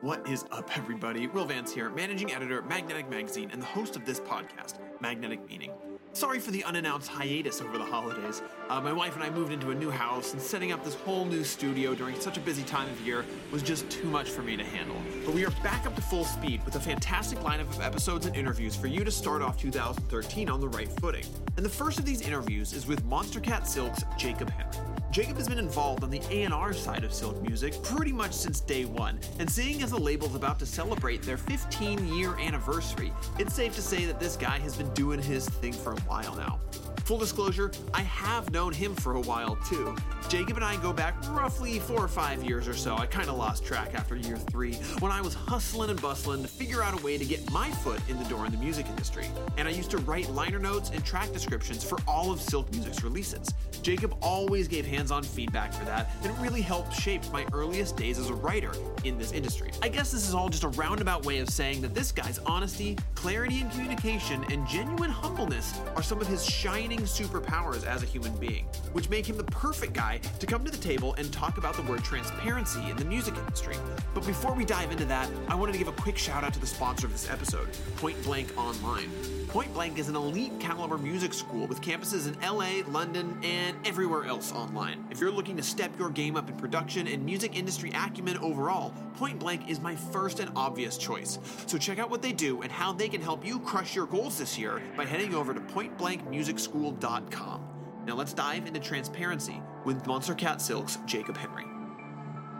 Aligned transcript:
What 0.00 0.28
is 0.28 0.44
up, 0.52 0.78
everybody? 0.78 1.26
Will 1.26 1.44
Vance 1.44 1.72
here, 1.72 1.90
managing 1.90 2.32
editor 2.32 2.58
at 2.58 2.68
Magnetic 2.68 3.10
Magazine 3.10 3.50
and 3.52 3.60
the 3.60 3.66
host 3.66 3.96
of 3.96 4.06
this 4.06 4.20
podcast, 4.20 4.74
Magnetic 5.00 5.44
Meaning. 5.48 5.72
Sorry 6.12 6.38
for 6.38 6.52
the 6.52 6.62
unannounced 6.62 7.08
hiatus 7.08 7.60
over 7.60 7.78
the 7.78 7.84
holidays. 7.84 8.40
Uh, 8.68 8.80
my 8.80 8.92
wife 8.92 9.16
and 9.16 9.24
I 9.24 9.30
moved 9.30 9.52
into 9.52 9.72
a 9.72 9.74
new 9.74 9.90
house, 9.90 10.34
and 10.34 10.40
setting 10.40 10.70
up 10.70 10.84
this 10.84 10.94
whole 10.94 11.24
new 11.24 11.42
studio 11.42 11.96
during 11.96 12.14
such 12.20 12.36
a 12.36 12.40
busy 12.40 12.62
time 12.62 12.88
of 12.88 13.00
year 13.00 13.24
was 13.50 13.60
just 13.60 13.90
too 13.90 14.06
much 14.06 14.30
for 14.30 14.42
me 14.42 14.56
to 14.56 14.62
handle. 14.62 14.96
But 15.24 15.34
we 15.34 15.44
are 15.44 15.50
back 15.64 15.84
up 15.84 15.96
to 15.96 16.02
full 16.02 16.24
speed 16.24 16.64
with 16.64 16.76
a 16.76 16.80
fantastic 16.80 17.40
lineup 17.40 17.68
of 17.68 17.80
episodes 17.80 18.24
and 18.24 18.36
interviews 18.36 18.76
for 18.76 18.86
you 18.86 19.02
to 19.02 19.10
start 19.10 19.42
off 19.42 19.58
2013 19.58 20.48
on 20.48 20.60
the 20.60 20.68
right 20.68 20.92
footing. 21.00 21.24
And 21.56 21.66
the 21.66 21.70
first 21.70 21.98
of 21.98 22.04
these 22.04 22.20
interviews 22.20 22.72
is 22.72 22.86
with 22.86 23.04
Monstercat 23.04 23.66
Silk's 23.66 24.04
Jacob 24.16 24.50
Henry. 24.50 24.87
Jacob 25.18 25.36
has 25.36 25.48
been 25.48 25.58
involved 25.58 26.04
on 26.04 26.10
the 26.10 26.22
A&R 26.30 26.72
side 26.72 27.02
of 27.02 27.12
Silk 27.12 27.42
Music 27.42 27.74
pretty 27.82 28.12
much 28.12 28.32
since 28.32 28.60
day 28.60 28.84
one, 28.84 29.18
and 29.40 29.50
seeing 29.50 29.82
as 29.82 29.90
the 29.90 29.98
label's 29.98 30.36
about 30.36 30.60
to 30.60 30.64
celebrate 30.64 31.22
their 31.22 31.36
15-year 31.36 32.36
anniversary, 32.38 33.12
it's 33.36 33.52
safe 33.52 33.74
to 33.74 33.82
say 33.82 34.04
that 34.04 34.20
this 34.20 34.36
guy 34.36 34.60
has 34.60 34.76
been 34.76 34.88
doing 34.94 35.20
his 35.20 35.48
thing 35.48 35.72
for 35.72 35.94
a 35.94 36.00
while 36.02 36.36
now. 36.36 36.60
Full 37.08 37.18
disclosure, 37.18 37.72
I 37.94 38.02
have 38.02 38.52
known 38.52 38.72
him 38.72 38.94
for 38.94 39.14
a 39.16 39.20
while 39.20 39.56
too. 39.66 39.96
Jacob 40.28 40.56
and 40.56 40.64
I 40.64 40.76
go 40.76 40.92
back 40.92 41.14
roughly 41.30 41.78
four 41.78 42.04
or 42.04 42.06
five 42.06 42.44
years 42.44 42.68
or 42.68 42.74
so. 42.74 42.96
I 42.96 43.06
kind 43.06 43.30
of 43.30 43.38
lost 43.38 43.64
track 43.64 43.94
after 43.94 44.14
year 44.14 44.36
three 44.36 44.74
when 45.00 45.10
I 45.10 45.22
was 45.22 45.32
hustling 45.32 45.88
and 45.88 46.00
bustling 46.02 46.42
to 46.42 46.48
figure 46.48 46.82
out 46.82 47.00
a 47.00 47.02
way 47.02 47.16
to 47.16 47.24
get 47.24 47.50
my 47.50 47.70
foot 47.70 48.00
in 48.10 48.18
the 48.22 48.28
door 48.28 48.44
in 48.44 48.52
the 48.52 48.58
music 48.58 48.86
industry. 48.86 49.26
And 49.56 49.66
I 49.66 49.70
used 49.70 49.90
to 49.92 49.98
write 49.98 50.28
liner 50.28 50.58
notes 50.58 50.90
and 50.90 51.02
track 51.02 51.32
descriptions 51.32 51.82
for 51.82 51.98
all 52.06 52.30
of 52.30 52.42
Silk 52.42 52.70
Music's 52.72 53.02
releases. 53.02 53.48
Jacob 53.82 54.16
always 54.20 54.68
gave 54.68 54.86
hands 54.86 55.10
on 55.10 55.22
feedback 55.22 55.72
for 55.72 55.84
that 55.84 56.10
and 56.22 56.32
it 56.32 56.38
really 56.40 56.60
helped 56.60 56.92
shape 56.92 57.22
my 57.32 57.46
earliest 57.52 57.96
days 57.96 58.18
as 58.18 58.30
a 58.30 58.34
writer 58.34 58.72
in 59.08 59.18
this 59.18 59.32
industry. 59.32 59.70
I 59.82 59.88
guess 59.88 60.12
this 60.12 60.28
is 60.28 60.34
all 60.34 60.48
just 60.48 60.64
a 60.64 60.68
roundabout 60.68 61.24
way 61.24 61.38
of 61.38 61.48
saying 61.48 61.80
that 61.82 61.94
this 61.94 62.12
guy's 62.12 62.38
honesty, 62.40 62.96
clarity 63.14 63.60
in 63.60 63.70
communication, 63.70 64.44
and 64.50 64.66
genuine 64.68 65.10
humbleness 65.10 65.80
are 65.96 66.02
some 66.02 66.20
of 66.20 66.26
his 66.26 66.44
shining 66.44 67.00
superpowers 67.00 67.84
as 67.84 68.02
a 68.02 68.06
human 68.06 68.36
being, 68.36 68.66
which 68.92 69.08
make 69.08 69.28
him 69.28 69.36
the 69.36 69.44
perfect 69.44 69.92
guy 69.92 70.18
to 70.38 70.46
come 70.46 70.64
to 70.64 70.70
the 70.70 70.76
table 70.76 71.14
and 71.14 71.32
talk 71.32 71.58
about 71.58 71.74
the 71.74 71.82
word 71.82 72.04
transparency 72.04 72.88
in 72.90 72.96
the 72.96 73.04
music 73.04 73.34
industry. 73.36 73.76
But 74.14 74.26
before 74.26 74.54
we 74.54 74.64
dive 74.64 74.92
into 74.92 75.04
that, 75.06 75.28
I 75.48 75.54
wanted 75.54 75.72
to 75.72 75.78
give 75.78 75.88
a 75.88 75.92
quick 75.92 76.18
shout 76.18 76.44
out 76.44 76.52
to 76.54 76.60
the 76.60 76.66
sponsor 76.66 77.06
of 77.06 77.12
this 77.12 77.30
episode, 77.30 77.68
Point 77.96 78.22
Blank 78.22 78.56
Online. 78.56 79.10
Point 79.48 79.72
Blank 79.72 79.98
is 79.98 80.10
an 80.10 80.16
elite 80.16 80.52
caliber 80.60 80.98
music 80.98 81.32
school 81.32 81.66
with 81.66 81.80
campuses 81.80 82.28
in 82.28 82.38
LA, 82.40 82.86
London, 82.92 83.38
and 83.42 83.74
everywhere 83.86 84.26
else 84.26 84.52
online. 84.52 85.06
If 85.10 85.20
you're 85.20 85.30
looking 85.30 85.56
to 85.56 85.62
step 85.62 85.90
your 85.98 86.10
game 86.10 86.36
up 86.36 86.50
in 86.50 86.56
production 86.56 87.06
and 87.06 87.24
music 87.24 87.56
industry 87.56 87.90
acumen 87.94 88.36
overall, 88.38 88.92
Point 89.16 89.38
Blank 89.38 89.68
is 89.68 89.80
my 89.80 89.96
first 89.96 90.40
and 90.40 90.50
obvious 90.54 90.98
choice. 90.98 91.38
So 91.66 91.78
check 91.78 91.98
out 91.98 92.10
what 92.10 92.22
they 92.22 92.32
do 92.32 92.62
and 92.62 92.70
how 92.70 92.92
they 92.92 93.08
can 93.08 93.20
help 93.20 93.44
you 93.44 93.58
crush 93.60 93.94
your 93.94 94.06
goals 94.06 94.38
this 94.38 94.58
year 94.58 94.82
by 94.96 95.04
heading 95.04 95.34
over 95.34 95.54
to 95.54 95.60
pointblankmusicschool.com. 95.60 97.64
Now 98.06 98.14
let's 98.14 98.32
dive 98.32 98.66
into 98.66 98.80
transparency 98.80 99.60
with 99.84 100.02
Monstercat 100.04 100.60
Silk's 100.60 100.98
Jacob 101.06 101.36
Henry. 101.36 101.77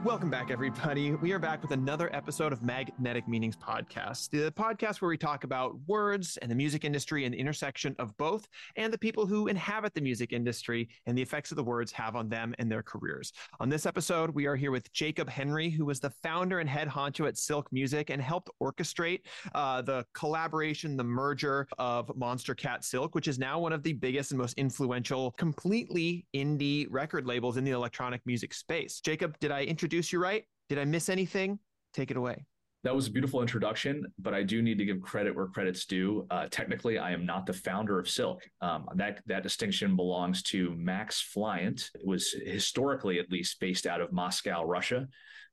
Welcome 0.05 0.31
back, 0.31 0.53
everybody. 0.53 1.11
We 1.11 1.33
are 1.33 1.41
back 1.41 1.61
with 1.61 1.73
another 1.73 2.09
episode 2.15 2.53
of 2.53 2.63
Magnetic 2.63 3.27
Meanings 3.27 3.57
Podcast, 3.57 4.31
the 4.31 4.53
podcast 4.53 5.03
where 5.03 5.09
we 5.09 5.19
talk 5.19 5.43
about 5.43 5.77
words 5.89 6.37
and 6.37 6.49
the 6.49 6.55
music 6.55 6.85
industry 6.85 7.25
and 7.25 7.35
the 7.35 7.39
intersection 7.39 7.97
of 7.99 8.17
both, 8.17 8.47
and 8.77 8.93
the 8.93 8.99
people 8.99 9.27
who 9.27 9.49
inhabit 9.49 9.95
the 9.95 10.00
music 10.00 10.33
industry 10.33 10.89
and 11.06 11.19
the 11.19 11.21
effects 11.21 11.50
of 11.50 11.56
the 11.56 11.65
words 11.65 11.91
have 11.91 12.15
on 12.15 12.28
them 12.28 12.55
and 12.61 12.71
their 12.71 12.83
careers. 12.83 13.33
On 13.59 13.69
this 13.69 13.87
episode, 13.87 14.31
we 14.31 14.47
are 14.47 14.55
here 14.55 14.71
with 14.71 14.91
Jacob 14.93 15.28
Henry, 15.28 15.69
who 15.69 15.84
was 15.84 15.99
the 15.99 16.11
founder 16.22 16.61
and 16.61 16.71
head 16.71 16.87
honcho 16.87 17.27
at 17.27 17.37
Silk 17.37 17.67
Music 17.72 18.09
and 18.09 18.22
helped 18.22 18.51
orchestrate 18.62 19.22
uh, 19.56 19.83
the 19.83 20.06
collaboration, 20.15 20.97
the 20.97 21.05
merger 21.05 21.67
of 21.77 22.06
Monstercat 22.17 22.84
Silk, 22.84 23.17
which 23.17 23.27
is 23.27 23.39
now 23.39 23.59
one 23.59 23.72
of 23.72 23.83
the 23.83 23.95
biggest 23.95 24.31
and 24.31 24.39
most 24.39 24.56
influential, 24.59 25.33
completely 25.33 26.25
indie 26.37 26.87
record 26.89 27.27
labels 27.27 27.56
in 27.56 27.65
the 27.65 27.72
electronic 27.72 28.21
music 28.27 28.55
space. 28.55 29.01
Jacob, 29.01 29.37
did 29.41 29.51
I 29.51 29.65
introduce 29.65 29.88
introduce 29.88 30.12
you 30.12 30.19
right? 30.19 30.44
Did 30.69 30.78
I 30.78 30.84
miss 30.84 31.09
anything? 31.09 31.59
Take 31.94 32.10
it 32.10 32.19
away. 32.19 32.44
That 32.84 32.94
was 32.94 33.06
a 33.06 33.10
beautiful 33.10 33.41
introduction, 33.41 34.04
but 34.19 34.34
I 34.34 34.43
do 34.43 34.60
need 34.60 34.76
to 34.76 34.84
give 34.84 35.00
credit 35.00 35.34
where 35.34 35.47
credit's 35.47 35.87
due. 35.87 36.26
Uh, 36.31 36.47
technically, 36.50 36.99
I 36.99 37.12
am 37.12 37.25
not 37.25 37.47
the 37.47 37.54
founder 37.54 37.98
of 37.98 38.06
Silk. 38.06 38.43
Um, 38.60 38.84
that 38.97 39.22
that 39.27 39.43
distinction 39.43 39.97
belongs 39.97 40.43
to 40.44 40.75
Max 40.77 41.27
Flyant. 41.34 41.88
It 41.94 42.06
was 42.06 42.32
historically, 42.44 43.19
at 43.19 43.32
least, 43.32 43.59
based 43.60 43.87
out 43.87 44.03
of 44.03 44.12
Moscow, 44.12 44.62
Russia. 44.62 45.09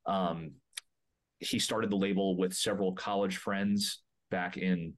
Um, 0.05 0.51
he 1.39 1.57
started 1.57 1.89
the 1.89 1.95
label 1.95 2.35
with 2.35 2.53
several 2.53 2.91
college 2.91 3.37
friends 3.37 4.03
back 4.31 4.57
in 4.57 4.95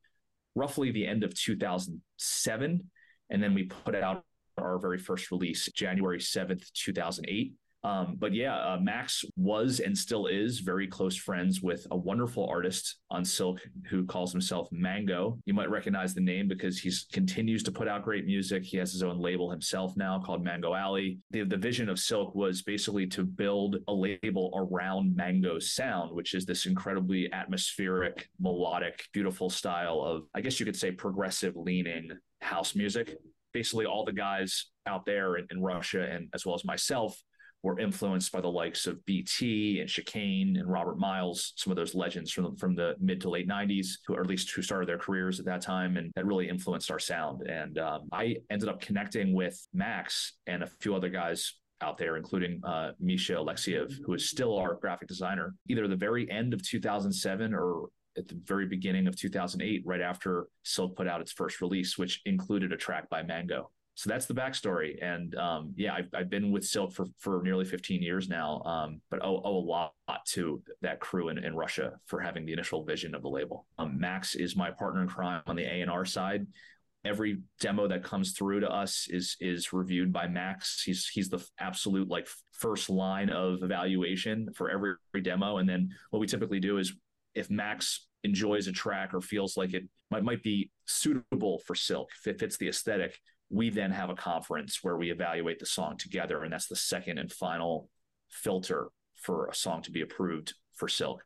roughly 0.56 0.90
the 0.90 1.06
end 1.06 1.24
of 1.24 1.36
2007, 1.36 2.90
and 3.30 3.44
then 3.44 3.54
we 3.54 3.66
put 3.66 3.94
out 3.94 4.24
our 4.58 4.80
very 4.80 4.98
first 4.98 5.30
release 5.30 5.70
January 5.74 6.18
7th, 6.18 6.72
2008. 6.74 7.54
Um, 7.84 8.16
but 8.18 8.34
yeah, 8.34 8.56
uh, 8.56 8.78
Max 8.82 9.24
was 9.36 9.80
and 9.80 9.98
still 9.98 10.28
is 10.28 10.60
very 10.60 10.88
close 10.88 11.16
friends 11.16 11.62
with 11.62 11.86
a 11.92 11.98
wonderful 11.98 12.46
artist 12.48 12.98
on 13.10 13.24
Silk 13.24 13.62
who 13.90 14.06
calls 14.06 14.32
himself 14.32 14.68
Mango. 14.72 15.38
You 15.46 15.54
might 15.54 15.70
recognize 15.70 16.14
the 16.14 16.22
name 16.22 16.48
because 16.48 16.80
he 16.80 16.92
continues 17.14 17.64
to 17.64 17.72
put 17.72 17.88
out 17.88 18.04
great 18.04 18.26
music. 18.26 18.64
He 18.64 18.78
has 18.78 18.92
his 18.92 19.04
own 19.04 19.20
label 19.20 19.50
himself 19.50 19.96
now 19.96 20.20
called 20.20 20.44
Mango 20.44 20.74
Alley. 20.74 21.20
The, 21.32 21.44
the 21.44 21.58
vision 21.58 21.88
of 21.88 22.00
Silk 22.00 22.36
was 22.36 22.62
basically 22.62 23.08
to 23.08 23.24
build 23.24 23.78
a 23.88 23.94
label 23.94 24.52
around 24.56 25.16
Mango's 25.16 25.72
sound, 25.72 26.14
which 26.14 26.34
is 26.34 26.46
this 26.46 26.66
incredibly 26.66 27.32
atmospheric, 27.32 28.28
melodic, 28.40 29.06
beautiful 29.14 29.50
style 29.50 30.02
of, 30.02 30.24
I 30.34 30.42
guess 30.42 30.60
you 30.60 30.66
could 30.66 30.76
say, 30.76 30.92
progressive 30.92 31.56
leaning 31.56 32.10
house 32.42 32.76
music 32.76 33.18
basically 33.54 33.86
all 33.86 34.06
the 34.06 34.14
guys 34.14 34.68
out 34.86 35.04
there 35.06 35.38
in, 35.38 35.48
in, 35.50 35.62
Russia 35.62 36.04
and 36.04 36.30
as 36.36 36.46
well 36.46 36.54
as 36.54 36.64
myself 36.64 37.20
were 37.64 37.80
influenced 37.80 38.32
by 38.32 38.42
the 38.42 38.48
likes 38.48 38.88
of 38.88 39.04
BT 39.06 39.80
and 39.80 39.90
Chicane 39.90 40.58
and 40.58 40.72
Robert 40.72 40.98
Miles, 40.98 41.54
some 41.56 41.72
of 41.72 41.78
those 41.78 41.96
legends 41.96 42.32
from 42.32 42.56
from 42.56 42.76
the 42.76 42.96
mid 43.00 43.22
to 43.22 43.30
late 43.30 43.48
'90s, 43.48 43.88
who 44.06 44.16
or 44.16 44.22
at 44.22 44.28
least 44.28 44.52
who 44.52 44.62
started 44.62 44.88
their 44.88 44.98
careers 44.98 45.40
at 45.40 45.46
that 45.46 45.62
time, 45.62 45.98
and 45.98 46.12
that 46.16 46.26
really 46.26 46.48
influenced 46.48 46.92
our 46.92 47.00
sound. 47.00 47.42
And 47.48 47.78
um, 47.80 48.10
I 48.12 48.38
ended 48.50 48.70
up 48.70 48.82
connecting 48.82 49.34
with 49.34 49.60
Max 49.74 50.34
and 50.46 50.64
a 50.64 50.68
few 50.80 50.96
other 50.96 51.10
guys 51.10 51.54
out 51.82 51.98
there, 51.98 52.18
including 52.18 52.62
uh, 52.64 52.92
Misha 53.00 53.34
Alexiev, 53.34 53.94
who 54.06 54.14
is 54.14 54.30
still 54.30 54.58
our 54.58 54.76
graphic 54.76 55.08
designer, 55.08 55.54
either 55.68 55.88
the 55.88 55.96
very 55.96 56.30
end 56.32 56.54
of 56.54 56.64
2007 56.64 57.54
or 57.54 57.90
at 58.18 58.28
the 58.28 58.40
very 58.46 58.66
beginning 58.66 59.08
of 59.08 59.16
2008, 59.16 59.84
right 59.86 60.02
after 60.02 60.48
Silk 60.64 60.96
put 60.96 61.08
out 61.08 61.22
its 61.22 61.32
first 61.32 61.62
release, 61.62 61.98
which 61.98 62.22
included 62.26 62.74
a 62.74 62.78
track 62.78 63.08
by 63.10 63.22
Mango 63.22 63.70
so 63.98 64.12
that's 64.12 64.28
the 64.28 64.34
backstory. 64.36 65.04
And 65.04 65.34
um, 65.34 65.74
yeah, 65.76 65.96
I've, 65.96 66.10
I've 66.14 66.30
been 66.30 66.52
with 66.52 66.64
Silk 66.64 66.94
for, 66.94 67.08
for 67.18 67.42
nearly 67.42 67.66
15 67.66 68.04
years 68.04 68.30
now, 68.30 68.62
um, 68.62 69.02
but 69.10 69.26
owe, 69.26 69.42
owe, 69.44 69.58
a 69.58 69.66
lot 69.66 69.92
to 70.28 70.62
that 70.84 71.00
crew 71.00 71.30
in, 71.30 71.40
in 71.40 71.56
Russia 71.56 71.94
for 72.06 72.20
having 72.20 72.46
the 72.46 72.54
initial 72.54 72.84
vision 72.84 73.16
of 73.16 73.24
the 73.24 73.28
label. 73.28 73.66
Um, 73.80 74.00
Max 74.00 74.36
is 74.36 74.56
my 74.56 74.70
partner 74.70 75.02
in 75.02 75.08
crime 75.08 75.42
on 75.48 75.56
the 75.56 75.64
A&R 75.64 76.06
side. 76.06 76.46
Every 77.06 77.40
demo 77.60 77.88
that 77.88 78.04
comes 78.04 78.34
through 78.34 78.60
to 78.60 78.70
us 78.70 79.08
is 79.10 79.36
is 79.40 79.74
reviewed 79.74 80.14
by 80.14 80.28
Max. 80.28 80.84
He's 80.84 81.08
he's 81.08 81.30
the 81.30 81.44
absolute 81.60 82.08
like 82.08 82.28
first 82.52 82.92
line 82.92 83.30
of 83.30 83.64
evaluation 83.64 84.54
for 84.54 84.70
every, 84.70 84.94
every 85.12 85.22
demo. 85.24 85.58
And 85.58 85.68
then 85.68 85.90
what 86.12 86.20
we 86.20 86.28
typically 86.28 86.60
do 86.60 86.78
is 86.78 86.94
if 87.34 87.50
Max 87.50 88.06
enjoys 88.24 88.68
a 88.68 88.72
track 88.72 89.16
or 89.16 89.22
feels 89.22 89.58
like 89.58 89.74
it 89.74 89.86
might, 90.12 90.24
might 90.24 90.44
be 90.44 90.70
suitable 90.86 91.60
for 91.66 91.74
Silk, 91.74 92.10
if 92.20 92.28
it 92.28 92.40
fits 92.40 92.58
the 92.58 92.68
aesthetic, 92.68 93.20
we 93.50 93.70
then 93.70 93.92
have 93.92 94.10
a 94.10 94.16
conference 94.16 94.80
where 94.82 94.98
we 94.98 95.12
evaluate 95.12 95.60
the 95.60 95.66
song 95.66 95.98
together 95.98 96.44
and 96.44 96.52
that's 96.52 96.68
the 96.68 96.76
second 96.76 97.18
and 97.18 97.32
final 97.32 97.90
filter 98.30 98.90
for 99.16 99.48
a 99.48 99.56
song 99.56 99.82
to 99.82 99.92
be 99.92 100.02
approved 100.02 100.54
for 100.76 100.88
silk. 100.88 101.24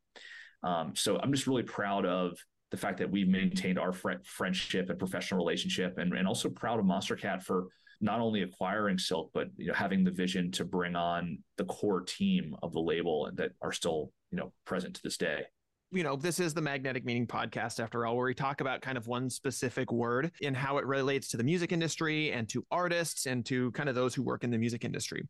Um, 0.63 0.93
so 0.95 1.17
i'm 1.17 1.33
just 1.33 1.47
really 1.47 1.63
proud 1.63 2.05
of 2.05 2.37
the 2.69 2.77
fact 2.77 2.99
that 2.99 3.11
we've 3.11 3.27
maintained 3.27 3.77
our 3.77 3.91
fr- 3.91 4.23
friendship 4.23 4.89
and 4.89 4.97
professional 4.97 5.37
relationship 5.37 5.97
and, 5.97 6.13
and 6.13 6.27
also 6.27 6.49
proud 6.49 6.79
of 6.79 6.85
Monstercat 6.85 7.43
for 7.43 7.67
not 7.99 8.19
only 8.19 8.41
acquiring 8.41 8.97
silk 8.97 9.29
but 9.33 9.47
you 9.57 9.67
know 9.67 9.73
having 9.73 10.03
the 10.03 10.11
vision 10.11 10.51
to 10.51 10.65
bring 10.65 10.95
on 10.95 11.37
the 11.57 11.65
core 11.65 12.01
team 12.01 12.55
of 12.63 12.73
the 12.73 12.79
label 12.79 13.29
that 13.35 13.51
are 13.61 13.71
still 13.71 14.11
you 14.31 14.37
know 14.37 14.51
present 14.65 14.95
to 14.95 15.01
this 15.03 15.17
day 15.17 15.43
you 15.91 16.03
know, 16.03 16.15
this 16.15 16.39
is 16.39 16.53
the 16.53 16.61
Magnetic 16.61 17.03
Meaning 17.03 17.27
podcast 17.27 17.83
after 17.83 18.05
all, 18.05 18.15
where 18.15 18.25
we 18.25 18.33
talk 18.33 18.61
about 18.61 18.81
kind 18.81 18.97
of 18.97 19.07
one 19.07 19.29
specific 19.29 19.91
word 19.91 20.31
and 20.41 20.55
how 20.55 20.77
it 20.77 20.85
relates 20.85 21.27
to 21.29 21.37
the 21.37 21.43
music 21.43 21.73
industry 21.73 22.31
and 22.31 22.47
to 22.49 22.65
artists 22.71 23.25
and 23.25 23.45
to 23.47 23.71
kind 23.71 23.89
of 23.89 23.95
those 23.95 24.15
who 24.15 24.23
work 24.23 24.45
in 24.45 24.51
the 24.51 24.57
music 24.57 24.85
industry. 24.85 25.27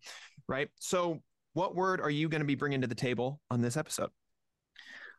Right. 0.47 0.69
So, 0.79 1.21
what 1.53 1.75
word 1.75 1.99
are 1.99 2.11
you 2.11 2.29
going 2.29 2.41
to 2.41 2.45
be 2.45 2.55
bringing 2.55 2.81
to 2.81 2.87
the 2.87 2.95
table 2.95 3.39
on 3.49 3.61
this 3.61 3.75
episode? 3.75 4.09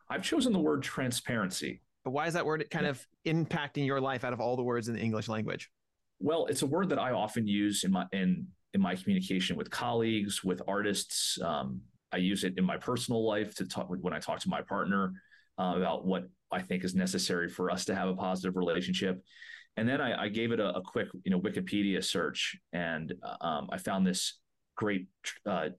I've 0.09 0.23
chosen 0.23 0.53
the 0.53 0.59
word 0.59 0.81
transparency. 0.81 1.81
But 2.05 2.11
why 2.11 2.27
is 2.27 2.33
that 2.33 2.45
word 2.45 2.65
kind 2.71 2.85
of 2.85 3.05
impacting 3.25 3.85
your 3.85 3.99
life 3.99 4.23
out 4.23 4.33
of 4.33 4.39
all 4.39 4.55
the 4.55 4.63
words 4.63 4.87
in 4.87 4.95
the 4.95 5.01
English 5.01 5.27
language? 5.27 5.69
Well, 6.19 6.45
it's 6.47 6.61
a 6.61 6.67
word 6.67 6.89
that 6.89 6.99
I 6.99 7.11
often 7.11 7.47
use 7.47 7.83
in 7.83 7.91
my 7.91 8.05
in 8.13 8.47
in 8.73 8.81
my 8.81 8.95
communication 8.95 9.57
with 9.57 9.69
colleagues, 9.69 10.43
with 10.43 10.61
artists, 10.67 11.37
um, 11.41 11.81
I 12.13 12.17
use 12.17 12.43
it 12.43 12.53
in 12.57 12.63
my 12.63 12.77
personal 12.77 13.25
life 13.25 13.55
to 13.55 13.67
talk 13.67 13.87
when 13.89 14.13
I 14.13 14.19
talk 14.19 14.39
to 14.39 14.49
my 14.49 14.61
partner 14.61 15.13
uh, 15.59 15.73
about 15.77 16.05
what 16.05 16.23
I 16.51 16.61
think 16.61 16.83
is 16.83 16.95
necessary 16.95 17.49
for 17.49 17.71
us 17.71 17.85
to 17.85 17.95
have 17.95 18.09
a 18.09 18.15
positive 18.15 18.55
relationship. 18.55 19.23
And 19.75 19.89
then 19.89 20.01
I, 20.01 20.25
I 20.25 20.29
gave 20.29 20.51
it 20.51 20.59
a, 20.59 20.75
a, 20.75 20.81
quick, 20.81 21.07
you 21.23 21.31
know, 21.31 21.39
Wikipedia 21.39 22.03
search, 22.03 22.55
and 22.73 23.13
um, 23.41 23.69
I 23.71 23.77
found 23.77 24.05
this 24.05 24.39
great, 24.75 25.07
uh, 25.47 25.69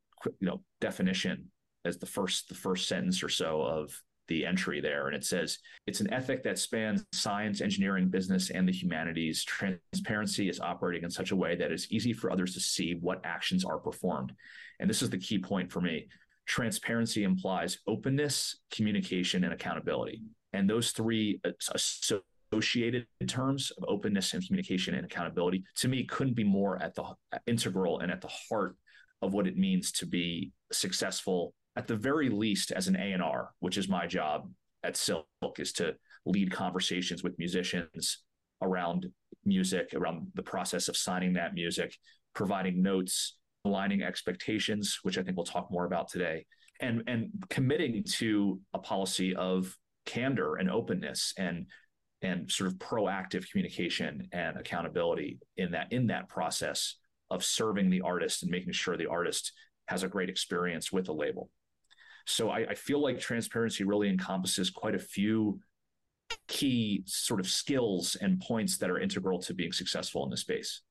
you 0.41 0.49
know, 0.49 0.63
definition 0.81 1.51
as 1.85 1.99
the 1.99 2.07
first 2.07 2.49
the 2.49 2.55
first 2.55 2.89
sentence 2.89 3.23
or 3.23 3.29
so 3.29 3.63
of 3.63 3.95
the 4.29 4.47
entry 4.47 4.81
there. 4.81 5.07
And 5.07 5.15
it 5.15 5.25
says 5.25 5.59
it's 5.87 6.01
an 6.01 6.13
ethic 6.13 6.43
that 6.45 6.59
spans 6.59 7.05
science, 7.13 7.61
engineering, 7.61 8.09
business, 8.09 8.51
and 8.51 8.67
the 8.67 8.73
humanities. 8.73 9.45
Transparency 9.45 10.49
is 10.49 10.61
operating 10.61 11.05
in 11.05 11.11
such 11.11 11.31
a 11.31 11.37
way 11.37 11.57
that 11.57 11.71
it's 11.71 11.91
easy 11.91 12.13
for 12.13 12.31
others 12.31 12.55
to 12.55 12.61
see 12.61 12.97
what 13.01 13.21
actions 13.25 13.65
are 13.65 13.79
performed. 13.79 14.33
And 14.81 14.89
this 14.89 15.03
is 15.03 15.11
the 15.11 15.19
key 15.19 15.39
point 15.39 15.71
for 15.71 15.81
me. 15.81 16.09
Transparency 16.47 17.25
implies 17.25 17.79
openness, 17.87 18.59
communication, 18.71 19.45
and 19.45 19.53
accountability. 19.53 20.23
And 20.53 20.69
those 20.69 20.93
three 20.93 21.41
associated 22.53 23.07
terms 23.27 23.73
of 23.73 23.85
openness 23.89 24.35
and 24.35 24.47
communication 24.47 24.95
and 24.95 25.05
accountability 25.05 25.65
to 25.77 25.89
me 25.89 26.05
couldn't 26.05 26.35
be 26.35 26.45
more 26.45 26.81
at 26.81 26.95
the 26.95 27.05
integral 27.47 28.01
and 28.01 28.13
at 28.13 28.21
the 28.21 28.31
heart 28.49 28.77
of 29.23 29.33
what 29.33 29.47
it 29.47 29.57
means 29.57 29.91
to 29.93 30.07
be 30.07 30.53
successful 30.71 31.55
at 31.77 31.89
the 31.89 31.97
very 31.97 32.29
least 32.29 32.71
as 32.71 32.87
an 32.87 32.97
A&R, 32.97 33.51
which 33.59 33.79
is 33.79 33.89
my 33.89 34.07
job 34.07 34.49
at 34.85 34.97
Silk 34.97 35.27
is 35.59 35.73
to 35.73 35.95
lead 36.27 36.53
conversations 36.53 37.23
with 37.23 37.39
musicians 37.39 38.23
around 38.63 39.07
music, 39.45 39.93
around 39.95 40.29
the 40.35 40.43
process 40.43 40.89
of 40.89 40.97
signing 40.97 41.33
that 41.33 41.55
music, 41.55 41.97
providing 42.35 42.83
notes, 42.83 43.39
aligning 43.65 44.03
expectations, 44.03 44.99
which 45.03 45.19
I 45.19 45.23
think 45.23 45.37
we'll 45.37 45.47
talk 45.47 45.71
more 45.71 45.85
about 45.85 46.09
today, 46.09 46.47
and 46.81 47.03
and 47.07 47.31
committing 47.51 48.05
to 48.15 48.61
a 48.73 48.79
policy 48.79 49.35
of 49.35 49.75
candor 50.07 50.57
and 50.57 50.71
openness 50.71 51.33
and 51.39 51.67
and 52.23 52.51
sort 52.51 52.71
of 52.71 52.79
proactive 52.79 53.49
communication 53.51 54.29
and 54.33 54.57
accountability 54.57 55.39
in 55.57 55.73
that 55.73 55.93
in 55.93 56.07
that 56.09 56.29
process 56.29 56.97
of 57.31 57.45
serving 57.45 57.91
the 57.91 58.01
artist 58.01 58.43
and 58.43 58.51
making 58.51 58.73
sure 58.73 58.97
the 58.97 59.07
artist 59.07 59.53
has 59.87 60.03
a 60.03 60.09
great 60.09 60.31
experience 60.31 60.93
with 60.93 61.07
the 61.07 61.13
label. 61.13 61.51
So 62.27 62.51
I, 62.51 62.61
I 62.71 62.75
feel 62.75 63.03
like 63.03 63.19
transparency 63.19 63.85
really 63.85 64.09
encompasses 64.09 64.71
quite 64.71 64.95
a 64.95 64.99
few 64.99 65.61
key 66.49 67.03
sort 67.07 67.41
of 67.41 67.47
skills 67.47 68.17
and 68.21 68.41
points 68.41 68.79
that 68.79 68.91
are 68.91 68.99
integral 68.99 69.39
to 69.41 69.55
being 69.55 69.73
successful 69.73 70.25
in 70.25 70.31
this 70.31 70.41
space. 70.41 70.83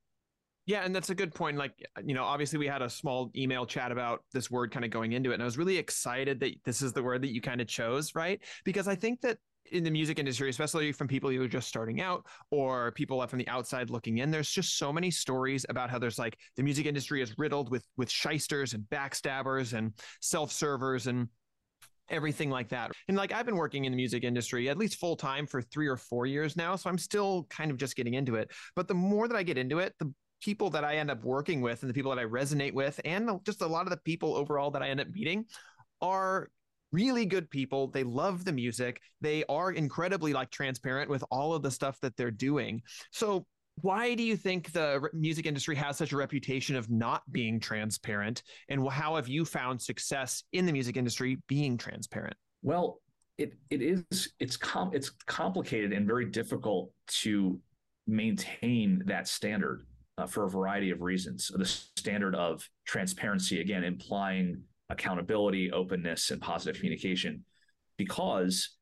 Yeah, 0.66 0.86
and 0.86 0.96
that's 0.96 1.10
a 1.10 1.16
good 1.16 1.34
point. 1.34 1.58
Like, 1.58 1.74
you 2.04 2.14
know, 2.14 2.24
obviously 2.24 2.58
we 2.58 2.68
had 2.68 2.82
a 2.82 2.90
small 2.90 3.32
email 3.36 3.66
chat 3.66 3.92
about 3.92 4.24
this 4.32 4.50
word 4.50 4.72
kind 4.72 4.86
of 4.86 4.92
going 4.92 5.12
into 5.12 5.32
it. 5.32 5.34
And 5.34 5.44
I 5.44 5.46
was 5.46 5.58
really 5.58 5.78
excited 5.78 6.40
that 6.40 6.54
this 6.64 6.82
is 6.82 6.94
the 6.94 7.04
word 7.04 7.22
that 7.24 7.34
you 7.34 7.42
kind 7.42 7.60
of 7.60 7.68
chose, 7.68 8.16
right? 8.16 8.40
Because 8.64 8.88
I 8.88 8.96
think 8.96 9.20
that 9.22 9.38
in 9.72 9.84
the 9.84 9.92
music 9.92 10.20
industry, 10.20 10.50
especially 10.50 10.92
from 10.92 11.08
people 11.08 11.30
who 11.30 11.42
are 11.42 11.48
just 11.48 11.68
starting 11.68 12.00
out 12.00 12.26
or 12.52 12.92
people 12.92 13.26
from 13.28 13.40
the 13.40 13.48
outside 13.48 13.90
looking 13.90 14.20
in, 14.20 14.32
there's 14.32 14.50
just 14.50 14.78
so 14.78 14.94
many 14.94 15.12
stories 15.12 15.66
about 15.68 15.90
how 15.90 16.00
there's 16.00 16.20
like 16.20 16.38
the 16.56 16.64
music 16.64 16.86
industry 16.86 17.22
is 17.22 17.38
riddled 17.38 17.70
with 17.70 17.86
with 17.98 18.10
shysters 18.10 18.74
and 18.74 18.84
backstabbers 18.84 19.74
and 19.74 19.94
self-servers 20.22 21.08
and 21.08 21.28
everything 22.10 22.50
like 22.50 22.70
that. 22.70 22.92
And 23.08 23.18
like 23.18 23.34
I've 23.34 23.46
been 23.46 23.56
working 23.56 23.86
in 23.86 23.92
the 23.92 23.98
music 23.98 24.24
industry 24.24 24.70
at 24.70 24.78
least 24.78 25.00
full 25.00 25.16
time 25.16 25.48
for 25.48 25.62
3 25.62 25.88
or 25.88 25.98
4 25.98 26.26
years 26.26 26.56
now, 26.56 26.76
so 26.76 26.90
I'm 26.90 26.98
still 26.98 27.48
kind 27.50 27.72
of 27.72 27.78
just 27.78 27.96
getting 27.96 28.14
into 28.14 28.36
it. 28.36 28.52
But 28.76 28.88
the 28.88 28.94
more 28.94 29.28
that 29.28 29.36
I 29.36 29.44
get 29.44 29.58
into 29.58 29.80
it, 29.80 29.94
the 30.00 30.14
people 30.44 30.70
that 30.72 30.84
I 30.84 30.98
end 30.98 31.10
up 31.10 31.24
working 31.24 31.62
with 31.62 31.82
and 31.82 31.90
the 31.90 31.94
people 31.94 32.14
that 32.14 32.22
I 32.22 32.26
resonate 32.26 32.74
with 32.74 33.00
and 33.06 33.30
just 33.46 33.62
a 33.62 33.68
lot 33.68 33.86
of 33.86 33.92
the 33.92 33.98
people 33.98 34.36
overall 34.36 34.72
that 34.72 34.84
I 34.84 34.90
end 34.90 35.00
up 35.00 35.08
meeting 35.10 35.46
are 36.02 36.50
really 36.92 37.26
good 37.26 37.50
people. 37.50 37.88
They 37.88 38.04
love 38.04 38.44
the 38.44 38.52
music. 38.52 39.02
They 39.22 39.46
are 39.48 39.72
incredibly 39.72 40.34
like 40.34 40.52
transparent 40.52 41.10
with 41.10 41.24
all 41.32 41.54
of 41.54 41.64
the 41.64 41.72
stuff 41.72 41.98
that 42.02 42.18
they're 42.18 42.30
doing. 42.30 42.82
So 43.12 43.46
why 43.82 44.16
do 44.16 44.22
you 44.22 44.36
think 44.36 44.72
the 44.74 45.10
music 45.14 45.46
industry 45.46 45.76
has 45.76 45.98
such 45.98 46.12
a 46.12 46.18
reputation 46.18 46.76
of 46.76 46.92
not 46.92 47.24
being 47.32 47.60
transparent 47.60 48.44
and 48.70 48.88
how 48.90 49.16
have 49.16 49.28
you 49.28 49.46
found 49.46 49.82
success 49.82 50.44
in 50.52 50.66
the 50.66 50.72
music 50.72 50.96
industry 50.96 51.40
being 51.48 51.76
transparent 51.76 52.36
well 52.62 53.00
it 53.40 53.54
it 53.72 53.82
is 53.82 54.32
it's 54.40 54.56
com- 54.56 54.92
it's 54.94 55.10
complicated 55.26 55.92
and 55.92 56.06
very 56.06 56.26
difficult 56.26 56.92
to 57.08 57.60
maintain 58.06 59.02
that 59.08 59.28
standard 59.28 59.84
uh, 60.18 60.26
for 60.26 60.46
a 60.46 60.50
variety 60.50 60.92
of 60.92 61.02
reasons 61.02 61.52
the 61.56 61.66
standard 61.66 62.36
of 62.36 62.68
transparency 62.86 63.62
again 63.62 63.84
implying 63.84 64.64
accountability, 64.90 65.72
openness, 65.72 66.32
and 66.32 66.42
positive 66.42 66.76
communication, 66.80 67.44
because 67.98 68.78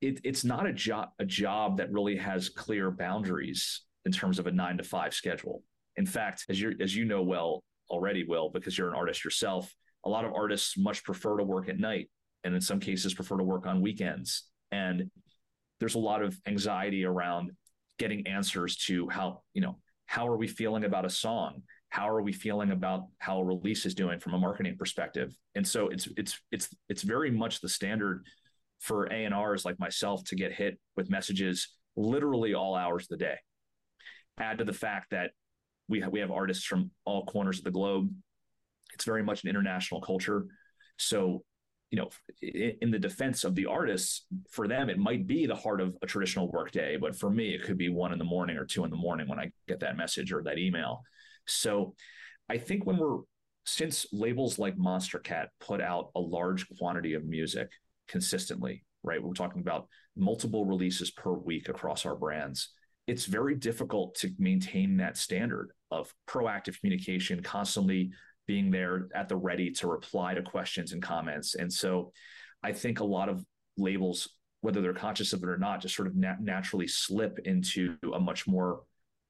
it, 0.00 0.20
it's 0.24 0.44
not 0.44 0.66
a 0.66 0.72
job 0.72 1.10
a 1.18 1.24
job 1.24 1.78
that 1.78 1.92
really 1.92 2.16
has 2.16 2.48
clear 2.48 2.90
boundaries 2.90 3.82
in 4.04 4.12
terms 4.12 4.38
of 4.38 4.46
a 4.46 4.52
nine 4.52 4.76
to 4.76 4.84
five 4.84 5.14
schedule. 5.14 5.62
In 5.96 6.06
fact, 6.06 6.44
as 6.48 6.60
you 6.60 6.74
as 6.80 6.94
you 6.94 7.04
know 7.04 7.22
well 7.22 7.62
already, 7.88 8.24
Will, 8.24 8.50
because 8.50 8.76
you're 8.76 8.88
an 8.88 8.96
artist 8.96 9.24
yourself, 9.24 9.72
a 10.04 10.08
lot 10.08 10.24
of 10.24 10.32
artists 10.34 10.76
much 10.76 11.04
prefer 11.04 11.36
to 11.36 11.44
work 11.44 11.68
at 11.68 11.78
night, 11.78 12.10
and 12.44 12.54
in 12.54 12.60
some 12.60 12.80
cases 12.80 13.14
prefer 13.14 13.36
to 13.36 13.44
work 13.44 13.66
on 13.66 13.80
weekends. 13.80 14.44
And 14.72 15.10
there's 15.78 15.94
a 15.94 16.00
lot 16.00 16.22
of 16.22 16.36
anxiety 16.46 17.04
around 17.04 17.52
getting 17.98 18.26
answers 18.26 18.76
to 18.76 19.08
how 19.08 19.42
you 19.54 19.62
know 19.62 19.78
how 20.12 20.28
are 20.28 20.36
we 20.36 20.46
feeling 20.46 20.84
about 20.84 21.06
a 21.06 21.10
song? 21.10 21.62
How 21.88 22.06
are 22.06 22.20
we 22.20 22.34
feeling 22.34 22.70
about 22.70 23.06
how 23.18 23.38
a 23.38 23.44
release 23.44 23.86
is 23.86 23.94
doing 23.94 24.20
from 24.20 24.34
a 24.34 24.38
marketing 24.38 24.76
perspective? 24.78 25.34
And 25.54 25.66
so 25.66 25.88
it's 25.88 26.06
it's 26.18 26.38
it's 26.50 26.68
it's 26.90 27.00
very 27.00 27.30
much 27.30 27.62
the 27.62 27.68
standard 27.70 28.26
for 28.78 29.06
A&Rs 29.06 29.64
like 29.64 29.80
myself 29.80 30.22
to 30.24 30.34
get 30.34 30.52
hit 30.52 30.78
with 30.96 31.08
messages 31.08 31.66
literally 31.96 32.52
all 32.52 32.74
hours 32.74 33.04
of 33.04 33.08
the 33.08 33.24
day. 33.24 33.36
Add 34.38 34.58
to 34.58 34.64
the 34.64 34.74
fact 34.74 35.12
that 35.12 35.30
we 35.88 36.04
we 36.10 36.20
have 36.20 36.30
artists 36.30 36.66
from 36.66 36.90
all 37.06 37.24
corners 37.24 37.56
of 37.56 37.64
the 37.64 37.70
globe. 37.70 38.10
It's 38.92 39.06
very 39.06 39.22
much 39.22 39.44
an 39.44 39.48
international 39.48 40.02
culture. 40.02 40.44
So 40.98 41.42
you 41.92 41.98
know 41.98 42.08
in 42.40 42.90
the 42.90 42.98
defense 42.98 43.44
of 43.44 43.54
the 43.54 43.66
artists 43.66 44.26
for 44.50 44.66
them 44.66 44.88
it 44.88 44.98
might 44.98 45.26
be 45.26 45.46
the 45.46 45.54
heart 45.54 45.80
of 45.80 45.94
a 46.02 46.06
traditional 46.06 46.50
workday 46.50 46.96
but 46.96 47.14
for 47.14 47.30
me 47.30 47.54
it 47.54 47.62
could 47.62 47.78
be 47.78 47.88
one 47.88 48.12
in 48.12 48.18
the 48.18 48.24
morning 48.24 48.56
or 48.56 48.64
two 48.64 48.82
in 48.82 48.90
the 48.90 48.96
morning 48.96 49.28
when 49.28 49.38
i 49.38 49.48
get 49.68 49.78
that 49.78 49.96
message 49.96 50.32
or 50.32 50.42
that 50.42 50.58
email 50.58 51.02
so 51.46 51.94
I 52.48 52.58
think 52.58 52.86
when 52.86 52.98
we're, 52.98 53.18
since 53.64 54.06
labels 54.12 54.58
like 54.58 54.76
Monstercat 54.76 55.46
put 55.60 55.80
out 55.80 56.10
a 56.14 56.20
large 56.20 56.68
quantity 56.78 57.14
of 57.14 57.24
music 57.24 57.70
consistently, 58.08 58.84
right? 59.02 59.22
We're 59.22 59.34
talking 59.34 59.60
about 59.60 59.88
multiple 60.16 60.64
releases 60.64 61.10
per 61.10 61.32
week 61.32 61.68
across 61.68 62.04
our 62.04 62.16
brands. 62.16 62.70
It's 63.06 63.24
very 63.24 63.54
difficult 63.54 64.16
to 64.16 64.30
maintain 64.38 64.96
that 64.98 65.16
standard 65.16 65.70
of 65.90 66.12
proactive 66.28 66.78
communication, 66.80 67.42
constantly 67.42 68.10
being 68.46 68.70
there 68.70 69.08
at 69.14 69.28
the 69.28 69.36
ready 69.36 69.70
to 69.70 69.86
reply 69.86 70.34
to 70.34 70.42
questions 70.42 70.92
and 70.92 71.02
comments. 71.02 71.54
And 71.54 71.72
so 71.72 72.12
I 72.62 72.72
think 72.72 73.00
a 73.00 73.04
lot 73.04 73.28
of 73.28 73.44
labels, 73.76 74.28
whether 74.60 74.80
they're 74.80 74.94
conscious 74.94 75.32
of 75.32 75.42
it 75.42 75.48
or 75.48 75.58
not, 75.58 75.80
just 75.80 75.96
sort 75.96 76.08
of 76.08 76.16
nat- 76.16 76.40
naturally 76.40 76.88
slip 76.88 77.38
into 77.44 77.96
a 78.12 78.20
much 78.20 78.46
more 78.46 78.82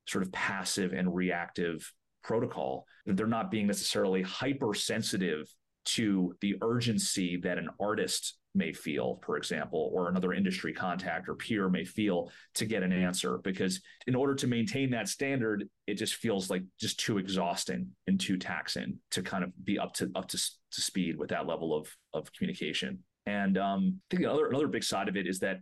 sort 0.06 0.22
of 0.22 0.32
passive 0.32 0.92
and 0.92 1.14
reactive 1.14 1.92
protocol, 2.24 2.86
they're 3.06 3.26
not 3.26 3.50
being 3.50 3.66
necessarily 3.66 4.22
hypersensitive 4.22 5.46
to 5.84 6.34
the 6.40 6.56
urgency 6.62 7.36
that 7.38 7.58
an 7.58 7.68
artist 7.80 8.38
may 8.54 8.72
feel, 8.72 9.18
for 9.24 9.36
example, 9.36 9.90
or 9.94 10.08
another 10.08 10.32
industry 10.32 10.72
contact 10.72 11.28
or 11.28 11.34
peer 11.34 11.68
may 11.68 11.84
feel 11.84 12.30
to 12.54 12.66
get 12.66 12.82
an 12.82 12.92
answer. 12.92 13.38
Because 13.38 13.80
in 14.06 14.14
order 14.14 14.34
to 14.34 14.46
maintain 14.46 14.90
that 14.90 15.08
standard, 15.08 15.68
it 15.86 15.94
just 15.94 16.16
feels 16.16 16.50
like 16.50 16.62
just 16.78 17.00
too 17.00 17.18
exhausting 17.18 17.88
and 18.06 18.20
too 18.20 18.36
taxing 18.36 18.98
to 19.12 19.22
kind 19.22 19.44
of 19.44 19.50
be 19.64 19.78
up 19.78 19.94
to 19.94 20.10
up 20.14 20.28
to, 20.28 20.36
to 20.36 20.80
speed 20.80 21.18
with 21.18 21.30
that 21.30 21.46
level 21.46 21.74
of 21.74 21.88
of 22.12 22.32
communication. 22.32 22.98
And 23.26 23.56
um, 23.56 24.00
I 24.10 24.16
think 24.16 24.26
another 24.26 24.48
another 24.48 24.68
big 24.68 24.84
side 24.84 25.08
of 25.08 25.16
it 25.16 25.26
is 25.26 25.38
that 25.40 25.60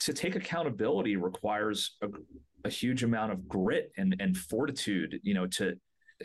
to 0.00 0.12
take 0.12 0.34
accountability 0.34 1.16
requires 1.16 1.96
a, 2.02 2.08
a 2.64 2.70
huge 2.70 3.04
amount 3.04 3.32
of 3.32 3.46
grit 3.46 3.92
and 3.96 4.16
and 4.18 4.36
fortitude. 4.36 5.20
You 5.22 5.34
know, 5.34 5.46
to 5.46 5.74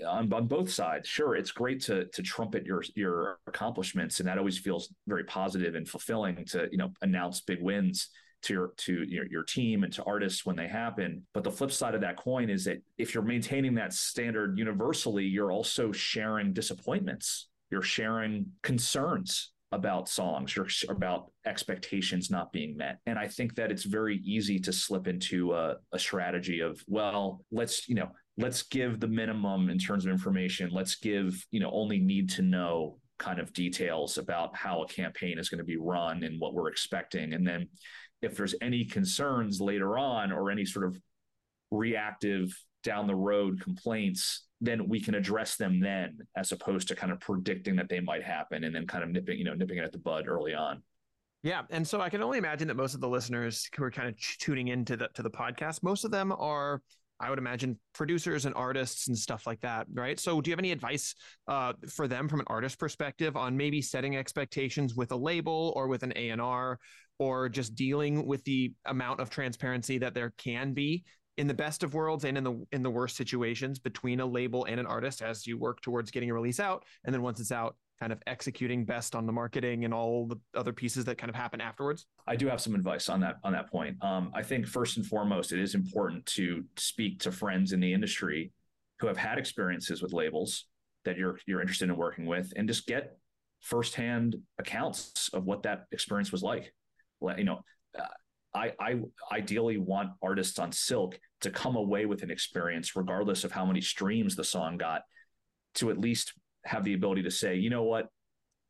on, 0.08 0.32
on 0.34 0.48
both 0.48 0.72
sides. 0.72 1.08
Sure, 1.08 1.36
it's 1.36 1.52
great 1.52 1.82
to 1.82 2.06
to 2.06 2.22
trumpet 2.22 2.66
your 2.66 2.84
your 2.96 3.40
accomplishments, 3.48 4.20
and 4.20 4.28
that 4.28 4.38
always 4.38 4.58
feels 4.58 4.94
very 5.08 5.24
positive 5.24 5.76
and 5.76 5.88
fulfilling 5.88 6.46
to 6.46 6.68
you 6.72 6.78
know 6.78 6.92
announce 7.02 7.42
big 7.42 7.62
wins 7.62 8.10
to 8.42 8.54
your 8.54 8.74
to 8.78 9.04
your, 9.04 9.26
your 9.28 9.44
team 9.44 9.84
and 9.84 9.94
to 9.94 10.04
artists 10.04 10.46
when 10.46 10.56
they 10.56 10.68
happen. 10.68 11.24
But 11.34 11.44
the 11.44 11.52
flip 11.52 11.72
side 11.72 11.96
of 11.96 12.02
that 12.02 12.18
coin 12.18 12.50
is 12.50 12.66
that 12.66 12.82
if 12.98 13.14
you're 13.14 13.24
maintaining 13.24 13.76
that 13.76 13.94
standard 13.94 14.58
universally, 14.58 15.26
you're 15.26 15.52
also 15.52 15.92
sharing 15.92 16.54
disappointments. 16.54 17.48
You're 17.72 17.82
sharing 17.82 18.48
concerns 18.64 19.52
about 19.72 20.10
songs 20.10 20.58
or 20.58 20.68
about 20.90 21.32
expectations 21.46 22.32
not 22.32 22.52
being 22.52 22.76
met. 22.76 22.98
And 23.06 23.20
I 23.20 23.28
think 23.28 23.56
that 23.56 23.72
it's 23.72 23.84
very 23.84 24.18
easy 24.26 24.60
to 24.60 24.74
slip 24.74 25.08
into 25.08 25.54
a, 25.54 25.76
a 25.92 26.00
strategy 26.00 26.62
of, 26.62 26.84
well, 26.88 27.46
let's, 27.52 27.88
you 27.88 27.94
know, 27.94 28.10
let's 28.40 28.64
give 28.64 29.00
the 29.00 29.08
minimum 29.08 29.70
in 29.70 29.78
terms 29.78 30.06
of 30.06 30.12
information 30.12 30.70
let's 30.72 30.96
give 30.96 31.46
you 31.52 31.60
know 31.60 31.70
only 31.72 32.00
need 32.00 32.30
to 32.30 32.42
know 32.42 32.98
kind 33.20 33.40
of 33.40 33.54
details 33.54 34.18
about 34.18 34.56
how 34.56 34.82
a 34.82 34.88
campaign 34.88 35.38
is 35.38 35.50
going 35.50 35.60
to 35.60 35.64
be 35.64 35.78
run 35.78 36.24
and 36.24 36.40
what 36.40 36.54
we're 36.54 36.70
expecting. 36.70 37.34
And 37.34 37.46
then 37.46 37.68
if 38.22 38.36
there's 38.36 38.56
any 38.62 38.86
concerns 38.86 39.62
later 39.62 39.98
on 39.98 40.32
or 40.32 40.50
any 40.50 40.66
sort 40.66 40.86
of 40.86 40.98
reactive 41.70 42.52
down 42.84 43.06
the 43.06 43.16
road 43.16 43.62
complaints, 43.62 44.48
then 44.62 44.88
we 44.88 45.00
can 45.00 45.16
address 45.16 45.58
them 45.58 45.80
then 45.80 46.18
as 46.36 46.52
opposed 46.52 46.88
to 46.88 46.96
kind 46.96 47.12
of 47.12 47.20
predicting 47.20 47.76
that 47.76 47.90
they 47.90 48.00
might 48.00 48.24
happen 48.24 48.64
and 48.64 48.74
then 48.74 48.88
kind 48.88 49.04
of 49.04 49.10
nipping, 49.10 49.38
you 49.38 49.44
know, 49.44 49.54
nipping 49.54 49.78
it 49.78 49.84
at 49.84 49.92
the 49.92 50.00
bud 50.00 50.28
early 50.28 50.54
on. 50.54 50.82
Yeah, 51.44 51.62
and 51.70 51.88
so 51.88 52.02
I 52.02 52.10
can 52.10 52.22
only 52.22 52.38
imagine 52.38 52.68
that 52.68 52.76
most 52.76 52.96
of 52.96 53.00
the 53.00 53.08
listeners 53.08 53.70
who 53.76 53.84
are 53.84 53.92
kind 53.92 54.10
of 54.10 54.16
tuning 54.40 54.68
into 54.70 54.98
the 54.98 55.08
to 55.14 55.24
the 55.24 55.30
podcast, 55.30 55.84
most 55.84 56.04
of 56.04 56.12
them 56.12 56.34
are 56.34 56.82
I 57.20 57.30
would 57.30 57.40
imagine 57.40 57.78
producers 57.94 58.46
and 58.46 58.56
artists 58.56 59.08
and 59.08 59.18
stuff 59.18 59.46
like 59.46 59.62
that, 59.62 59.88
right? 59.94 60.20
So, 60.20 60.42
do 60.42 60.50
you 60.50 60.54
have 60.54 60.60
any 60.60 60.72
advice 60.72 61.16
uh, 61.48 61.74
for 61.94 62.08
them 62.08 62.28
from 62.30 62.40
an 62.40 62.46
artist 62.48 62.80
perspective 62.80 63.36
on 63.36 63.58
maybe 63.58 63.82
setting 63.82 64.16
expectations 64.16 64.96
with 64.96 65.12
a 65.12 65.16
label 65.16 65.74
or 65.76 65.88
with 65.88 66.04
an 66.04 66.14
A 66.16 66.30
and 66.30 66.42
R, 66.42 66.80
or 67.18 67.50
just 67.50 67.76
dealing 67.76 68.26
with 68.26 68.44
the 68.46 68.74
amount 68.86 69.20
of 69.20 69.30
transparency 69.30 69.98
that 69.98 70.14
there 70.14 70.34
can 70.38 70.74
be 70.74 71.04
in 71.38 71.48
the 71.48 71.54
best 71.54 71.84
of 71.84 71.94
worlds 71.94 72.26
and 72.26 72.38
in 72.38 72.44
the 72.44 72.66
in 72.72 72.84
the 72.84 72.90
worst 72.90 73.16
situations 73.16 73.80
between 73.80 74.20
a 74.20 74.26
label 74.26 74.66
and 74.66 74.80
an 74.80 74.86
artist 74.86 75.22
as 75.22 75.48
you 75.48 75.58
work 75.58 75.82
towards 75.82 76.12
getting 76.12 76.30
a 76.30 76.34
release 76.34 76.60
out, 76.60 76.84
and 77.06 77.14
then 77.14 77.22
once 77.22 77.40
it's 77.40 77.52
out, 77.52 77.76
kind 78.00 78.14
of 78.14 78.22
executing 78.28 78.86
best 78.86 79.16
on 79.16 79.26
the 79.26 79.32
marketing 79.32 79.86
and 79.86 79.94
all 79.94 80.26
the 80.26 80.38
other 80.56 80.72
pieces 80.72 81.06
that 81.06 81.18
kind 81.18 81.30
of 81.30 81.36
happen 81.36 81.60
afterwards? 81.60 82.06
I 82.28 82.36
do 82.36 82.48
have 82.48 82.62
some 82.62 82.76
advice 82.76 83.10
on 83.10 83.20
that 83.22 83.36
on 83.44 83.52
that 83.54 83.70
point. 83.70 84.02
Um, 84.04 84.32
I 84.34 84.44
think 84.44 84.68
first 84.68 84.98
and 84.98 85.06
foremost, 85.06 85.52
it 85.52 85.60
is 85.60 85.76
important 85.76 86.26
to 86.28 86.64
speak 86.78 87.20
to 87.22 87.32
friends 87.32 87.74
in 87.74 87.80
the 87.80 87.94
industry 87.94 88.52
who 89.00 89.08
have 89.08 89.18
had 89.18 89.38
experiences 89.38 90.02
with 90.02 90.14
labels 90.14 90.66
that 91.06 91.18
you're 91.18 91.40
you're 91.46 91.62
interested 91.62 91.90
in 91.90 91.96
working 91.96 92.26
with, 92.26 92.52
and 92.56 92.68
just 92.68 92.88
get 92.88 93.18
firsthand 93.62 94.38
accounts 94.58 95.30
of 95.34 95.46
what 95.46 95.64
that 95.64 95.86
experience 95.92 96.32
was 96.32 96.42
like. 96.42 96.74
You 97.38 97.44
know, 97.44 97.60
uh, 97.98 98.04
I, 98.56 98.72
I 98.80 99.02
ideally 99.32 99.78
want 99.78 100.12
artists 100.22 100.58
on 100.60 100.72
Silk 100.72 101.20
to 101.42 101.52
come 101.52 101.76
away 101.76 102.06
with 102.06 102.24
an 102.24 102.32
experience, 102.32 102.96
regardless 102.96 103.44
of 103.44 103.52
how 103.52 103.66
many 103.66 103.82
streams 103.82 104.36
the 104.36 104.44
song 104.44 104.78
got, 104.78 105.02
to 105.76 105.92
at 105.92 105.98
least 105.98 106.34
have 106.70 106.84
the 106.84 106.94
ability 106.94 107.24
to 107.24 107.32
say, 107.32 107.56
you 107.56 107.72
know 107.72 107.84
what, 107.84 108.10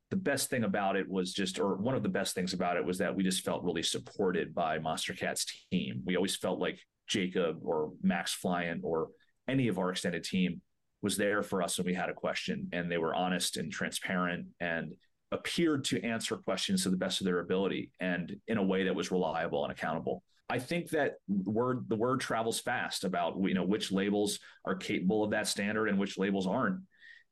the 0.10 0.16
best 0.16 0.50
thing 0.50 0.64
about 0.64 0.96
it 0.96 1.08
was 1.08 1.34
just, 1.34 1.60
or 1.60 1.76
one 1.76 1.96
of 1.96 2.02
the 2.02 2.10
best 2.10 2.34
things 2.34 2.54
about 2.54 2.78
it 2.78 2.86
was 2.86 2.98
that 2.98 3.14
we 3.14 3.24
just 3.24 3.44
felt 3.44 3.62
really 3.62 3.84
supported 3.84 4.56
by 4.56 4.80
Monstercat's 4.80 5.46
team. 5.70 6.02
We 6.06 6.16
always 6.16 6.36
felt 6.36 6.60
like 6.60 6.80
Jacob 7.08 7.60
or 7.64 7.92
Max 8.02 8.36
Flyant 8.42 8.80
or 8.84 9.10
any 9.50 9.68
of 9.68 9.78
our 9.78 9.92
extended 9.92 10.24
team 10.24 10.62
was 11.02 11.18
there 11.18 11.44
for 11.44 11.62
us 11.62 11.78
when 11.78 11.88
we 11.88 11.94
had 11.94 12.10
a 12.10 12.14
question 12.14 12.70
and 12.72 12.90
they 12.90 12.98
were 12.98 13.14
honest 13.14 13.58
and 13.58 13.72
transparent 13.72 14.48
and 14.62 14.94
appeared 15.32 15.84
to 15.86 16.02
answer 16.04 16.38
questions 16.38 16.84
to 16.84 16.90
the 16.90 16.98
best 16.98 17.20
of 17.20 17.26
their 17.26 17.40
ability 17.40 17.92
and 18.00 18.36
in 18.48 18.58
a 18.58 18.64
way 18.64 18.86
that 18.86 18.96
was 18.96 19.12
reliable 19.12 19.64
and 19.64 19.72
accountable. 19.72 20.24
I 20.50 20.58
think 20.58 20.90
that 20.90 21.16
word 21.28 21.86
the 21.90 21.96
word 21.96 22.20
travels 22.20 22.60
fast 22.60 23.04
about 23.04 23.36
you 23.40 23.54
know 23.54 23.64
which 23.64 23.92
labels 23.92 24.40
are 24.66 24.76
capable 24.76 25.24
of 25.24 25.32
that 25.32 25.48
standard 25.48 25.88
and 25.90 26.00
which 26.00 26.18
labels 26.18 26.48
aren't 26.48 26.80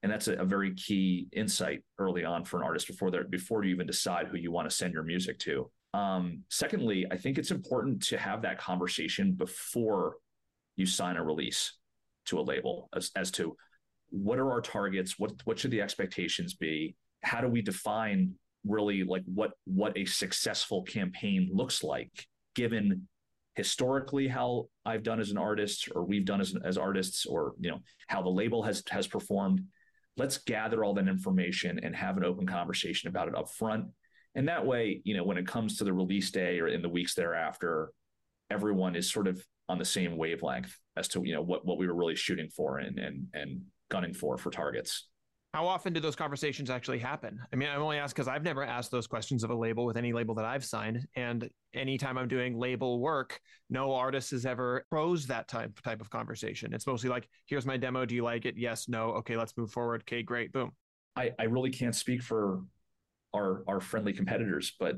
and 0.03 0.11
that's 0.11 0.27
a, 0.27 0.33
a, 0.33 0.45
very 0.45 0.73
key 0.75 1.27
insight 1.31 1.83
early 1.97 2.23
on 2.23 2.45
for 2.45 2.57
an 2.57 2.63
artist 2.63 2.87
before 2.87 3.09
they 3.09 3.19
before 3.29 3.63
you 3.63 3.73
even 3.73 3.87
decide 3.87 4.27
who 4.27 4.37
you 4.37 4.51
want 4.51 4.69
to 4.69 4.75
send 4.75 4.93
your 4.93 5.03
music 5.03 5.39
to. 5.39 5.69
Um, 5.93 6.43
secondly 6.49 7.07
i 7.09 7.17
think 7.17 7.37
it's 7.37 7.49
important 7.49 8.03
to 8.07 8.17
have 8.17 8.41
that 8.41 8.59
conversation 8.59 9.31
before 9.31 10.17
you 10.75 10.85
sign 10.85 11.15
a 11.15 11.23
release 11.23 11.73
to 12.25 12.39
a 12.39 12.41
label 12.41 12.89
as, 12.95 13.09
as 13.15 13.31
to 13.31 13.55
what 14.09 14.39
are 14.39 14.51
our 14.51 14.61
targets 14.61 15.19
what 15.19 15.33
what 15.43 15.59
should 15.59 15.71
the 15.71 15.81
expectations 15.81 16.53
be? 16.53 16.95
How 17.23 17.41
do 17.41 17.47
we 17.47 17.61
define 17.61 18.33
really 18.65 19.03
like 19.03 19.23
what 19.25 19.51
what 19.65 19.97
a 19.97 20.05
successful 20.05 20.83
campaign 20.83 21.49
looks 21.53 21.83
like 21.83 22.25
given 22.55 23.07
historically 23.55 24.27
how 24.27 24.67
I've 24.85 25.03
done 25.03 25.19
as 25.19 25.31
an 25.31 25.37
artist 25.37 25.89
or 25.93 26.03
we've 26.03 26.25
done 26.25 26.41
as, 26.41 26.55
as 26.63 26.77
artists 26.77 27.25
or 27.25 27.53
you 27.59 27.69
know 27.69 27.79
how 28.07 28.21
the 28.21 28.29
label 28.29 28.63
has 28.63 28.83
has 28.89 29.07
performed 29.07 29.63
let's 30.17 30.39
gather 30.39 30.83
all 30.83 30.93
that 30.95 31.07
information 31.07 31.79
and 31.81 31.95
have 31.95 32.17
an 32.17 32.25
open 32.25 32.45
conversation 32.47 33.09
about 33.09 33.27
it 33.27 33.35
up 33.35 33.49
front. 33.51 33.85
And 34.35 34.47
that 34.47 34.65
way, 34.65 35.01
you 35.03 35.15
know, 35.15 35.23
when 35.23 35.37
it 35.37 35.47
comes 35.47 35.77
to 35.77 35.83
the 35.83 35.93
release 35.93 36.31
day 36.31 36.59
or 36.59 36.67
in 36.67 36.81
the 36.81 36.89
weeks 36.89 37.15
thereafter, 37.15 37.91
everyone 38.49 38.95
is 38.95 39.11
sort 39.11 39.27
of 39.27 39.43
on 39.69 39.77
the 39.77 39.85
same 39.85 40.17
wavelength 40.17 40.75
as 40.95 41.07
to, 41.09 41.21
you 41.23 41.33
know, 41.33 41.41
what, 41.41 41.65
what 41.65 41.77
we 41.77 41.87
were 41.87 41.95
really 41.95 42.15
shooting 42.15 42.49
for 42.49 42.77
and, 42.77 42.99
and, 42.99 43.27
and 43.33 43.61
gunning 43.89 44.13
for 44.13 44.37
for 44.37 44.49
targets. 44.51 45.07
How 45.53 45.65
often 45.65 45.93
do 45.93 45.99
those 45.99 46.15
conversations 46.15 46.69
actually 46.69 46.99
happen? 46.99 47.39
I 47.51 47.55
mean, 47.55 47.69
I'm 47.69 47.81
only 47.81 47.97
asked 47.97 48.13
because 48.13 48.27
I've 48.27 48.43
never 48.43 48.63
asked 48.63 48.91
those 48.91 49.07
questions 49.07 49.43
of 49.43 49.49
a 49.49 49.55
label 49.55 49.85
with 49.85 49.97
any 49.97 50.13
label 50.13 50.35
that 50.35 50.45
I've 50.45 50.65
signed. 50.65 51.07
And 51.15 51.49
anytime 51.73 52.17
I'm 52.17 52.27
doing 52.27 52.59
label 52.59 52.99
work, 52.99 53.39
no 53.69 53.93
artist 53.93 54.31
has 54.31 54.45
ever 54.45 54.85
posed 54.91 55.29
that 55.29 55.47
type 55.47 55.79
type 55.81 56.01
of 56.01 56.09
conversation. 56.09 56.73
It's 56.73 56.85
mostly 56.85 57.09
like, 57.09 57.27
here's 57.45 57.65
my 57.65 57.77
demo. 57.77 58.05
Do 58.05 58.13
you 58.13 58.23
like 58.23 58.45
it? 58.45 58.55
Yes, 58.57 58.89
no. 58.89 59.11
Okay, 59.13 59.37
let's 59.37 59.57
move 59.57 59.71
forward. 59.71 60.01
Okay, 60.01 60.21
great. 60.21 60.51
Boom. 60.51 60.71
I, 61.15 61.31
I 61.39 61.45
really 61.45 61.71
can't 61.71 61.95
speak 61.95 62.21
for 62.21 62.61
our 63.33 63.63
our 63.67 63.79
friendly 63.79 64.13
competitors, 64.13 64.73
but 64.79 64.97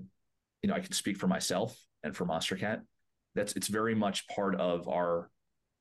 you 0.63 0.69
know, 0.69 0.75
I 0.75 0.79
can 0.79 0.91
speak 0.91 1.17
for 1.17 1.27
myself 1.27 1.79
and 2.03 2.15
for 2.15 2.25
Monstercat. 2.25 2.81
That's 3.35 3.53
it's 3.53 3.67
very 3.67 3.95
much 3.95 4.27
part 4.27 4.59
of 4.59 4.89
our 4.89 5.29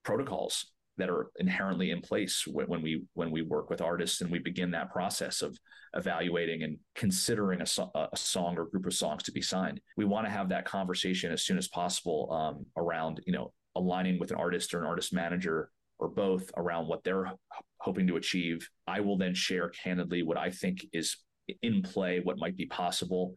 protocols 0.05 0.67
that 0.99 1.09
are 1.09 1.31
inherently 1.39 1.91
in 1.91 2.01
place 2.01 2.45
when 2.47 2.83
we 2.83 3.03
when 3.15 3.31
we 3.31 3.43
work 3.43 3.71
with 3.71 3.81
artists 3.81 4.21
and 4.21 4.31
we 4.31 4.39
begin 4.39 4.71
that 4.73 4.93
process 4.93 5.43
of 5.43 5.59
evaluating 5.95 6.63
and 6.65 6.77
considering 6.95 7.63
a, 7.63 7.67
so- 7.67 7.91
a 7.95 8.17
song 8.17 8.59
or 8.59 8.67
group 8.67 8.87
of 8.87 8.93
songs 8.93 9.23
to 9.23 9.33
be 9.33 9.41
signed. 9.41 9.81
We 9.97 10.05
want 10.05 10.27
to 10.27 10.31
have 10.31 10.49
that 10.51 10.65
conversation 10.65 11.33
as 11.33 11.45
soon 11.45 11.57
as 11.57 11.69
possible 11.69 12.29
um, 12.31 12.67
around 12.77 13.21
you 13.27 13.33
know 13.33 13.53
aligning 13.77 14.19
with 14.19 14.31
an 14.31 14.37
artist 14.37 14.75
or 14.75 14.81
an 14.81 14.87
artist 14.87 15.13
manager 15.13 15.71
or 15.99 16.09
both 16.09 16.51
around 16.57 16.87
what 16.87 17.03
they're 17.05 17.33
hoping 17.79 18.07
to 18.07 18.17
achieve. 18.17 18.69
I 18.87 19.01
will 19.01 19.17
then 19.17 19.35
share 19.35 19.69
candidly 19.71 20.23
what 20.23 20.37
I 20.37 20.51
think 20.51 20.87
is 20.93 21.17
in 21.63 21.83
play, 21.83 22.21
what 22.23 22.39
might 22.39 22.57
be 22.57 22.67
possible. 22.67 23.35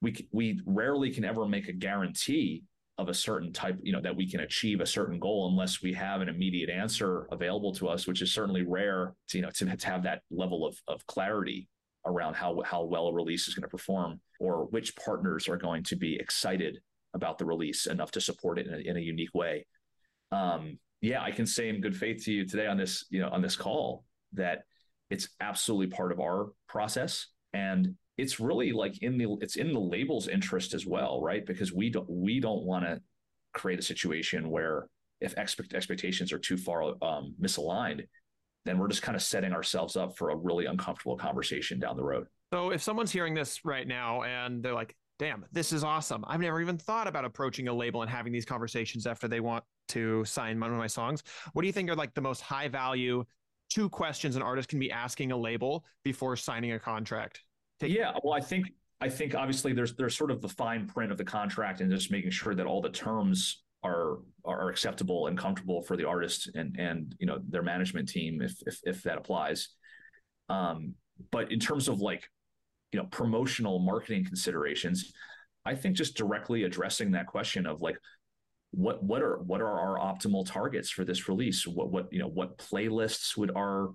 We 0.00 0.28
we 0.32 0.60
rarely 0.64 1.10
can 1.10 1.24
ever 1.24 1.46
make 1.46 1.68
a 1.68 1.72
guarantee 1.72 2.64
of 2.98 3.08
a 3.08 3.14
certain 3.14 3.52
type, 3.52 3.78
you 3.82 3.92
know, 3.92 4.00
that 4.00 4.16
we 4.16 4.28
can 4.28 4.40
achieve 4.40 4.80
a 4.80 4.86
certain 4.86 5.20
goal 5.20 5.48
unless 5.50 5.80
we 5.80 5.92
have 5.92 6.20
an 6.20 6.28
immediate 6.28 6.68
answer 6.68 7.28
available 7.30 7.72
to 7.72 7.88
us, 7.88 8.08
which 8.08 8.22
is 8.22 8.34
certainly 8.34 8.62
rare 8.62 9.14
to, 9.28 9.38
you 9.38 9.42
know, 9.42 9.50
to, 9.50 9.76
to 9.76 9.86
have 9.86 10.02
that 10.02 10.22
level 10.30 10.66
of, 10.66 10.76
of 10.88 11.06
clarity 11.06 11.68
around 12.04 12.34
how, 12.34 12.60
how 12.64 12.82
well 12.82 13.06
a 13.06 13.12
release 13.12 13.46
is 13.46 13.54
going 13.54 13.62
to 13.62 13.68
perform 13.68 14.20
or 14.40 14.66
which 14.66 14.96
partners 14.96 15.48
are 15.48 15.56
going 15.56 15.84
to 15.84 15.94
be 15.94 16.16
excited 16.16 16.78
about 17.14 17.38
the 17.38 17.44
release 17.44 17.86
enough 17.86 18.10
to 18.10 18.20
support 18.20 18.58
it 18.58 18.66
in 18.66 18.74
a, 18.74 18.78
in 18.78 18.96
a 18.96 19.00
unique 19.00 19.34
way. 19.34 19.64
Um, 20.32 20.78
yeah, 21.00 21.22
I 21.22 21.30
can 21.30 21.46
say 21.46 21.68
in 21.68 21.80
good 21.80 21.96
faith 21.96 22.24
to 22.24 22.32
you 22.32 22.46
today 22.46 22.66
on 22.66 22.76
this, 22.76 23.04
you 23.10 23.20
know, 23.20 23.28
on 23.28 23.42
this 23.42 23.56
call 23.56 24.04
that 24.32 24.62
it's 25.08 25.28
absolutely 25.40 25.86
part 25.86 26.10
of 26.10 26.20
our 26.20 26.48
process. 26.68 27.28
And 27.52 27.94
it's 28.18 28.40
really 28.40 28.72
like 28.72 29.02
in 29.02 29.16
the 29.16 29.36
it's 29.40 29.56
in 29.56 29.72
the 29.72 29.80
label's 29.80 30.28
interest 30.28 30.74
as 30.74 30.84
well, 30.84 31.22
right? 31.22 31.46
Because 31.46 31.72
we 31.72 31.88
don't 31.88 32.10
we 32.10 32.40
don't 32.40 32.64
want 32.64 32.84
to 32.84 33.00
create 33.54 33.78
a 33.78 33.82
situation 33.82 34.50
where 34.50 34.88
if 35.20 35.36
expect, 35.38 35.72
expectations 35.72 36.32
are 36.32 36.38
too 36.38 36.56
far 36.56 36.82
um, 37.02 37.34
misaligned, 37.40 38.06
then 38.64 38.78
we're 38.78 38.88
just 38.88 39.02
kind 39.02 39.16
of 39.16 39.22
setting 39.22 39.52
ourselves 39.52 39.96
up 39.96 40.16
for 40.16 40.30
a 40.30 40.36
really 40.36 40.66
uncomfortable 40.66 41.16
conversation 41.16 41.78
down 41.78 41.96
the 41.96 42.04
road. 42.04 42.26
So 42.52 42.70
if 42.70 42.82
someone's 42.82 43.10
hearing 43.10 43.34
this 43.34 43.64
right 43.64 43.86
now 43.86 44.22
and 44.22 44.62
they're 44.62 44.74
like, 44.74 44.94
damn, 45.18 45.44
this 45.52 45.72
is 45.72 45.82
awesome. 45.82 46.24
I've 46.28 46.40
never 46.40 46.60
even 46.60 46.78
thought 46.78 47.08
about 47.08 47.24
approaching 47.24 47.68
a 47.68 47.72
label 47.72 48.02
and 48.02 48.10
having 48.10 48.32
these 48.32 48.44
conversations 48.44 49.06
after 49.06 49.26
they 49.26 49.40
want 49.40 49.64
to 49.88 50.24
sign 50.24 50.60
one 50.60 50.70
of 50.70 50.78
my 50.78 50.86
songs. 50.86 51.22
What 51.52 51.62
do 51.62 51.66
you 51.66 51.72
think 51.72 51.90
are 51.90 51.96
like 51.96 52.14
the 52.14 52.20
most 52.20 52.40
high 52.40 52.68
value 52.68 53.24
two 53.70 53.88
questions 53.88 54.36
an 54.36 54.42
artist 54.42 54.68
can 54.68 54.78
be 54.78 54.90
asking 54.90 55.32
a 55.32 55.36
label 55.36 55.84
before 56.04 56.36
signing 56.36 56.72
a 56.72 56.78
contract? 56.78 57.42
Take- 57.80 57.92
yeah, 57.92 58.12
well, 58.22 58.34
I 58.34 58.40
think 58.40 58.66
I 59.00 59.08
think 59.08 59.34
obviously 59.34 59.72
there's 59.72 59.94
there's 59.94 60.16
sort 60.16 60.30
of 60.30 60.40
the 60.40 60.48
fine 60.48 60.86
print 60.86 61.12
of 61.12 61.18
the 61.18 61.24
contract 61.24 61.80
and 61.80 61.90
just 61.90 62.10
making 62.10 62.30
sure 62.30 62.54
that 62.54 62.66
all 62.66 62.82
the 62.82 62.90
terms 62.90 63.62
are 63.84 64.18
are 64.44 64.70
acceptable 64.70 65.28
and 65.28 65.38
comfortable 65.38 65.82
for 65.82 65.96
the 65.96 66.04
artist 66.04 66.50
and 66.54 66.76
and 66.78 67.14
you 67.20 67.26
know 67.26 67.38
their 67.48 67.62
management 67.62 68.08
team 68.08 68.42
if 68.42 68.54
if, 68.66 68.80
if 68.84 69.02
that 69.04 69.18
applies. 69.18 69.68
Um, 70.48 70.94
but 71.30 71.52
in 71.52 71.60
terms 71.60 71.88
of 71.88 72.00
like 72.00 72.28
you 72.92 72.98
know 72.98 73.06
promotional 73.06 73.78
marketing 73.78 74.24
considerations, 74.24 75.12
I 75.64 75.74
think 75.74 75.96
just 75.96 76.16
directly 76.16 76.64
addressing 76.64 77.12
that 77.12 77.26
question 77.26 77.66
of 77.66 77.80
like 77.80 77.98
what 78.72 79.02
what 79.02 79.22
are 79.22 79.38
what 79.38 79.60
are 79.60 79.78
our 79.78 79.98
optimal 79.98 80.44
targets 80.44 80.90
for 80.90 81.04
this 81.04 81.28
release? 81.28 81.66
What 81.66 81.90
what 81.90 82.12
you 82.12 82.18
know 82.18 82.28
what 82.28 82.58
playlists 82.58 83.36
would 83.36 83.52
our 83.54 83.90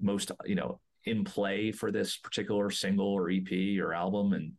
most 0.00 0.30
you 0.44 0.54
know 0.54 0.80
in 1.06 1.24
play 1.24 1.72
for 1.72 1.90
this 1.90 2.16
particular 2.16 2.70
single 2.70 3.08
or 3.08 3.30
EP 3.30 3.80
or 3.80 3.94
album, 3.94 4.32
and 4.32 4.52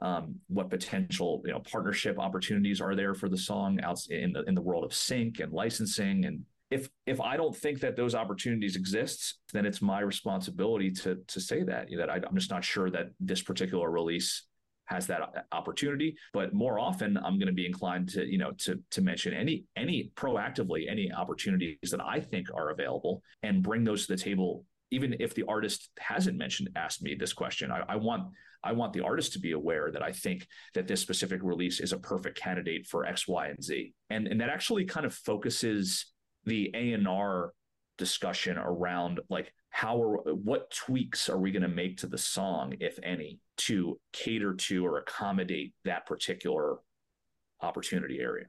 um, 0.00 0.36
what 0.48 0.70
potential 0.70 1.42
you 1.44 1.52
know 1.52 1.60
partnership 1.60 2.18
opportunities 2.18 2.80
are 2.80 2.94
there 2.94 3.14
for 3.14 3.28
the 3.28 3.36
song 3.36 3.80
out 3.82 4.00
in 4.08 4.32
the 4.32 4.42
in 4.44 4.54
the 4.54 4.62
world 4.62 4.84
of 4.84 4.94
sync 4.94 5.40
and 5.40 5.52
licensing 5.52 6.24
and 6.24 6.44
if 6.70 6.88
if 7.06 7.20
I 7.20 7.36
don't 7.36 7.56
think 7.56 7.80
that 7.80 7.96
those 7.96 8.14
opportunities 8.14 8.76
exist, 8.76 9.38
then 9.52 9.66
it's 9.66 9.82
my 9.82 10.00
responsibility 10.00 10.90
to 10.92 11.16
to 11.26 11.40
say 11.40 11.62
that 11.64 11.88
that 11.96 12.08
I, 12.08 12.16
I'm 12.16 12.36
just 12.36 12.50
not 12.50 12.64
sure 12.64 12.90
that 12.90 13.08
this 13.18 13.42
particular 13.42 13.90
release 13.90 14.46
has 14.86 15.06
that 15.08 15.46
opportunity. 15.52 16.16
But 16.32 16.52
more 16.54 16.78
often, 16.78 17.16
I'm 17.16 17.38
going 17.38 17.48
to 17.48 17.52
be 17.52 17.66
inclined 17.66 18.08
to 18.10 18.24
you 18.24 18.38
know 18.38 18.52
to 18.58 18.80
to 18.92 19.02
mention 19.02 19.34
any 19.34 19.64
any 19.76 20.12
proactively 20.14 20.88
any 20.88 21.12
opportunities 21.12 21.90
that 21.90 22.00
I 22.00 22.20
think 22.20 22.48
are 22.54 22.70
available 22.70 23.22
and 23.42 23.62
bring 23.62 23.82
those 23.84 24.06
to 24.06 24.14
the 24.14 24.22
table. 24.22 24.64
Even 24.90 25.16
if 25.20 25.34
the 25.34 25.44
artist 25.48 25.90
hasn't 25.98 26.36
mentioned 26.36 26.70
asked 26.76 27.02
me 27.02 27.14
this 27.14 27.32
question, 27.32 27.70
I, 27.70 27.82
I 27.88 27.96
want 27.96 28.32
I 28.62 28.72
want 28.72 28.92
the 28.92 29.00
artist 29.00 29.32
to 29.32 29.38
be 29.38 29.52
aware 29.52 29.90
that 29.90 30.02
I 30.02 30.12
think 30.12 30.46
that 30.74 30.86
this 30.86 31.00
specific 31.00 31.40
release 31.42 31.80
is 31.80 31.92
a 31.92 31.98
perfect 31.98 32.38
candidate 32.38 32.86
for 32.86 33.06
X, 33.06 33.26
Y, 33.26 33.48
and 33.48 33.62
Z. 33.62 33.94
And, 34.10 34.26
and 34.26 34.40
that 34.40 34.50
actually 34.50 34.84
kind 34.84 35.06
of 35.06 35.14
focuses 35.14 36.12
the 36.44 36.70
A&R 36.74 37.52
discussion 38.00 38.56
around 38.58 39.20
like 39.28 39.52
how 39.68 40.02
are 40.02 40.16
what 40.32 40.70
tweaks 40.70 41.28
are 41.28 41.38
we 41.38 41.52
going 41.52 41.62
to 41.62 41.68
make 41.68 41.98
to 41.98 42.06
the 42.06 42.16
song 42.16 42.72
if 42.80 42.98
any 43.02 43.38
to 43.58 44.00
cater 44.12 44.54
to 44.54 44.86
or 44.86 44.98
accommodate 44.98 45.74
that 45.84 46.06
particular 46.06 46.78
opportunity 47.60 48.18
area 48.18 48.46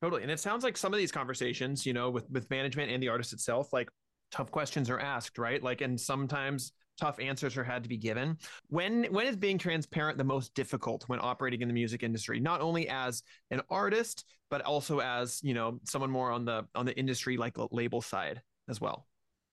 totally 0.00 0.22
and 0.22 0.30
it 0.30 0.40
sounds 0.40 0.64
like 0.64 0.78
some 0.78 0.94
of 0.94 0.98
these 0.98 1.12
conversations 1.12 1.84
you 1.84 1.92
know 1.92 2.08
with 2.08 2.28
with 2.30 2.48
management 2.48 2.90
and 2.90 3.02
the 3.02 3.08
artist 3.08 3.34
itself 3.34 3.70
like 3.70 3.90
tough 4.32 4.50
questions 4.50 4.90
are 4.90 4.98
asked 4.98 5.38
right 5.38 5.62
like 5.62 5.80
and 5.80 6.00
sometimes 6.00 6.72
tough 6.98 7.20
answers 7.20 7.56
are 7.56 7.64
had 7.64 7.82
to 7.82 7.88
be 7.88 7.96
given. 7.96 8.36
When 8.68 9.04
when 9.04 9.26
is 9.26 9.36
being 9.36 9.58
transparent 9.58 10.18
the 10.18 10.24
most 10.24 10.54
difficult 10.54 11.04
when 11.08 11.20
operating 11.20 11.62
in 11.62 11.68
the 11.68 11.74
music 11.74 12.02
industry? 12.02 12.40
Not 12.40 12.60
only 12.60 12.88
as 12.88 13.22
an 13.50 13.60
artist, 13.70 14.24
but 14.50 14.62
also 14.62 15.00
as 15.00 15.40
you 15.42 15.54
know 15.54 15.80
someone 15.84 16.10
more 16.10 16.30
on 16.30 16.44
the 16.44 16.66
on 16.74 16.86
the 16.86 16.96
industry 16.96 17.36
like 17.36 17.56
label 17.70 18.00
side 18.00 18.40
as 18.68 18.80
well. 18.80 19.06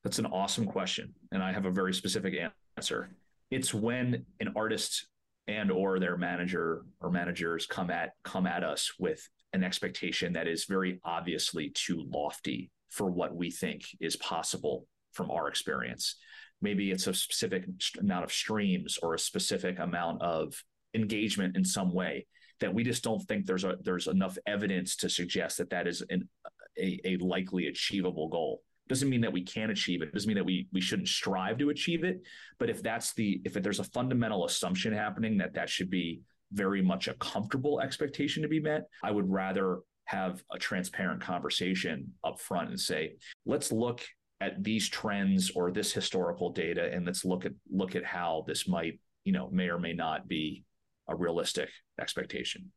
That's 0.03 0.19
an 0.19 0.25
awesome 0.25 0.65
question, 0.65 1.13
and 1.31 1.41
I 1.41 1.51
have 1.51 1.65
a 1.65 1.71
very 1.71 1.93
specific 1.93 2.33
answer. 2.77 3.09
It's 3.51 3.73
when 3.73 4.25
an 4.39 4.53
artist 4.55 5.07
and 5.47 5.71
or 5.71 5.99
their 5.99 6.17
manager 6.17 6.85
or 7.01 7.11
managers 7.11 7.65
come 7.65 7.89
at 7.89 8.13
come 8.23 8.47
at 8.47 8.63
us 8.63 8.93
with 8.99 9.27
an 9.53 9.63
expectation 9.63 10.33
that 10.33 10.47
is 10.47 10.65
very 10.65 10.99
obviously 11.03 11.69
too 11.69 12.03
lofty 12.11 12.71
for 12.93 13.09
what 13.09 13.35
we 13.35 13.49
think 13.49 13.83
is 13.99 14.15
possible 14.15 14.87
from 15.11 15.31
our 15.31 15.47
experience. 15.47 16.15
Maybe 16.61 16.91
it's 16.91 17.07
a 17.07 17.13
specific 17.13 17.65
amount 17.99 18.23
of 18.23 18.31
streams 18.31 18.97
or 19.01 19.13
a 19.13 19.19
specific 19.19 19.79
amount 19.79 20.21
of 20.21 20.63
engagement 20.93 21.57
in 21.57 21.65
some 21.65 21.93
way 21.93 22.27
that 22.59 22.73
we 22.73 22.83
just 22.83 23.03
don't 23.03 23.21
think 23.23 23.45
there's 23.45 23.63
a 23.63 23.75
there's 23.83 24.07
enough 24.07 24.37
evidence 24.45 24.95
to 24.97 25.09
suggest 25.09 25.57
that 25.57 25.71
that 25.71 25.87
is 25.87 26.03
an, 26.09 26.29
a, 26.77 26.99
a 27.03 27.17
likely 27.17 27.67
achievable 27.67 28.29
goal. 28.29 28.61
Doesn't 28.87 29.09
mean 29.09 29.21
that 29.21 29.33
we 29.33 29.43
can't 29.43 29.71
achieve 29.71 30.01
it. 30.01 30.09
it. 30.09 30.13
Doesn't 30.13 30.27
mean 30.27 30.37
that 30.37 30.45
we 30.45 30.67
we 30.71 30.79
shouldn't 30.79 31.07
strive 31.07 31.57
to 31.57 31.71
achieve 31.71 32.03
it. 32.03 32.21
But 32.59 32.69
if 32.69 32.83
that's 32.83 33.13
the 33.13 33.41
if 33.43 33.53
there's 33.53 33.79
a 33.79 33.85
fundamental 33.85 34.45
assumption 34.45 34.93
happening 34.93 35.37
that 35.39 35.55
that 35.55 35.69
should 35.69 35.89
be 35.89 36.21
very 36.53 36.81
much 36.81 37.07
a 37.07 37.15
comfortable 37.15 37.81
expectation 37.81 38.43
to 38.43 38.47
be 38.47 38.59
met 38.59 38.83
i 39.03 39.11
would 39.11 39.29
rather 39.29 39.79
have 40.05 40.43
a 40.51 40.59
transparent 40.59 41.21
conversation 41.21 42.11
up 42.23 42.39
front 42.39 42.69
and 42.69 42.79
say 42.79 43.13
let's 43.45 43.71
look 43.71 44.01
at 44.41 44.63
these 44.63 44.89
trends 44.89 45.51
or 45.55 45.71
this 45.71 45.93
historical 45.93 46.51
data 46.51 46.91
and 46.91 47.05
let's 47.05 47.23
look 47.23 47.45
at 47.45 47.53
look 47.71 47.95
at 47.95 48.03
how 48.03 48.43
this 48.47 48.67
might 48.67 48.99
you 49.23 49.31
know 49.31 49.49
may 49.51 49.69
or 49.69 49.79
may 49.79 49.93
not 49.93 50.27
be 50.27 50.63
a 51.07 51.15
realistic 51.15 51.69
expectation 51.99 52.69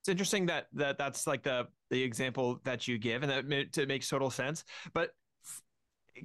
it's 0.00 0.08
interesting 0.08 0.46
that 0.46 0.66
that 0.72 0.96
that's 0.96 1.26
like 1.26 1.42
the 1.42 1.66
the 1.90 2.02
example 2.02 2.60
that 2.64 2.86
you 2.86 2.98
give 2.98 3.22
and 3.22 3.30
that 3.30 3.44
it 3.76 3.88
makes 3.88 4.08
total 4.08 4.30
sense 4.30 4.64
but 4.94 5.10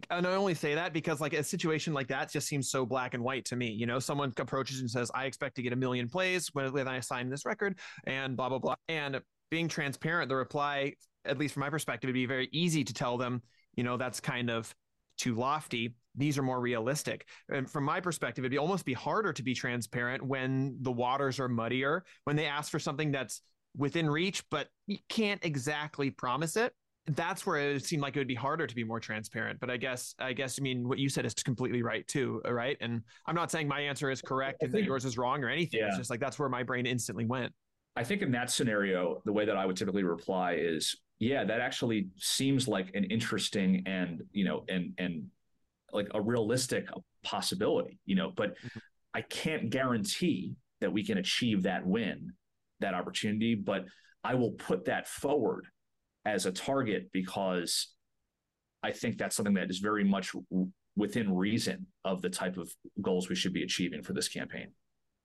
and 0.09 0.27
I 0.27 0.33
only 0.33 0.53
say 0.53 0.75
that 0.75 0.93
because 0.93 1.21
like 1.21 1.33
a 1.33 1.43
situation 1.43 1.93
like 1.93 2.07
that 2.07 2.31
just 2.31 2.47
seems 2.47 2.69
so 2.69 2.85
black 2.85 3.13
and 3.13 3.23
white 3.23 3.45
to 3.45 3.55
me. 3.55 3.69
You 3.69 3.85
know, 3.85 3.99
someone 3.99 4.33
approaches 4.37 4.81
and 4.81 4.89
says, 4.89 5.11
"I 5.13 5.25
expect 5.25 5.55
to 5.55 5.61
get 5.61 5.73
a 5.73 5.75
million 5.75 6.09
plays 6.09 6.49
when, 6.53 6.71
when 6.73 6.87
I 6.87 6.99
sign 6.99 7.29
this 7.29 7.45
record," 7.45 7.79
and 8.05 8.35
blah 8.35 8.49
blah 8.49 8.59
blah. 8.59 8.75
And 8.89 9.21
being 9.55 9.67
transparent, 9.67 10.29
the 10.29 10.35
reply, 10.35 10.93
at 11.25 11.37
least 11.37 11.53
from 11.53 11.61
my 11.61 11.69
perspective, 11.69 12.07
would 12.09 12.13
be 12.13 12.25
very 12.25 12.49
easy 12.51 12.83
to 12.83 12.93
tell 12.93 13.17
them 13.17 13.41
you 13.75 13.83
know, 13.83 13.97
that's 13.97 14.19
kind 14.19 14.49
of 14.49 14.73
too 15.17 15.35
lofty. 15.35 15.95
These 16.15 16.37
are 16.37 16.43
more 16.43 16.59
realistic. 16.59 17.27
And 17.49 17.69
from 17.69 17.83
my 17.83 17.99
perspective, 17.99 18.43
it'd 18.43 18.51
be 18.51 18.57
almost 18.57 18.85
be 18.85 18.93
harder 18.93 19.33
to 19.33 19.43
be 19.43 19.53
transparent 19.53 20.25
when 20.25 20.77
the 20.81 20.91
waters 20.91 21.39
are 21.39 21.49
muddier, 21.49 22.03
when 22.23 22.35
they 22.35 22.45
ask 22.45 22.71
for 22.71 22.79
something 22.79 23.11
that's 23.11 23.41
within 23.77 24.09
reach, 24.09 24.43
but 24.49 24.67
you 24.87 24.97
can't 25.09 25.43
exactly 25.43 26.09
promise 26.09 26.55
it. 26.55 26.73
That's 27.07 27.45
where 27.45 27.57
it 27.57 27.85
seemed 27.85 28.01
like 28.01 28.15
it 28.15 28.19
would 28.19 28.27
be 28.27 28.35
harder 28.35 28.65
to 28.65 28.75
be 28.75 28.83
more 28.83 28.99
transparent. 28.99 29.59
But 29.59 29.69
I 29.69 29.77
guess, 29.77 30.15
I 30.17 30.33
guess, 30.33 30.57
I 30.59 30.63
mean, 30.63 30.87
what 30.87 30.97
you 30.97 31.07
said 31.07 31.25
is 31.25 31.33
completely 31.35 31.83
right 31.83 32.07
too, 32.07 32.41
right? 32.47 32.77
And 32.81 33.01
I'm 33.27 33.35
not 33.35 33.51
saying 33.51 33.67
my 33.67 33.81
answer 33.81 34.09
is 34.09 34.21
correct 34.21 34.63
and 34.63 34.71
that 34.71 34.83
yours 34.83 35.05
is 35.05 35.17
wrong 35.17 35.43
or 35.43 35.49
anything. 35.49 35.81
Yeah. 35.81 35.89
It's 35.89 35.97
just 35.97 36.09
like 36.09 36.19
that's 36.19 36.39
where 36.39 36.49
my 36.49 36.63
brain 36.63 36.85
instantly 36.85 37.25
went. 37.25 37.53
I 37.95 38.03
think 38.03 38.21
in 38.21 38.31
that 38.31 38.51
scenario, 38.51 39.21
the 39.25 39.33
way 39.33 39.45
that 39.45 39.55
I 39.55 39.65
would 39.65 39.77
typically 39.77 40.03
reply 40.03 40.57
is 40.59 40.95
yeah, 41.19 41.45
that 41.45 41.61
actually 41.61 42.09
seems 42.17 42.67
like 42.67 42.93
an 42.93 43.05
interesting 43.05 43.83
and 43.85 44.21
you 44.31 44.45
know 44.45 44.65
and 44.67 44.93
and 44.97 45.27
like 45.93 46.07
a 46.13 46.21
realistic 46.21 46.87
possibility, 47.23 47.99
you 48.05 48.15
know, 48.15 48.31
but 48.35 48.51
mm-hmm. 48.57 48.79
I 49.13 49.21
can't 49.21 49.69
guarantee 49.69 50.55
that 50.81 50.91
we 50.91 51.05
can 51.05 51.17
achieve 51.17 51.63
that 51.63 51.85
win, 51.85 52.33
that 52.81 52.93
opportunity, 52.93 53.55
but 53.55 53.85
I 54.23 54.35
will 54.35 54.51
put 54.51 54.85
that 54.85 55.07
forward 55.07 55.67
as 56.25 56.45
a 56.45 56.51
target 56.51 57.09
because 57.13 57.93
I 58.83 58.91
think 58.91 59.17
that's 59.17 59.35
something 59.35 59.53
that 59.53 59.69
is 59.69 59.79
very 59.79 60.03
much 60.03 60.33
within 60.97 61.33
reason 61.33 61.87
of 62.03 62.21
the 62.21 62.29
type 62.29 62.57
of 62.57 62.69
goals 63.01 63.29
we 63.29 63.35
should 63.35 63.53
be 63.53 63.63
achieving 63.63 64.03
for 64.03 64.13
this 64.13 64.27
campaign. 64.27 64.67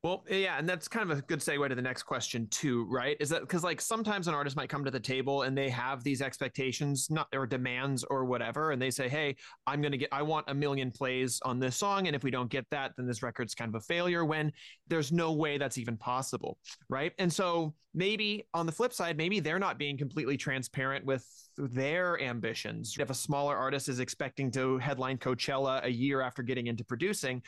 Well, 0.03 0.25
yeah, 0.31 0.57
and 0.59 0.67
that's 0.67 0.89
kind 0.89 1.11
of 1.11 1.19
a 1.19 1.21
good 1.21 1.41
segue 1.41 1.69
to 1.69 1.75
the 1.75 1.83
next 1.83 2.05
question 2.05 2.47
too, 2.47 2.87
right? 2.89 3.19
Is 3.21 3.29
that 3.29 3.43
because 3.43 3.63
like 3.63 3.83
sometimes 3.83 4.29
an 4.29 4.35
artist 4.35 4.57
might 4.57 4.71
come 4.71 4.83
to 4.83 4.91
the 4.91 4.99
table 4.99 5.43
and 5.43 5.57
they 5.57 5.69
have 5.69 6.03
these 6.03 6.23
expectations, 6.23 7.09
not 7.11 7.29
or 7.35 7.47
demands 7.47 8.03
or 8.05 8.25
whatever, 8.25 8.71
and 8.71 8.81
they 8.81 8.91
say, 8.91 9.11
"Hey, 9.11 9.37
I'm 9.67 9.83
to 9.83 9.99
get, 9.99 10.09
I 10.11 10.23
want 10.23 10.47
a 10.49 10.55
million 10.55 10.91
plays 10.91 11.39
on 11.45 11.61
this 11.61 11.77
song, 11.77 12.07
and 12.07 12.17
if 12.17 12.25
we 12.25 12.31
don't 12.31 12.51
get 12.51 12.65
that, 12.71 12.93
then 12.97 13.07
this 13.07 13.23
record's 13.23 13.55
kind 13.55 13.69
of 13.69 13.75
a 13.75 13.85
failure." 13.85 14.25
When 14.25 14.51
there's 14.89 15.13
no 15.13 15.33
way 15.33 15.59
that's 15.59 15.77
even 15.77 15.99
possible, 15.99 16.57
right? 16.89 17.13
And 17.19 17.31
so 17.31 17.75
maybe 17.93 18.47
on 18.55 18.65
the 18.65 18.73
flip 18.73 18.95
side, 18.95 19.19
maybe 19.19 19.39
they're 19.39 19.59
not 19.59 19.77
being 19.77 19.99
completely 19.99 20.39
transparent 20.39 21.05
with 21.05 21.27
their 21.59 22.19
ambitions. 22.23 22.97
If 22.99 23.11
a 23.11 23.15
smaller 23.15 23.55
artist 23.55 23.91
is 23.91 24.01
expecting 24.01 24.51
to 24.53 24.79
headline 24.79 25.19
Coachella 25.19 25.85
a 25.85 25.91
year 25.91 26.23
after 26.23 26.43
getting 26.43 26.69
into 26.69 26.85
producing, 26.85 27.43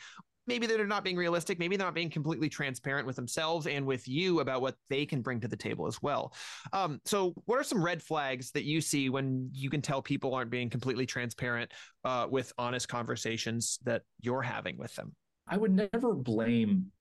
maybe 0.47 0.67
they're 0.67 0.85
not 0.85 1.03
being 1.03 1.15
realistic. 1.15 1.59
Maybe 1.59 1.77
they're 1.77 1.87
not 1.87 1.93
being 1.93 2.09
completely 2.09 2.49
transparent 2.49 3.07
with 3.07 3.15
themselves 3.15 3.67
and 3.67 3.85
with 3.85 4.07
you 4.07 4.39
about 4.39 4.61
what 4.61 4.75
they 4.89 5.05
can 5.05 5.21
bring 5.21 5.39
to 5.41 5.47
the 5.47 5.57
table 5.57 5.87
as 5.87 6.01
well. 6.01 6.33
Um, 6.71 6.99
so, 7.05 7.33
what 7.45 7.59
are 7.59 7.63
some 7.63 7.83
red 7.83 8.01
flags 8.01 8.51
that 8.51 8.63
you 8.63 8.81
see 8.81 9.09
when 9.09 9.49
you 9.53 9.69
can 9.69 9.81
tell 9.81 10.01
people 10.01 10.33
aren't 10.33 10.51
being 10.51 10.69
completely 10.69 11.05
transparent 11.05 11.71
uh, 12.03 12.27
with 12.29 12.51
honest 12.57 12.87
conversations 12.87 13.79
that 13.83 14.03
you're 14.21 14.41
having 14.41 14.77
with 14.77 14.93
them? 14.95 15.15
I 15.47 15.57
would 15.57 15.71
never 15.71 16.13
blame 16.13 16.91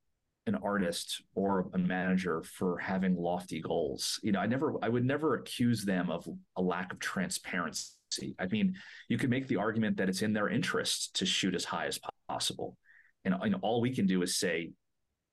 an 0.46 0.56
artist 0.56 1.22
or 1.36 1.70
a 1.72 1.78
manager 1.78 2.42
for 2.42 2.76
having 2.78 3.16
lofty 3.16 3.60
goals. 3.60 4.18
You 4.24 4.32
know, 4.32 4.40
I 4.40 4.46
never, 4.46 4.74
I 4.82 4.88
would 4.88 5.04
never 5.04 5.34
accuse 5.34 5.84
them 5.84 6.10
of 6.10 6.26
a 6.56 6.62
lack 6.62 6.92
of 6.92 6.98
transparency. 6.98 8.34
I 8.40 8.46
mean, 8.46 8.74
you 9.08 9.18
could 9.18 9.30
make 9.30 9.46
the 9.46 9.56
argument 9.56 9.96
that 9.98 10.08
it's 10.08 10.22
in 10.22 10.32
their 10.32 10.48
interest 10.48 11.14
to 11.16 11.26
shoot 11.26 11.54
as 11.54 11.64
high 11.64 11.86
as 11.86 12.00
possible 12.28 12.76
and, 13.24 13.34
all 13.62 13.80
we 13.80 13.94
can 13.94 14.06
do 14.06 14.22
is 14.22 14.38
say 14.38 14.70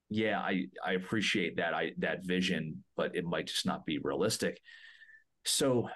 yeah 0.10 0.40
i 0.40 0.66
i 0.86 0.94
appreciate 0.94 1.58
that 1.58 1.74
i 1.74 1.92
that 1.98 2.26
vision 2.26 2.84
but 2.98 3.16
it 3.16 3.26
might 3.26 3.48
just 3.48 3.66
not 3.66 3.86
be 3.86 4.00
realistic. 4.00 4.60
So 5.46 5.90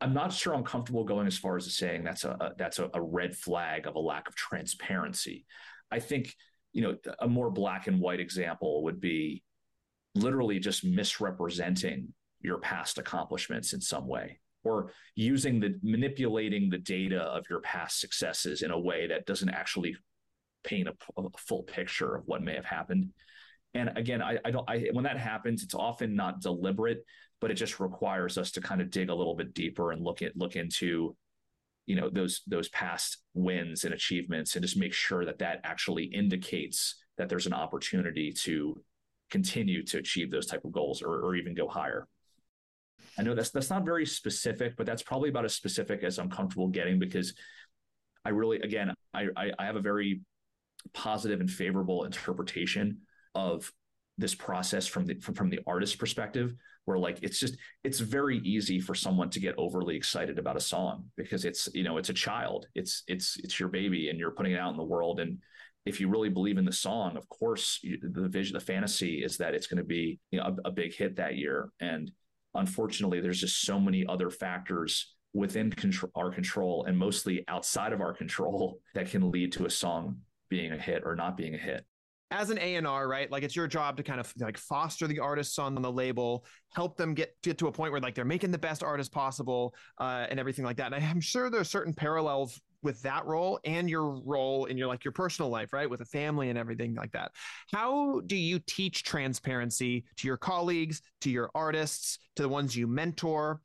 i'm 0.00 0.14
not 0.14 0.32
sure 0.32 0.54
i'm 0.54 0.64
comfortable 0.64 1.04
going 1.04 1.26
as 1.26 1.38
far 1.38 1.56
as 1.56 1.74
saying 1.74 2.04
that's 2.04 2.24
a, 2.24 2.30
a 2.30 2.50
that's 2.56 2.78
a, 2.78 2.90
a 2.94 3.00
red 3.00 3.36
flag 3.36 3.86
of 3.86 3.94
a 3.94 4.00
lack 4.00 4.28
of 4.28 4.34
transparency. 4.34 5.46
I 5.90 6.00
think 6.00 6.34
you 6.72 6.82
know 6.82 6.96
a 7.18 7.28
more 7.28 7.50
black 7.50 7.86
and 7.86 8.00
white 8.00 8.20
example 8.20 8.84
would 8.84 9.00
be 9.00 9.42
literally 10.14 10.58
just 10.58 10.84
misrepresenting 10.84 12.12
your 12.40 12.58
past 12.58 12.98
accomplishments 12.98 13.72
in 13.72 13.80
some 13.80 14.06
way 14.06 14.38
or 14.64 14.92
using 15.14 15.60
the 15.60 15.78
manipulating 15.82 16.68
the 16.68 16.78
data 16.78 17.20
of 17.20 17.44
your 17.48 17.60
past 17.60 18.00
successes 18.00 18.62
in 18.62 18.70
a 18.70 18.78
way 18.78 19.06
that 19.06 19.26
doesn't 19.26 19.48
actually 19.48 19.96
paint 20.64 20.88
a, 20.88 20.92
a 21.20 21.28
full 21.38 21.62
picture 21.62 22.14
of 22.16 22.24
what 22.26 22.42
may 22.42 22.54
have 22.54 22.64
happened. 22.64 23.10
And 23.74 23.92
again, 23.96 24.22
I, 24.22 24.38
I 24.44 24.50
don't. 24.50 24.68
I, 24.68 24.88
when 24.92 25.04
that 25.04 25.18
happens, 25.18 25.62
it's 25.62 25.74
often 25.74 26.14
not 26.16 26.40
deliberate, 26.40 27.04
but 27.40 27.50
it 27.50 27.54
just 27.54 27.80
requires 27.80 28.38
us 28.38 28.50
to 28.52 28.60
kind 28.60 28.80
of 28.80 28.90
dig 28.90 29.10
a 29.10 29.14
little 29.14 29.34
bit 29.36 29.54
deeper 29.54 29.92
and 29.92 30.02
look 30.02 30.22
at 30.22 30.36
look 30.36 30.56
into, 30.56 31.14
you 31.86 31.96
know, 31.96 32.08
those 32.08 32.42
those 32.46 32.68
past 32.70 33.18
wins 33.34 33.84
and 33.84 33.92
achievements, 33.92 34.56
and 34.56 34.64
just 34.64 34.78
make 34.78 34.94
sure 34.94 35.24
that 35.24 35.38
that 35.40 35.60
actually 35.64 36.04
indicates 36.04 36.96
that 37.18 37.28
there's 37.28 37.46
an 37.46 37.52
opportunity 37.52 38.32
to 38.32 38.82
continue 39.30 39.84
to 39.84 39.98
achieve 39.98 40.30
those 40.30 40.46
type 40.46 40.64
of 40.64 40.72
goals 40.72 41.02
or, 41.02 41.20
or 41.20 41.34
even 41.34 41.54
go 41.54 41.68
higher. 41.68 42.06
I 43.18 43.22
know 43.22 43.34
that's 43.34 43.50
that's 43.50 43.70
not 43.70 43.84
very 43.84 44.06
specific, 44.06 44.76
but 44.76 44.86
that's 44.86 45.02
probably 45.02 45.28
about 45.28 45.44
as 45.44 45.54
specific 45.54 46.02
as 46.04 46.18
I'm 46.18 46.30
comfortable 46.30 46.68
getting 46.68 46.98
because 46.98 47.34
I 48.24 48.30
really, 48.30 48.60
again, 48.60 48.94
I 49.12 49.26
I, 49.36 49.52
I 49.58 49.66
have 49.66 49.76
a 49.76 49.80
very 49.80 50.22
positive 50.92 51.40
and 51.40 51.50
favorable 51.50 52.04
interpretation 52.04 52.98
of 53.34 53.70
this 54.18 54.34
process 54.34 54.86
from 54.86 55.06
the 55.06 55.14
from, 55.20 55.48
the 55.48 55.60
artist 55.66 55.98
perspective 55.98 56.54
where 56.84 56.98
like 56.98 57.18
it's 57.22 57.38
just 57.38 57.56
it's 57.84 58.00
very 58.00 58.38
easy 58.38 58.80
for 58.80 58.94
someone 58.94 59.30
to 59.30 59.40
get 59.40 59.54
overly 59.56 59.96
excited 59.96 60.38
about 60.38 60.56
a 60.56 60.60
song 60.60 61.04
because 61.16 61.44
it's 61.44 61.68
you 61.72 61.84
know 61.84 61.98
it's 61.98 62.08
a 62.08 62.14
child. 62.14 62.66
It's 62.74 63.04
it's 63.06 63.36
it's 63.38 63.60
your 63.60 63.68
baby 63.68 64.10
and 64.10 64.18
you're 64.18 64.32
putting 64.32 64.52
it 64.52 64.58
out 64.58 64.72
in 64.72 64.76
the 64.76 64.82
world. 64.82 65.20
And 65.20 65.38
if 65.86 66.00
you 66.00 66.08
really 66.08 66.28
believe 66.28 66.58
in 66.58 66.64
the 66.64 66.72
song 66.72 67.16
of 67.16 67.28
course 67.28 67.78
you, 67.82 67.98
the 68.02 68.28
vision 68.28 68.54
the 68.54 68.60
fantasy 68.60 69.22
is 69.22 69.38
that 69.38 69.54
it's 69.54 69.68
going 69.68 69.78
to 69.78 69.84
be 69.84 70.18
you 70.30 70.40
know 70.40 70.56
a, 70.64 70.68
a 70.68 70.72
big 70.72 70.94
hit 70.94 71.16
that 71.16 71.36
year. 71.36 71.68
And 71.78 72.10
unfortunately 72.54 73.20
there's 73.20 73.40
just 73.40 73.62
so 73.62 73.78
many 73.78 74.04
other 74.06 74.30
factors 74.30 75.14
within 75.34 75.70
control, 75.70 76.10
our 76.16 76.32
control 76.32 76.84
and 76.86 76.98
mostly 76.98 77.44
outside 77.46 77.92
of 77.92 78.00
our 78.00 78.12
control 78.12 78.80
that 78.94 79.10
can 79.10 79.30
lead 79.30 79.52
to 79.52 79.66
a 79.66 79.70
song 79.70 80.16
being 80.48 80.72
a 80.72 80.78
hit 80.78 81.02
or 81.04 81.14
not 81.14 81.36
being 81.36 81.54
a 81.54 81.58
hit 81.58 81.84
as 82.30 82.50
an 82.50 82.58
A&R, 82.58 83.08
right? 83.08 83.30
Like 83.30 83.42
it's 83.42 83.56
your 83.56 83.66
job 83.66 83.96
to 83.96 84.02
kind 84.02 84.20
of 84.20 84.32
like 84.38 84.58
foster 84.58 85.06
the 85.06 85.18
artists 85.18 85.58
on 85.58 85.74
the 85.74 85.90
label, 85.90 86.44
help 86.74 86.96
them 86.96 87.14
get 87.14 87.34
get 87.42 87.58
to 87.58 87.68
a 87.68 87.72
point 87.72 87.92
where 87.92 88.00
like 88.00 88.14
they're 88.14 88.24
making 88.24 88.50
the 88.50 88.58
best 88.58 88.82
artist 88.82 89.12
possible 89.12 89.74
uh, 89.98 90.26
and 90.28 90.38
everything 90.38 90.64
like 90.64 90.76
that. 90.76 90.92
And 90.92 91.04
I'm 91.04 91.20
sure 91.20 91.48
there's 91.48 91.70
certain 91.70 91.94
parallels 91.94 92.60
with 92.82 93.00
that 93.02 93.24
role 93.24 93.58
and 93.64 93.88
your 93.90 94.20
role 94.24 94.66
in 94.66 94.76
your 94.76 94.88
like 94.88 95.04
your 95.04 95.12
personal 95.12 95.50
life, 95.50 95.72
right? 95.72 95.88
With 95.88 96.00
a 96.00 96.04
family 96.04 96.50
and 96.50 96.58
everything 96.58 96.94
like 96.94 97.12
that. 97.12 97.32
How 97.72 98.20
do 98.26 98.36
you 98.36 98.60
teach 98.66 99.04
transparency 99.04 100.04
to 100.18 100.26
your 100.26 100.36
colleagues, 100.36 101.00
to 101.22 101.30
your 101.30 101.50
artists, 101.54 102.18
to 102.36 102.42
the 102.42 102.48
ones 102.48 102.76
you 102.76 102.86
mentor, 102.86 103.60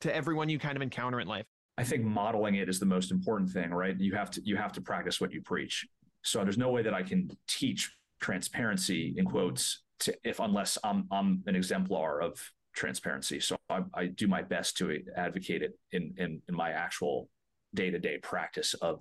to 0.00 0.14
everyone 0.14 0.48
you 0.48 0.58
kind 0.58 0.76
of 0.76 0.82
encounter 0.82 1.20
in 1.20 1.28
life? 1.28 1.46
I 1.78 1.84
think 1.84 2.04
modeling 2.04 2.56
it 2.56 2.68
is 2.68 2.78
the 2.78 2.86
most 2.86 3.10
important 3.12 3.50
thing, 3.50 3.70
right? 3.70 3.98
You 3.98 4.14
have 4.14 4.30
to 4.32 4.42
you 4.44 4.56
have 4.56 4.72
to 4.72 4.80
practice 4.80 5.20
what 5.20 5.32
you 5.32 5.40
preach. 5.40 5.86
So 6.22 6.42
there's 6.42 6.58
no 6.58 6.70
way 6.70 6.82
that 6.82 6.94
I 6.94 7.02
can 7.02 7.30
teach 7.48 7.90
transparency 8.20 9.14
in 9.16 9.24
quotes 9.24 9.82
to, 10.00 10.16
if 10.24 10.40
unless 10.40 10.78
I'm 10.84 11.06
I'm 11.10 11.42
an 11.46 11.56
exemplar 11.56 12.20
of 12.22 12.40
transparency. 12.74 13.40
So 13.40 13.56
I, 13.68 13.80
I 13.94 14.06
do 14.06 14.26
my 14.28 14.42
best 14.42 14.76
to 14.78 14.98
advocate 15.16 15.62
it 15.62 15.78
in 15.90 16.14
in, 16.16 16.40
in 16.48 16.54
my 16.54 16.70
actual 16.70 17.28
day 17.74 17.90
to 17.90 17.98
day 17.98 18.18
practice 18.18 18.74
of 18.74 19.00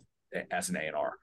as 0.52 0.70
an 0.70 0.78
A&R. 0.78 1.14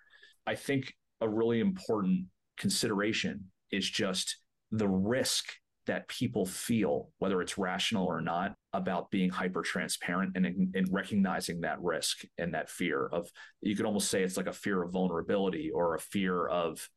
I 0.47 0.55
think 0.55 0.95
a 1.21 1.29
really 1.29 1.61
important 1.61 2.27
consideration 2.59 3.45
is 3.71 3.89
just 3.89 4.37
the 4.71 4.89
risk 4.89 5.47
that 5.89 6.07
people 6.07 6.45
feel, 6.45 7.11
whether 7.19 7.41
it's 7.41 7.57
rational 7.57 8.07
or 8.07 8.21
not, 8.21 8.55
about 8.75 9.11
being 9.11 9.31
hyper 9.31 9.63
transparent 9.63 10.33
and, 10.37 10.47
and 10.47 10.89
recognizing 10.91 11.63
that 11.63 11.81
risk 11.83 12.25
and 12.37 12.53
that 12.53 12.69
fear 12.69 13.07
of, 13.07 13.27
you 13.63 13.75
could 13.75 13.87
almost 13.87 14.11
say 14.11 14.23
it's 14.23 14.37
like 14.37 14.47
a 14.47 14.53
fear 14.53 14.83
of 14.83 14.93
vulnerability 14.93 15.71
or 15.75 15.95
a 15.95 15.99
fear 15.99 16.47
of 16.47 16.89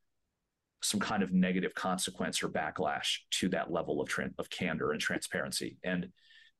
some 0.83 0.99
kind 0.99 1.23
of 1.23 1.31
negative 1.31 1.73
consequence 1.73 2.43
or 2.43 2.49
backlash 2.49 3.19
to 3.29 3.47
that 3.47 3.71
level 3.71 4.01
of, 4.01 4.09
tra- 4.09 4.29
of 4.37 4.49
candor 4.49 4.91
and 4.91 4.99
transparency. 4.99 5.77
And 5.83 6.09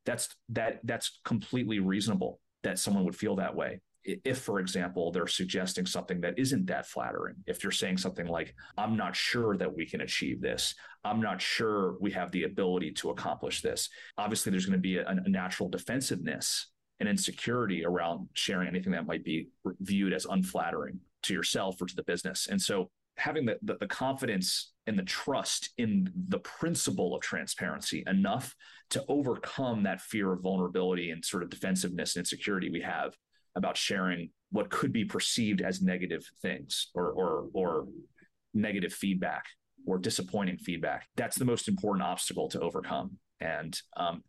that's 0.06 0.30
that 0.50 0.80
that's 0.84 1.20
completely 1.26 1.80
reasonable 1.80 2.39
that 2.63 2.80
someone 2.80 3.04
would 3.04 3.15
feel 3.15 3.36
that 3.36 3.56
way 3.56 3.82
if, 4.04 4.40
for 4.40 4.60
example, 4.60 5.12
they're 5.12 5.28
suggesting 5.28 5.86
something 5.86 6.22
that 6.22 6.38
isn't 6.38 6.66
that 6.68 6.88
flattering, 6.88 7.36
if 7.46 7.62
they're 7.62 7.72
saying 7.72 7.98
something 7.98 8.28
like, 8.28 8.56
I'm 8.78 8.98
not 8.98 9.16
sure 9.16 9.58
that 9.58 9.76
we 9.76 9.86
can 9.86 10.02
achieve 10.02 10.42
this, 10.42 10.74
I'm 11.04 11.22
not 11.22 11.42
sure 11.42 11.98
we 12.00 12.12
have 12.12 12.32
the 12.32 12.44
ability 12.44 12.92
to 12.94 13.10
accomplish 13.10 13.62
this, 13.62 13.90
obviously 14.18 14.52
there's 14.52 14.66
going 14.66 14.78
to 14.78 14.82
be 14.82 14.98
a, 14.98 15.08
a 15.08 15.30
natural 15.30 15.70
defensiveness 15.70 16.72
and 17.00 17.10
insecurity 17.10 17.84
around 17.86 18.30
sharing 18.34 18.68
anything 18.68 18.92
that 18.94 19.08
might 19.08 19.24
be 19.24 19.50
viewed 19.80 20.14
as 20.14 20.26
unflattering 20.26 21.00
to 21.24 21.34
yourself 21.34 21.82
or 21.82 21.86
to 21.86 21.96
the 21.96 22.04
business. 22.04 22.48
And 22.48 22.62
so 22.62 22.90
having 23.18 23.46
the, 23.46 23.58
the, 23.62 23.78
the 23.80 23.88
confidence 23.88 24.72
and 24.88 24.98
the 24.98 25.04
trust 25.04 25.72
in 25.78 26.12
the 26.30 26.40
principle 26.40 27.16
of 27.16 27.22
transparency 27.22 28.04
enough 28.08 28.56
to 28.90 29.04
overcome 29.08 29.84
that 29.84 30.02
fear 30.02 30.34
of 30.34 30.42
vulnerability 30.42 31.12
and 31.12 31.24
sort 31.24 31.44
of 31.44 31.50
defensiveness 31.50 32.16
and 32.16 32.22
insecurity 32.22 32.70
we 32.70 32.82
have 32.82 33.14
about 33.56 33.78
sharing 33.78 34.30
what 34.52 34.70
could 34.70 34.92
be 34.92 35.06
perceived 35.06 35.62
as 35.62 35.82
negative 35.82 36.24
things 36.42 36.88
or 36.94 37.12
or 37.12 37.48
or 37.54 37.88
negative 38.54 38.94
feedback 38.94 39.46
or 39.86 39.98
disappointing 39.98 40.58
feedback. 40.58 41.08
That's 41.16 41.38
the 41.38 41.46
most 41.46 41.68
important 41.68 42.06
obstacle 42.06 42.50
to 42.50 42.60
overcome. 42.60 43.18
And 43.40 43.76
um, 43.98 44.24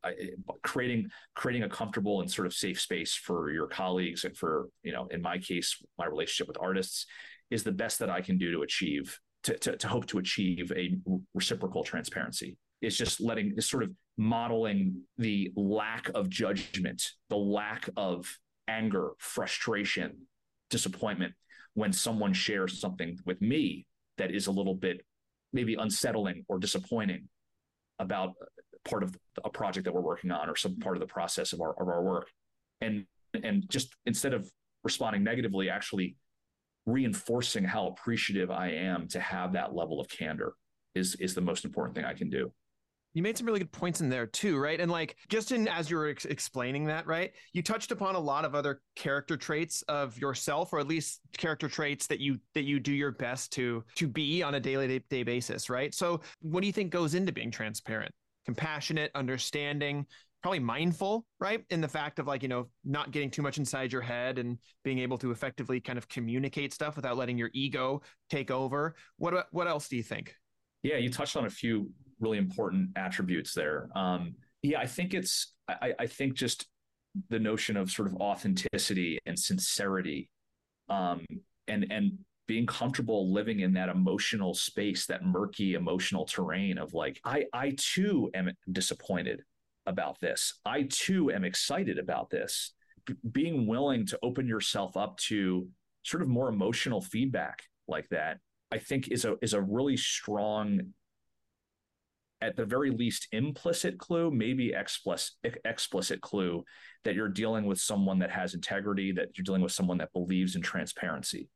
creating 0.63 1.11
creating 1.35 1.65
a 1.65 1.69
comfortable 1.69 2.23
and 2.23 2.31
sort 2.31 2.47
of 2.47 2.55
safe 2.55 2.81
space 2.81 3.15
for 3.15 3.51
your 3.51 3.67
colleagues 3.67 4.25
and 4.25 4.35
for 4.37 4.69
you 4.83 4.93
know, 4.93 5.07
in 5.11 5.21
my 5.21 5.39
case, 5.39 5.77
my 5.99 6.07
relationship 6.07 6.49
with 6.49 6.57
artists 6.61 7.07
is 7.51 7.63
the 7.63 7.73
best 7.73 7.99
that 7.99 8.09
I 8.09 8.23
can 8.23 8.39
do 8.39 8.53
to 8.53 8.63
achieve 8.63 9.19
to, 9.45 9.59
to, 9.59 9.77
to 9.77 9.89
hope 9.89 10.07
to 10.07 10.19
achieve 10.19 10.73
a 10.75 10.97
reciprocal 11.35 11.85
transparency. 11.85 12.57
It's 12.81 12.97
just 12.97 13.21
letting, 13.21 13.55
it's 13.57 13.71
sort 13.71 13.83
of 13.83 13.91
modeling 14.17 15.03
the 15.19 15.53
lack 15.57 16.11
of 16.15 16.29
judgment, 16.29 17.03
the 17.29 17.37
lack 17.37 17.89
of 17.97 18.27
anger, 18.69 19.11
frustration, 19.19 20.27
disappointment 20.71 21.35
when 21.75 21.93
someone 21.93 22.33
shares 22.33 22.81
something 22.81 23.19
with 23.25 23.41
me 23.41 23.87
that 24.19 24.31
is 24.31 24.47
a 24.47 24.51
little 24.51 24.75
bit 24.75 25.05
maybe 25.53 25.75
unsettling 25.75 26.45
or 26.49 26.59
disappointing 26.59 27.29
about 27.99 28.33
part 28.85 29.03
of 29.03 29.17
a 29.45 29.51
project 29.51 29.85
that 29.85 29.95
we're 29.95 30.01
working 30.01 30.31
on 30.31 30.49
or 30.49 30.57
some 30.57 30.77
part 30.79 30.97
of 30.97 31.01
the 31.01 31.07
process 31.07 31.53
of 31.53 31.61
our 31.61 31.71
of 31.81 31.89
our 31.89 32.03
work. 32.03 32.29
And 32.81 33.05
and 33.43 33.69
just 33.69 33.95
instead 34.07 34.35
of 34.35 34.51
responding 34.85 35.23
negatively 35.23 35.71
actually 35.71 36.17
reinforcing 36.87 37.65
how 37.65 37.87
appreciative 37.87 38.51
I 38.51 38.71
am 38.71 39.07
to 39.09 39.21
have 39.21 39.53
that 39.53 39.75
level 39.75 40.01
of 40.01 40.09
candor 40.09 40.55
is 40.95 41.15
is 41.17 41.35
the 41.35 41.41
most 41.41 41.65
important 41.65 41.95
thing 41.95 42.05
I 42.05 42.15
can 42.15 42.29
do 42.29 42.53
you 43.15 43.23
made 43.23 43.37
some 43.37 43.47
really 43.47 43.59
good 43.61 43.73
points 43.73 44.01
in 44.01 44.09
there 44.09 44.27
too, 44.27 44.59
right? 44.59 44.81
And 44.81 44.91
like 44.91 45.17
just 45.29 45.53
in 45.53 45.69
as 45.69 45.91
you 45.91 45.97
were 45.97 46.09
ex- 46.09 46.25
explaining 46.25 46.87
that, 46.87 47.07
right? 47.07 47.33
You 47.53 47.63
touched 47.63 47.93
upon 47.93 48.15
a 48.15 48.21
lot 48.21 48.45
of 48.45 48.55
other 48.55 48.81
character 48.97 49.37
traits 49.37 49.83
of 49.83 50.19
yourself, 50.19 50.73
or 50.73 50.79
at 50.79 50.87
least 50.87 51.21
character 51.37 51.69
traits 51.69 52.07
that 52.07 52.21
you 52.21 52.39
that 52.55 52.65
you 52.65 52.81
do 52.81 52.93
your 52.93 53.13
best 53.13 53.53
to 53.55 53.85
to 53.97 54.09
be 54.09 54.43
on 54.43 54.55
a 54.55 54.61
daily 54.61 55.03
day 55.11 55.23
basis, 55.23 55.69
right? 55.69 55.95
So, 55.95 56.21
what 56.41 56.61
do 56.61 56.67
you 56.67 56.73
think 56.73 56.91
goes 56.91 57.15
into 57.15 57.33
being 57.33 57.51
transparent, 57.51 58.13
compassionate, 58.47 59.11
understanding, 59.15 60.07
probably 60.43 60.59
mindful, 60.59 61.27
right? 61.39 61.65
In 61.71 61.81
the 61.81 61.89
fact 61.89 62.19
of 62.19 62.27
like 62.27 62.43
you 62.43 62.49
know 62.49 62.69
not 62.85 63.11
getting 63.11 63.31
too 63.31 63.43
much 63.43 63.59
inside 63.59 63.93
your 63.93 64.03
head 64.03 64.39
and 64.39 64.59
being 64.85 64.99
able 64.99 65.19
to 65.19 65.31
effectively 65.31 65.81
kind 65.81 65.99
of 65.99 66.09
communicate 66.09 66.73
stuff 66.73 66.97
without 66.97 67.17
letting 67.17 67.37
your 67.37 67.51
ego 67.53 68.01
take 68.31 68.51
over. 68.51 68.95
What 69.19 69.47
what 69.53 69.69
else 69.69 69.89
do 69.89 69.97
you 69.97 70.03
think? 70.03 70.35
Yeah, 70.83 70.97
you 70.97 71.11
touched 71.11 71.37
on 71.37 71.45
a 71.47 71.51
few 71.51 71.91
really 72.23 72.39
important 72.39 72.91
attributes 72.97 73.53
there. 73.53 73.91
Um, 73.95 74.37
yeah, 74.63 74.81
I 74.81 74.87
think 74.87 75.13
it's 75.13 75.55
I, 75.69 75.93
I, 75.99 76.07
think 76.07 76.35
just 76.35 76.67
the 77.29 77.39
notion 77.39 77.77
of 77.77 77.91
sort 77.91 78.09
of 78.09 78.15
authenticity 78.17 79.19
and 79.27 79.39
sincerity, 79.39 80.31
um, 80.89 81.27
and 81.69 81.87
and 81.91 82.19
being 82.47 82.67
comfortable 82.67 83.33
living 83.33 83.61
in 83.61 83.73
that 83.75 83.89
emotional 83.89 84.55
space, 84.55 85.07
that 85.07 85.25
murky 85.25 85.75
emotional 85.75 86.25
terrain 86.25 86.79
of 86.79 86.95
like 86.95 87.21
I 87.25 87.47
I 87.53 87.75
too 87.77 88.31
am 88.35 88.53
disappointed 88.71 89.43
about 89.87 90.21
this. 90.21 90.61
I 90.65 90.87
too 90.89 91.33
am 91.33 91.45
excited 91.45 91.99
about 91.99 92.31
this. 92.31 92.73
B- 93.05 93.15
being 93.33 93.67
willing 93.67 94.07
to 94.07 94.19
open 94.23 94.47
yourself 94.47 94.97
up 94.97 95.17
to 95.29 95.67
sort 96.05 96.23
of 96.23 96.29
more 96.29 96.49
emotional 96.49 97.01
feedback 97.01 97.63
like 97.89 98.09
that, 98.11 98.39
I 98.71 98.79
think 98.79 99.09
is 99.09 99.25
a 99.25 99.37
is 99.43 99.55
a 99.55 99.61
really 99.61 99.97
strong 99.97 100.93
at 102.43 102.57
the 102.57 102.65
very 102.65 102.91
least 102.91 103.29
implicit 103.33 103.99
clue, 103.99 104.31
maybe 104.31 104.73
explicit, 104.75 105.35
explicit 105.65 106.21
clue 106.21 106.65
that 107.05 107.15
you're 107.15 107.29
dealing 107.29 107.65
with 107.65 107.81
someone 107.81 108.19
that 108.19 108.31
has 108.31 108.55
integrity, 108.55 109.13
that 109.13 109.29
you're 109.37 109.45
dealing 109.45 109.63
with 109.63 109.73
someone 109.73 109.99
that 109.99 110.13
believes 110.13 110.57
in 110.57 110.63
transparency, 110.63 111.49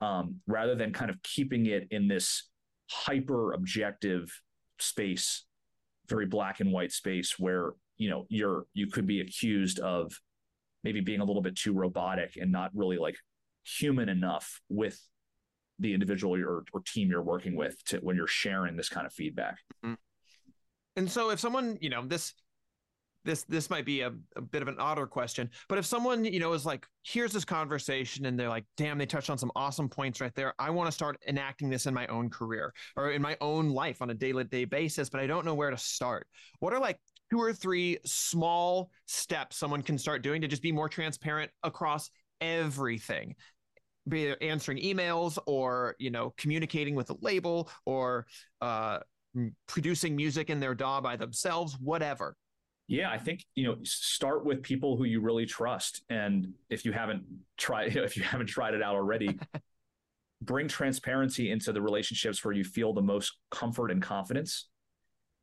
um, 0.00 0.36
rather 0.46 0.74
than 0.74 0.92
kind 0.92 1.10
of 1.10 1.22
keeping 1.22 1.66
it 1.66 1.86
in 1.90 2.08
this 2.08 2.48
hyper 2.90 3.52
objective 3.52 4.32
space, 4.78 5.44
very 6.08 6.26
black 6.26 6.60
and 6.60 6.72
white 6.72 6.90
space 6.90 7.38
where 7.38 7.74
you 7.96 8.10
know 8.10 8.26
you're 8.28 8.64
you 8.72 8.88
could 8.88 9.06
be 9.06 9.20
accused 9.20 9.78
of 9.78 10.12
maybe 10.82 11.00
being 11.00 11.20
a 11.20 11.24
little 11.24 11.42
bit 11.42 11.56
too 11.56 11.72
robotic 11.72 12.36
and 12.40 12.50
not 12.50 12.70
really 12.74 12.98
like 12.98 13.16
human 13.64 14.08
enough 14.08 14.60
with 14.68 14.98
the 15.78 15.92
individual 15.92 16.36
or, 16.36 16.64
or 16.72 16.82
team 16.86 17.10
you're 17.10 17.22
working 17.22 17.56
with 17.56 17.82
to 17.84 17.98
when 17.98 18.16
you're 18.16 18.26
sharing 18.26 18.76
this 18.76 18.88
kind 18.88 19.06
of 19.06 19.12
feedback. 19.12 19.58
Mm-hmm. 19.84 19.94
And 20.96 21.10
so 21.10 21.30
if 21.30 21.40
someone, 21.40 21.76
you 21.80 21.90
know, 21.90 22.06
this 22.06 22.34
this 23.24 23.42
this 23.44 23.70
might 23.70 23.86
be 23.86 24.02
a, 24.02 24.12
a 24.36 24.42
bit 24.42 24.60
of 24.60 24.68
an 24.68 24.76
odder 24.78 25.06
question, 25.06 25.50
but 25.68 25.78
if 25.78 25.86
someone, 25.86 26.24
you 26.24 26.38
know, 26.38 26.52
is 26.52 26.66
like, 26.66 26.86
here's 27.02 27.32
this 27.32 27.44
conversation 27.44 28.26
and 28.26 28.38
they're 28.38 28.50
like, 28.50 28.66
damn, 28.76 28.98
they 28.98 29.06
touched 29.06 29.30
on 29.30 29.38
some 29.38 29.50
awesome 29.56 29.88
points 29.88 30.20
right 30.20 30.34
there. 30.34 30.54
I 30.58 30.70
want 30.70 30.88
to 30.88 30.92
start 30.92 31.18
enacting 31.26 31.70
this 31.70 31.86
in 31.86 31.94
my 31.94 32.06
own 32.08 32.28
career 32.28 32.72
or 32.96 33.12
in 33.12 33.22
my 33.22 33.36
own 33.40 33.70
life 33.70 34.02
on 34.02 34.10
a 34.10 34.14
day-to-day 34.14 34.66
basis, 34.66 35.08
but 35.08 35.20
I 35.20 35.26
don't 35.26 35.44
know 35.46 35.54
where 35.54 35.70
to 35.70 35.78
start. 35.78 36.28
What 36.60 36.74
are 36.74 36.80
like 36.80 37.00
two 37.30 37.40
or 37.40 37.52
three 37.52 37.98
small 38.04 38.90
steps 39.06 39.56
someone 39.56 39.82
can 39.82 39.96
start 39.96 40.22
doing 40.22 40.42
to 40.42 40.48
just 40.48 40.62
be 40.62 40.70
more 40.70 40.88
transparent 40.88 41.50
across 41.62 42.10
everything 42.40 43.34
be 44.08 44.26
it 44.26 44.42
answering 44.42 44.78
emails 44.78 45.38
or 45.46 45.96
you 45.98 46.10
know 46.10 46.34
communicating 46.36 46.94
with 46.94 47.10
a 47.10 47.16
label 47.20 47.68
or 47.86 48.26
uh, 48.60 48.98
producing 49.66 50.14
music 50.16 50.50
in 50.50 50.60
their 50.60 50.74
DAW 50.74 51.00
by 51.00 51.16
themselves, 51.16 51.76
whatever. 51.80 52.36
Yeah, 52.86 53.10
I 53.10 53.18
think 53.18 53.44
you 53.54 53.64
know 53.64 53.76
start 53.82 54.44
with 54.44 54.62
people 54.62 54.96
who 54.96 55.04
you 55.04 55.20
really 55.20 55.46
trust, 55.46 56.02
and 56.10 56.52
if 56.68 56.84
you 56.84 56.92
haven't 56.92 57.24
tried 57.56 57.96
if 57.96 58.16
you 58.16 58.22
haven't 58.22 58.46
tried 58.46 58.74
it 58.74 58.82
out 58.82 58.94
already, 58.94 59.38
bring 60.42 60.68
transparency 60.68 61.50
into 61.50 61.72
the 61.72 61.80
relationships 61.80 62.44
where 62.44 62.54
you 62.54 62.64
feel 62.64 62.92
the 62.92 63.02
most 63.02 63.38
comfort 63.50 63.90
and 63.90 64.02
confidence, 64.02 64.68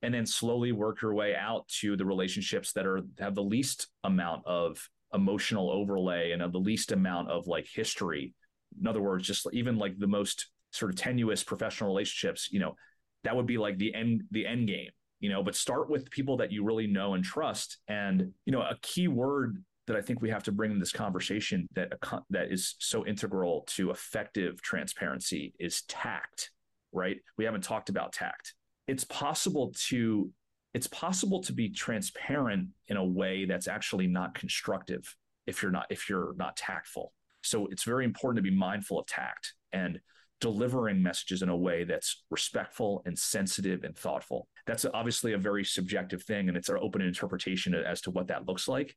and 0.03 0.13
then 0.13 0.25
slowly 0.25 0.71
work 0.71 1.01
your 1.01 1.15
way 1.15 1.35
out 1.35 1.67
to 1.67 1.97
the 1.97 2.05
relationships 2.05 2.73
that 2.73 2.85
are 2.85 3.01
have 3.19 3.33
the 3.33 3.43
least 3.43 3.87
amount 4.03 4.45
of 4.45 4.87
emotional 5.13 5.71
overlay 5.71 6.31
and 6.31 6.41
of 6.41 6.51
the 6.51 6.59
least 6.59 6.91
amount 6.91 7.29
of 7.29 7.47
like 7.47 7.67
history. 7.73 8.33
In 8.79 8.87
other 8.87 9.01
words, 9.01 9.27
just 9.27 9.47
even 9.53 9.77
like 9.77 9.97
the 9.97 10.07
most 10.07 10.47
sort 10.71 10.91
of 10.91 10.97
tenuous 10.97 11.43
professional 11.43 11.89
relationships, 11.89 12.49
you 12.51 12.59
know, 12.59 12.75
that 13.23 13.35
would 13.35 13.45
be 13.45 13.57
like 13.57 13.77
the 13.77 13.93
end 13.93 14.23
the 14.31 14.47
end 14.47 14.67
game 14.67 14.89
you 15.19 15.29
know 15.29 15.43
but 15.43 15.55
start 15.55 15.87
with 15.87 16.09
people 16.09 16.37
that 16.37 16.51
you 16.51 16.63
really 16.63 16.87
know 16.87 17.13
and 17.13 17.23
trust. 17.23 17.77
And 17.87 18.33
you 18.45 18.51
know 18.51 18.61
a 18.61 18.75
key 18.81 19.07
word 19.07 19.63
that 19.87 19.95
i 19.95 20.01
think 20.01 20.21
we 20.21 20.29
have 20.29 20.43
to 20.43 20.51
bring 20.51 20.71
in 20.71 20.79
this 20.79 20.91
conversation 20.91 21.67
that 21.75 21.93
that 22.31 22.51
is 22.51 22.75
so 22.79 23.05
integral 23.05 23.63
to 23.67 23.91
effective 23.91 24.59
transparency 24.61 25.53
is 25.59 25.83
tact 25.83 26.51
right? 26.91 27.17
We 27.37 27.45
haven't 27.45 27.63
talked 27.63 27.89
about 27.89 28.13
tact. 28.13 28.53
It's 28.87 29.03
possible 29.03 29.73
to 29.89 30.31
it's 30.73 30.87
possible 30.87 31.41
to 31.41 31.53
be 31.53 31.69
transparent 31.69 32.69
in 32.87 32.95
a 32.95 33.03
way 33.03 33.45
that's 33.45 33.67
actually 33.67 34.07
not 34.07 34.33
constructive 34.33 35.15
if 35.45 35.61
you're 35.61 35.71
not 35.71 35.87
if 35.89 36.09
you're 36.09 36.33
not 36.37 36.55
tactful 36.55 37.13
so 37.41 37.67
it's 37.67 37.83
very 37.83 38.05
important 38.05 38.43
to 38.43 38.49
be 38.49 38.55
mindful 38.55 38.99
of 38.99 39.07
tact 39.07 39.53
and 39.73 39.99
delivering 40.41 41.01
messages 41.01 41.43
in 41.43 41.49
a 41.49 41.55
way 41.55 41.83
that's 41.83 42.23
respectful 42.31 43.03
and 43.05 43.17
sensitive 43.17 43.83
and 43.83 43.95
thoughtful. 43.95 44.47
That's 44.65 44.85
obviously 44.93 45.33
a 45.33 45.37
very 45.37 45.63
subjective 45.63 46.23
thing, 46.23 46.49
and 46.49 46.57
it's 46.57 46.69
an 46.69 46.77
open 46.81 47.01
interpretation 47.01 47.75
as 47.75 48.01
to 48.01 48.11
what 48.11 48.27
that 48.27 48.47
looks 48.47 48.67
like. 48.67 48.95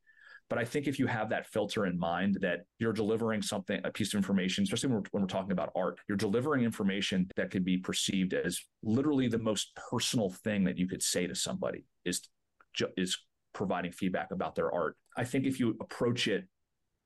But 0.50 0.58
I 0.58 0.64
think 0.64 0.86
if 0.86 0.98
you 0.98 1.06
have 1.06 1.30
that 1.30 1.46
filter 1.46 1.86
in 1.86 1.98
mind 1.98 2.38
that 2.42 2.60
you're 2.78 2.92
delivering 2.92 3.40
something, 3.40 3.80
a 3.84 3.90
piece 3.90 4.12
of 4.12 4.18
information, 4.18 4.64
especially 4.64 4.88
when 4.90 4.98
we're, 4.98 5.08
when 5.12 5.22
we're 5.22 5.28
talking 5.28 5.52
about 5.52 5.72
art, 5.74 5.98
you're 6.08 6.18
delivering 6.18 6.64
information 6.64 7.28
that 7.36 7.50
could 7.50 7.64
be 7.64 7.78
perceived 7.78 8.34
as 8.34 8.60
literally 8.82 9.28
the 9.28 9.38
most 9.38 9.74
personal 9.90 10.30
thing 10.30 10.64
that 10.64 10.76
you 10.76 10.86
could 10.86 11.02
say 11.02 11.26
to 11.26 11.34
somebody 11.34 11.86
is, 12.04 12.20
is 12.96 13.16
providing 13.54 13.92
feedback 13.92 14.32
about 14.32 14.54
their 14.54 14.72
art. 14.72 14.96
I 15.16 15.24
think 15.24 15.46
if 15.46 15.58
you 15.58 15.76
approach 15.80 16.28
it 16.28 16.46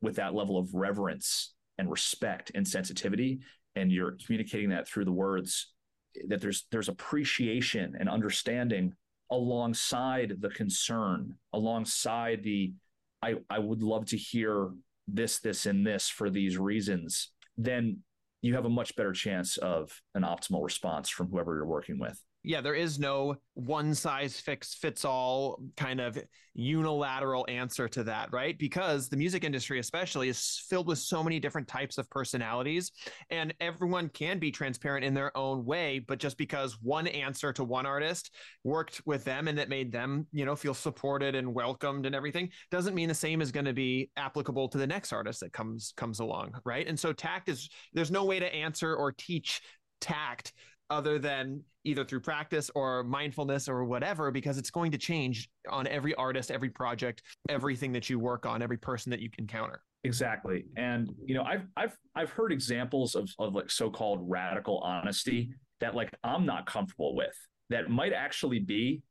with 0.00 0.16
that 0.16 0.34
level 0.34 0.58
of 0.58 0.74
reverence 0.74 1.54
and 1.78 1.90
respect 1.90 2.50
and 2.54 2.66
sensitivity, 2.66 3.40
and 3.76 3.92
you're 3.92 4.16
communicating 4.24 4.70
that 4.70 4.88
through 4.88 5.04
the 5.04 5.12
words 5.12 5.72
that 6.26 6.40
there's 6.40 6.66
there's 6.70 6.88
appreciation 6.88 7.94
and 7.98 8.08
understanding 8.08 8.92
alongside 9.30 10.34
the 10.40 10.48
concern 10.48 11.34
alongside 11.52 12.42
the 12.42 12.72
i 13.22 13.34
i 13.50 13.58
would 13.58 13.82
love 13.82 14.06
to 14.06 14.16
hear 14.16 14.70
this 15.06 15.38
this 15.38 15.66
and 15.66 15.86
this 15.86 16.08
for 16.08 16.30
these 16.30 16.56
reasons 16.56 17.30
then 17.56 17.98
you 18.40 18.54
have 18.54 18.64
a 18.64 18.70
much 18.70 18.96
better 18.96 19.12
chance 19.12 19.56
of 19.58 20.00
an 20.14 20.22
optimal 20.22 20.64
response 20.64 21.08
from 21.08 21.28
whoever 21.28 21.56
you're 21.56 21.66
working 21.66 21.98
with 21.98 22.18
yeah, 22.44 22.60
there 22.60 22.74
is 22.74 22.98
no 22.98 23.36
one 23.54 23.94
size 23.94 24.38
fix 24.38 24.74
fits 24.74 25.04
all 25.04 25.60
kind 25.76 26.00
of 26.00 26.16
unilateral 26.54 27.44
answer 27.48 27.88
to 27.88 28.04
that, 28.04 28.32
right? 28.32 28.56
Because 28.58 29.08
the 29.08 29.16
music 29.16 29.42
industry, 29.44 29.80
especially, 29.80 30.28
is 30.28 30.64
filled 30.68 30.86
with 30.86 30.98
so 30.98 31.22
many 31.22 31.40
different 31.40 31.66
types 31.66 31.98
of 31.98 32.08
personalities, 32.10 32.92
and 33.30 33.52
everyone 33.60 34.08
can 34.08 34.38
be 34.38 34.50
transparent 34.50 35.04
in 35.04 35.14
their 35.14 35.36
own 35.36 35.64
way. 35.64 35.98
But 35.98 36.20
just 36.20 36.38
because 36.38 36.78
one 36.80 37.08
answer 37.08 37.52
to 37.52 37.64
one 37.64 37.86
artist 37.86 38.34
worked 38.62 39.02
with 39.04 39.24
them 39.24 39.48
and 39.48 39.58
that 39.58 39.68
made 39.68 39.90
them, 39.90 40.26
you 40.32 40.44
know, 40.44 40.56
feel 40.56 40.74
supported 40.74 41.34
and 41.34 41.54
welcomed 41.54 42.06
and 42.06 42.14
everything, 42.14 42.50
doesn't 42.70 42.94
mean 42.94 43.08
the 43.08 43.14
same 43.14 43.40
is 43.40 43.52
going 43.52 43.66
to 43.66 43.72
be 43.72 44.10
applicable 44.16 44.68
to 44.68 44.78
the 44.78 44.86
next 44.86 45.12
artist 45.12 45.40
that 45.40 45.52
comes 45.52 45.92
comes 45.96 46.20
along, 46.20 46.52
right? 46.64 46.86
And 46.86 46.98
so 46.98 47.12
tact 47.12 47.48
is 47.48 47.68
there's 47.92 48.10
no 48.10 48.24
way 48.24 48.38
to 48.38 48.54
answer 48.54 48.94
or 48.94 49.12
teach 49.12 49.60
tact 50.00 50.52
other 50.90 51.18
than 51.18 51.62
either 51.84 52.04
through 52.04 52.20
practice 52.20 52.70
or 52.74 53.04
mindfulness 53.04 53.68
or 53.68 53.84
whatever 53.84 54.30
because 54.30 54.58
it's 54.58 54.70
going 54.70 54.90
to 54.90 54.98
change 54.98 55.48
on 55.70 55.86
every 55.86 56.14
artist 56.14 56.50
every 56.50 56.70
project 56.70 57.22
everything 57.48 57.92
that 57.92 58.10
you 58.10 58.18
work 58.18 58.46
on 58.46 58.62
every 58.62 58.76
person 58.76 59.10
that 59.10 59.20
you 59.20 59.30
encounter. 59.38 59.82
Exactly. 60.04 60.64
And 60.76 61.10
you 61.24 61.34
know 61.34 61.42
i've 61.42 61.66
i've 61.76 61.96
i've 62.14 62.30
heard 62.30 62.52
examples 62.52 63.14
of, 63.14 63.28
of 63.38 63.54
like 63.54 63.70
so-called 63.70 64.20
radical 64.22 64.78
honesty 64.78 65.50
that 65.80 65.94
like 65.94 66.10
i'm 66.24 66.46
not 66.46 66.66
comfortable 66.66 67.14
with 67.14 67.34
that 67.70 67.90
might 67.90 68.12
actually 68.12 68.58
be 68.58 69.02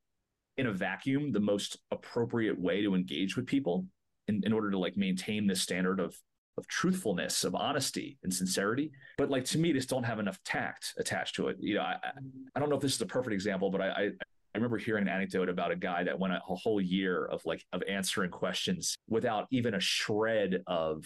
in 0.58 0.68
a 0.68 0.72
vacuum 0.72 1.32
the 1.32 1.40
most 1.40 1.78
appropriate 1.92 2.60
way 2.60 2.82
to 2.82 2.96
engage 2.96 3.36
with 3.36 3.46
people 3.46 3.86
in, 4.28 4.42
in 4.46 4.54
order 4.54 4.72
to 4.72 4.78
like 4.78 4.98
maintain 4.98 5.48
this 5.48 5.62
standard 5.62 6.00
of 6.00 6.16
of 6.58 6.68
truthfulness, 6.68 7.44
of 7.44 7.56
honesty 7.56 8.18
and 8.24 8.34
sincerity. 8.34 8.92
But 9.18 9.30
like 9.30 9.46
to 9.46 9.58
me, 9.58 9.74
just 9.74 9.90
don't 9.90 10.04
have 10.04 10.20
enough 10.20 10.40
tact 10.44 10.94
attached 10.98 11.36
to 11.36 11.48
it. 11.50 11.58
You 11.60 11.76
know, 11.76 11.82
I, 11.82 11.98
mm. 12.20 12.30
I 12.56 12.60
don't 12.60 12.70
know 12.70 12.76
if 12.76 12.82
this 12.82 12.96
is 12.96 13.02
a 13.02 13.06
perfect 13.06 13.34
example, 13.34 13.70
but 13.70 13.82
I, 13.82 13.90
I 13.90 14.10
I 14.58 14.60
remember 14.60 14.80
hearing 14.80 15.04
an 15.04 15.10
anecdote 15.10 15.50
about 15.50 15.70
a 15.70 15.76
guy 15.76 16.04
that 16.04 16.18
went 16.18 16.34
a, 16.34 16.38
a 16.50 16.56
whole 16.56 16.82
year 16.82 17.26
of 17.26 17.46
like 17.46 17.64
of 17.74 17.84
answering 17.88 18.32
questions 18.32 18.96
without 19.08 19.46
even 19.52 19.76
a 19.76 19.80
shred 19.80 20.64
of 20.66 21.06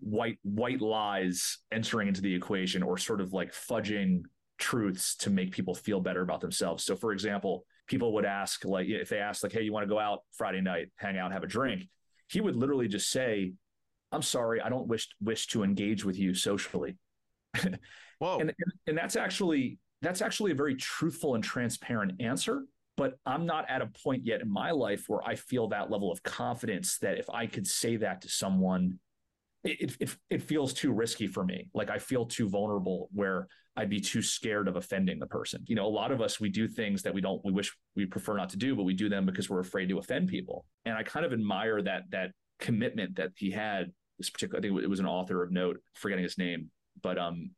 white 0.00 0.38
white 0.42 0.80
lies 0.80 1.58
entering 1.70 2.08
into 2.08 2.20
the 2.20 2.34
equation 2.34 2.82
or 2.82 2.98
sort 2.98 3.20
of 3.20 3.32
like 3.32 3.52
fudging 3.52 4.22
truths 4.58 5.14
to 5.16 5.30
make 5.30 5.52
people 5.52 5.76
feel 5.76 6.00
better 6.00 6.22
about 6.22 6.40
themselves. 6.40 6.82
So 6.82 6.96
for 6.96 7.12
example, 7.12 7.64
people 7.86 8.12
would 8.14 8.24
ask 8.24 8.64
like 8.64 8.88
if 8.88 9.08
they 9.08 9.18
asked 9.18 9.44
like 9.44 9.52
hey 9.52 9.62
you 9.62 9.72
want 9.72 9.84
to 9.84 9.88
go 9.88 10.00
out 10.00 10.24
Friday 10.32 10.60
night, 10.60 10.90
hang 10.96 11.16
out, 11.18 11.30
have 11.30 11.44
a 11.44 11.48
drink, 11.48 11.88
he 12.28 12.40
would 12.40 12.56
literally 12.56 12.88
just 12.88 13.10
say 13.10 13.52
I'm 14.12 14.22
sorry, 14.22 14.60
I 14.60 14.68
don't 14.68 14.86
wish 14.86 15.08
wish 15.20 15.46
to 15.48 15.62
engage 15.62 16.04
with 16.04 16.18
you 16.18 16.34
socially. 16.34 16.96
Whoa. 18.18 18.38
and, 18.40 18.50
and, 18.50 18.72
and 18.86 18.98
that's 18.98 19.16
actually 19.16 19.78
that's 20.02 20.22
actually 20.22 20.52
a 20.52 20.54
very 20.54 20.74
truthful 20.74 21.34
and 21.34 21.44
transparent 21.44 22.20
answer. 22.20 22.64
But 22.96 23.14
I'm 23.24 23.46
not 23.46 23.70
at 23.70 23.80
a 23.80 23.86
point 23.86 24.26
yet 24.26 24.40
in 24.40 24.52
my 24.52 24.72
life 24.72 25.04
where 25.06 25.20
I 25.24 25.36
feel 25.36 25.68
that 25.68 25.88
level 25.88 26.10
of 26.10 26.22
confidence 26.24 26.98
that 26.98 27.16
if 27.16 27.30
I 27.30 27.46
could 27.46 27.66
say 27.66 27.96
that 27.96 28.22
to 28.22 28.28
someone, 28.28 28.98
it, 29.62 29.96
it, 30.00 30.16
it 30.30 30.42
feels 30.42 30.72
too 30.72 30.92
risky 30.92 31.28
for 31.28 31.44
me. 31.44 31.68
Like 31.74 31.90
I 31.90 31.98
feel 31.98 32.26
too 32.26 32.48
vulnerable 32.48 33.08
where 33.12 33.46
I'd 33.76 33.88
be 33.88 34.00
too 34.00 34.20
scared 34.20 34.66
of 34.66 34.74
offending 34.74 35.20
the 35.20 35.28
person. 35.28 35.62
You 35.68 35.76
know, 35.76 35.86
a 35.86 35.88
lot 35.88 36.10
of 36.10 36.20
us, 36.20 36.40
we 36.40 36.48
do 36.48 36.66
things 36.66 37.02
that 37.02 37.14
we 37.14 37.20
don't, 37.20 37.40
we 37.44 37.52
wish 37.52 37.72
we 37.94 38.04
prefer 38.04 38.36
not 38.36 38.48
to 38.50 38.56
do, 38.56 38.74
but 38.74 38.82
we 38.82 38.94
do 38.94 39.08
them 39.08 39.24
because 39.24 39.48
we're 39.48 39.60
afraid 39.60 39.88
to 39.90 39.98
offend 39.98 40.28
people. 40.28 40.64
And 40.84 40.96
I 40.96 41.04
kind 41.04 41.24
of 41.24 41.32
admire 41.32 41.80
that, 41.82 42.02
that 42.10 42.32
commitment 42.58 43.16
that 43.16 43.30
he 43.36 43.50
had 43.50 43.92
this 44.18 44.30
particular, 44.30 44.58
I 44.58 44.62
think 44.62 44.82
it 44.82 44.90
was 44.90 45.00
an 45.00 45.06
author 45.06 45.42
of 45.42 45.52
note, 45.52 45.78
forgetting 45.94 46.24
his 46.24 46.38
name, 46.38 46.70
but 47.02 47.18
um, 47.18 47.50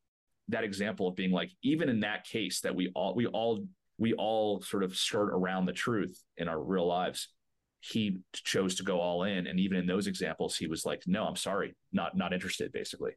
that 0.49 0.65
example 0.65 1.09
of 1.09 1.17
being 1.17 1.31
like, 1.31 1.51
even 1.63 1.89
in 1.89 2.01
that 2.01 2.25
case, 2.25 2.61
that 2.61 2.75
we 2.75 2.91
all, 2.95 3.15
we 3.15 3.27
all, 3.27 3.65
we 3.99 4.13
all 4.15 4.61
sort 4.61 4.83
of 4.83 4.97
skirt 4.97 5.31
around 5.31 5.67
the 5.67 5.73
truth 5.73 6.23
in 6.37 6.49
our 6.49 6.61
real 6.63 6.87
lives. 6.87 7.29
He 7.81 8.19
chose 8.35 8.75
to 8.77 8.83
go 8.83 9.01
all 9.01 9.23
in, 9.25 9.47
and 9.47 9.59
even 9.59 9.79
in 9.79 9.87
those 9.87 10.07
examples, 10.07 10.55
he 10.55 10.67
was 10.67 10.85
like, 10.85 11.03
"No, 11.07 11.25
I'm 11.25 11.37
sorry, 11.37 11.75
not 11.95 12.15
not 12.15 12.35
interested." 12.35 12.73
Basically, 12.73 13.13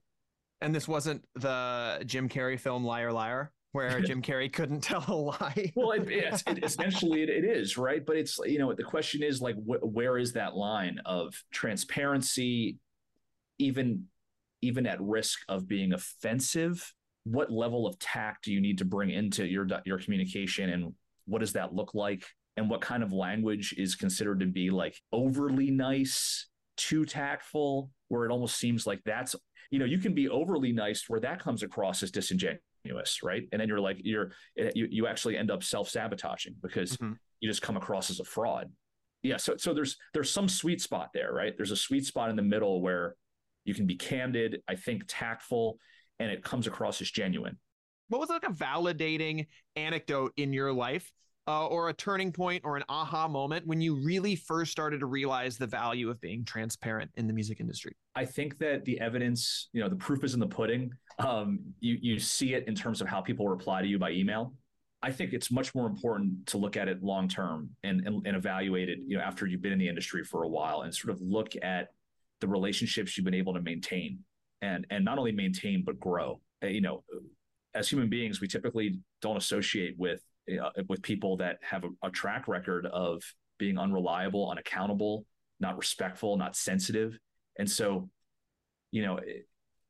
and 0.62 0.74
this 0.74 0.88
wasn't 0.88 1.26
the 1.36 2.02
Jim 2.06 2.30
Carrey 2.30 2.58
film 2.58 2.86
Liar 2.86 3.12
Liar 3.12 3.52
where 3.74 4.00
Jim 4.02 4.22
Carrey 4.22 4.52
couldn't 4.52 4.82
tell 4.82 5.04
a 5.08 5.14
lie. 5.14 5.72
well, 5.76 5.92
it, 5.92 6.10
it's, 6.10 6.44
it, 6.48 6.64
essentially 6.64 7.24
it, 7.24 7.30
it 7.30 7.44
is 7.44 7.78
right, 7.78 8.06
but 8.06 8.16
it's 8.16 8.40
you 8.46 8.60
know 8.60 8.74
the 8.74 8.84
question 8.84 9.22
is 9.22 9.42
like 9.42 9.56
wh- 9.56 9.84
where 9.84 10.18
is 10.18 10.34
that 10.34 10.56
line 10.56 11.00
of 11.06 11.36
transparency 11.52 12.78
even 13.60 14.06
even 14.62 14.86
at 14.86 15.02
risk 15.02 15.40
of 15.50 15.68
being 15.68 15.94
offensive? 15.94 16.94
What 17.26 17.52
level 17.52 17.86
of 17.86 18.00
tact 18.00 18.46
do 18.46 18.54
you 18.54 18.62
need 18.62 18.78
to 18.78 18.86
bring 18.86 19.10
into 19.10 19.46
your 19.46 19.68
your 19.86 19.98
communication 19.98 20.70
and 20.70 20.94
what 21.26 21.40
does 21.40 21.54
that 21.54 21.74
look 21.74 21.94
like? 21.94 22.26
And 22.56 22.70
what 22.70 22.82
kind 22.82 23.02
of 23.02 23.12
language 23.12 23.74
is 23.78 23.96
considered 23.96 24.40
to 24.42 24.46
be 24.46 24.70
like 24.70 24.96
overly 25.12 25.72
nice 25.72 26.48
too 26.78 27.06
tactful 27.06 27.90
where 28.10 28.26
it 28.26 28.32
almost 28.32 28.58
seems 28.58 28.86
like 28.86 29.02
that's 29.06 29.36
you 29.72 29.80
know 29.80 29.86
you 29.86 29.98
can 29.98 30.14
be 30.14 30.30
overly 30.30 30.72
nice 30.72 31.06
where 31.08 31.20
that 31.20 31.40
comes 31.40 31.64
across 31.64 32.04
as 32.04 32.12
disingenuous 32.12 32.62
right 33.24 33.44
and 33.52 33.62
then 33.62 33.68
you're 33.68 33.80
like 33.80 33.98
you're 34.04 34.32
you, 34.76 34.88
you 34.90 35.08
actually 35.08 35.38
end 35.38 35.50
up 35.50 35.64
self-sabotaging 35.64 36.56
because 36.62 36.98
mm-hmm. 36.98 37.14
you 37.40 37.50
just 37.50 37.62
come 37.62 37.78
across 37.78 38.10
as 38.10 38.20
a 38.20 38.24
fraud 38.26 38.70
yeah 39.22 39.38
so 39.38 39.56
so 39.58 39.74
there's 39.74 39.98
there's 40.14 40.30
some 40.30 40.50
sweet 40.50 40.82
spot 40.82 41.10
there 41.14 41.32
right 41.32 41.54
there's 41.56 41.72
a 41.72 41.76
sweet 41.78 42.06
spot 42.06 42.30
in 42.30 42.36
the 42.36 42.42
middle 42.42 42.82
where 42.82 43.16
you 43.66 43.74
can 43.74 43.86
be 43.86 43.96
candid, 43.96 44.62
I 44.68 44.76
think 44.76 45.04
tactful, 45.08 45.78
and 46.20 46.32
it 46.32 46.44
comes 46.44 46.68
across 46.68 47.02
as 47.02 47.10
genuine. 47.10 47.58
What 48.10 48.20
was 48.20 48.30
like 48.30 48.44
a 48.44 48.52
validating 48.52 49.48
anecdote 49.76 50.34
in 50.38 50.54
your 50.54 50.72
life 50.74 51.12
uh, 51.48 51.68
or 51.68 51.90
a 51.90 51.94
turning 51.94 52.32
point 52.32 52.62
or 52.64 52.78
an 52.78 52.84
aha 52.90 53.28
moment 53.28 53.66
when 53.68 53.82
you 53.82 53.96
really 53.96 54.36
first 54.36 54.72
started 54.72 55.00
to 55.00 55.06
realize 55.06 55.58
the 55.58 55.68
value 55.68 56.10
of 56.10 56.20
being 56.22 56.46
transparent 56.46 57.12
in 57.16 57.28
the 57.28 57.34
music 57.34 57.60
industry? 57.60 57.96
I 58.16 58.26
think 58.26 58.58
that 58.60 58.86
the 58.86 59.00
evidence, 59.00 59.70
you 59.74 59.82
know, 59.82 59.90
the 59.90 59.96
proof 59.96 60.24
is 60.24 60.34
in 60.34 60.40
the 60.40 60.48
pudding. 60.48 60.92
Um, 61.20 61.60
you 61.80 61.98
you 62.02 62.20
see 62.20 62.54
it 62.54 62.68
in 62.68 62.76
terms 62.76 63.02
of 63.02 63.08
how 63.08 63.22
people 63.22 63.48
reply 63.48 63.82
to 63.82 63.88
you 63.88 64.00
by 64.00 64.12
email. 64.12 64.54
I 65.02 65.12
think 65.12 65.34
it's 65.34 65.52
much 65.52 65.76
more 65.76 65.86
important 65.86 66.48
to 66.48 66.58
look 66.58 66.78
at 66.78 66.88
it 66.88 67.04
long 67.04 67.28
term 67.28 67.70
and, 67.84 68.08
and, 68.08 68.26
and 68.26 68.38
evaluate 68.38 68.88
it, 68.88 69.00
you 69.06 69.18
know, 69.18 69.24
after 69.24 69.46
you've 69.46 69.62
been 69.62 69.74
in 69.74 69.80
the 69.80 69.90
industry 69.90 70.24
for 70.24 70.44
a 70.44 70.48
while 70.48 70.84
and 70.84 70.96
sort 70.96 71.14
of 71.14 71.22
look 71.22 71.54
at 71.62 71.90
the 72.40 72.48
relationships 72.48 73.18
you've 73.18 73.26
been 73.26 73.34
able 73.34 73.54
to 73.54 73.62
maintain 73.62 74.20
and 74.62 74.88
and 74.90 75.04
not 75.04 75.18
only 75.18 75.34
maintain 75.34 75.84
but 75.86 76.00
grow. 76.00 76.40
Uh, 76.64 76.68
you 76.68 76.82
know, 76.82 77.04
as 77.74 77.90
human 77.90 78.10
beings, 78.10 78.40
we 78.40 78.48
typically 78.48 79.00
don't 79.22 79.38
associate 79.38 79.96
with 79.98 80.22
uh, 80.50 80.70
with 80.90 81.02
people 81.02 81.38
that 81.38 81.58
have 81.62 81.84
a, 81.84 82.08
a 82.08 82.10
track 82.10 82.48
record 82.48 82.86
of 82.86 83.22
being 83.60 83.78
unreliable, 83.78 84.50
unaccountable, 84.50 85.26
not 85.60 85.78
respectful, 85.78 86.38
not 86.38 86.56
sensitive, 86.56 87.18
and 87.58 87.70
so, 87.70 88.10
you 88.92 89.04
know, 89.04 89.20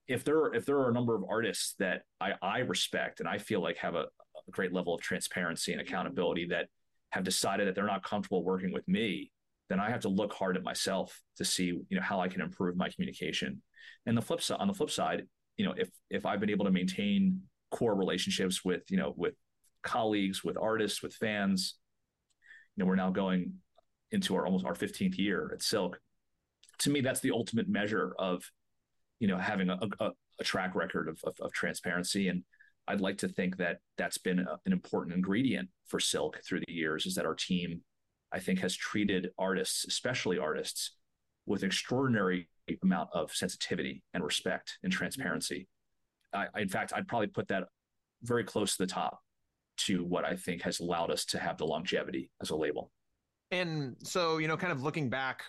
if 0.08 0.24
there 0.24 0.38
are, 0.38 0.54
if 0.54 0.66
there 0.66 0.78
are 0.78 0.90
a 0.90 0.94
number 0.94 1.16
of 1.16 1.24
artists 1.30 1.76
that 1.80 2.02
I, 2.20 2.34
I 2.42 2.60
respect 2.60 3.20
and 3.20 3.30
I 3.30 3.38
feel 3.38 3.62
like 3.62 3.78
have 3.78 3.96
a, 3.96 4.06
a 4.48 4.52
great 4.52 4.74
level 4.74 4.94
of 4.94 5.02
transparency 5.02 5.72
and 5.72 5.82
accountability 5.82 6.48
that 6.50 6.68
have 7.12 7.24
decided 7.24 7.68
that 7.68 7.76
they're 7.76 7.86
not 7.86 8.04
comfortable 8.04 8.44
working 8.44 8.74
with 8.74 8.88
me, 8.88 9.32
then 9.70 9.80
I 9.80 9.90
have 9.90 10.02
to 10.02 10.10
look 10.10 10.34
hard 10.34 10.58
at 10.58 10.64
myself 10.64 11.22
to 11.38 11.46
see 11.46 11.66
you 11.66 11.86
know 11.92 12.02
how 12.02 12.20
I 12.20 12.28
can 12.28 12.42
improve 12.42 12.76
my 12.76 12.90
communication. 12.90 13.62
And 14.06 14.18
the 14.18 14.22
flip 14.22 14.42
side, 14.42 14.58
on 14.60 14.68
the 14.68 14.74
flip 14.74 14.90
side, 14.90 15.24
you 15.58 15.66
know, 15.66 15.74
if 15.78 15.90
if 16.10 16.26
I've 16.26 16.40
been 16.40 16.50
able 16.50 16.66
to 16.66 16.72
maintain 16.72 17.42
core 17.72 17.96
relationships 17.96 18.66
with 18.66 18.84
you 18.90 18.98
know 18.98 19.14
with 19.16 19.36
colleagues, 19.84 20.44
with 20.44 20.58
artists, 20.58 21.04
with 21.04 21.14
fans, 21.14 21.76
you 22.76 22.84
know, 22.84 22.88
we're 22.88 22.96
now 22.96 23.12
going 23.12 23.54
into 24.12 24.36
our 24.36 24.46
almost 24.46 24.66
our 24.66 24.74
15th 24.74 25.18
year 25.18 25.52
at 25.54 25.62
Silk. 25.62 26.00
To 26.80 26.90
me, 26.90 27.02
that's 27.02 27.20
the 27.20 27.32
ultimate 27.32 27.70
measure 27.70 28.16
of 28.18 28.44
you 29.20 29.28
know 29.28 29.38
having 29.38 29.70
a, 29.70 29.80
a, 30.00 30.12
a 30.40 30.44
track 30.44 30.76
record 30.76 31.08
of, 31.08 31.20
of, 31.24 31.36
of 31.40 31.54
transparency 31.54 32.28
and 32.28 32.44
I'd 32.88 33.02
like 33.02 33.18
to 33.20 33.28
think 33.28 33.58
that 33.58 33.78
that's 33.98 34.18
been 34.18 34.40
a, 34.40 34.60
an 34.66 34.74
important 34.74 35.16
ingredient 35.16 35.70
for 35.88 36.00
Silk 36.00 36.40
through 36.46 36.62
the 36.68 36.74
years 36.74 37.06
is 37.06 37.16
that 37.16 37.26
our 37.26 37.36
team, 37.36 37.82
I 38.32 38.40
think, 38.40 38.60
has 38.60 38.76
treated 38.76 39.30
artists, 39.38 39.86
especially 39.86 40.38
artists, 40.38 40.92
with 41.46 41.64
extraordinary 41.64 42.50
amount 42.82 43.10
of 43.14 43.34
sensitivity 43.34 44.04
and 44.14 44.24
respect 44.24 44.78
and 44.84 44.92
transparency. 44.92 45.68
I, 46.34 46.48
in 46.58 46.70
fact, 46.70 46.94
I'd 46.96 47.08
probably 47.08 47.28
put 47.28 47.48
that 47.50 47.66
very 48.22 48.44
close 48.44 48.76
to 48.76 48.84
the 48.84 48.88
top 48.88 49.20
to 49.78 50.04
what 50.04 50.26
I 50.26 50.36
think 50.36 50.62
has 50.64 50.80
allowed 50.80 51.12
us 51.12 51.26
to 51.26 51.40
have 51.40 51.58
the 51.58 51.66
longevity 51.66 52.30
as 52.42 52.50
a 52.50 52.56
label. 52.56 52.92
And 53.52 53.96
so, 54.04 54.38
you 54.38 54.48
know, 54.48 54.58
kind 54.58 54.72
of 54.72 54.82
looking 54.82 55.10
back 55.10 55.44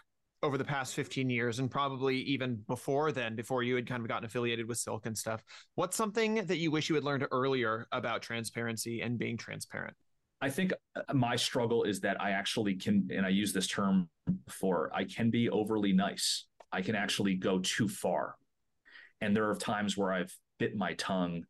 over 0.44 0.58
the 0.58 0.64
past 0.64 0.94
15 0.94 1.30
years 1.30 1.58
and 1.58 1.70
probably 1.70 2.18
even 2.18 2.56
before 2.68 3.10
then 3.12 3.34
before 3.34 3.62
you 3.62 3.74
had 3.74 3.88
kind 3.88 4.02
of 4.02 4.08
gotten 4.08 4.26
affiliated 4.26 4.68
with 4.68 4.76
silk 4.76 5.06
and 5.06 5.16
stuff 5.16 5.42
what's 5.74 5.96
something 5.96 6.34
that 6.34 6.58
you 6.58 6.70
wish 6.70 6.90
you 6.90 6.94
had 6.94 7.02
learned 7.02 7.26
earlier 7.32 7.86
about 7.92 8.20
transparency 8.20 9.00
and 9.00 9.18
being 9.18 9.38
transparent? 9.38 9.94
I 10.42 10.50
think 10.50 10.74
uh, 10.94 11.14
my 11.14 11.34
struggle 11.36 11.84
is 11.84 12.00
that 12.00 12.20
i 12.20 12.32
actually 12.32 12.74
can 12.74 13.08
and 13.10 13.24
i 13.24 13.30
use 13.30 13.54
this 13.54 13.66
term 13.66 14.10
before 14.44 14.90
i 14.94 15.04
can 15.04 15.30
be 15.30 15.48
overly 15.48 15.94
nice. 15.94 16.44
I 16.70 16.82
can 16.82 16.94
actually 16.94 17.36
go 17.36 17.60
too 17.60 17.88
far. 17.88 18.34
And 19.20 19.34
there 19.34 19.48
are 19.48 19.54
times 19.54 19.96
where 19.96 20.12
i've 20.12 20.36
bit 20.58 20.76
my 20.76 20.92
tongue 20.94 21.44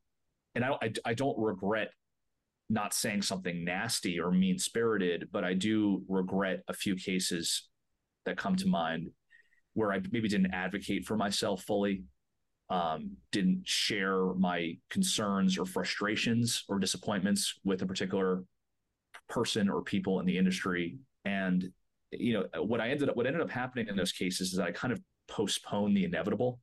and 0.55 0.65
i, 0.65 0.71
I, 0.81 0.93
I 1.05 1.15
don't 1.15 1.37
regret 1.37 1.91
not 2.71 2.95
saying 2.95 3.23
something 3.23 3.65
nasty 3.65 4.19
or 4.19 4.31
mean 4.31 4.59
spirited 4.59 5.29
but 5.33 5.45
i 5.45 5.53
do 5.53 6.03
regret 6.09 6.63
a 6.69 6.73
few 6.73 6.97
cases 6.97 7.69
that 8.25 8.37
come 8.37 8.57
to 8.57 8.67
mind 8.67 9.11
where 9.75 9.93
I 9.93 10.01
maybe 10.11 10.29
didn't 10.29 10.55
advocate 10.55 11.05
for 11.05 11.17
myself 11.17 11.63
fully, 11.65 12.05
um, 12.71 13.17
didn't 13.33 13.63
share 13.67 14.33
my 14.35 14.79
concerns 14.89 15.59
or 15.59 15.67
frustrations 15.67 16.65
or 16.69 16.79
disappointments 16.79 17.61
with 17.65 17.83
a 17.83 17.87
particular 17.87 18.45
person 19.29 19.69
or 19.69 19.83
people 19.83 20.21
in 20.21 20.27
the 20.27 20.39
industry. 20.39 20.99
And 21.25 21.71
you 22.11 22.33
know 22.33 22.63
what 22.63 22.81
I 22.81 22.91
ended 22.91 23.09
up 23.09 23.17
what 23.17 23.27
ended 23.27 23.43
up 23.43 23.51
happening 23.51 23.89
in 23.89 23.97
those 23.97 24.13
cases 24.13 24.53
is 24.53 24.59
I 24.59 24.71
kind 24.71 24.93
of 24.93 25.01
postponed 25.29 25.97
the 25.97 26.05
inevitable. 26.05 26.61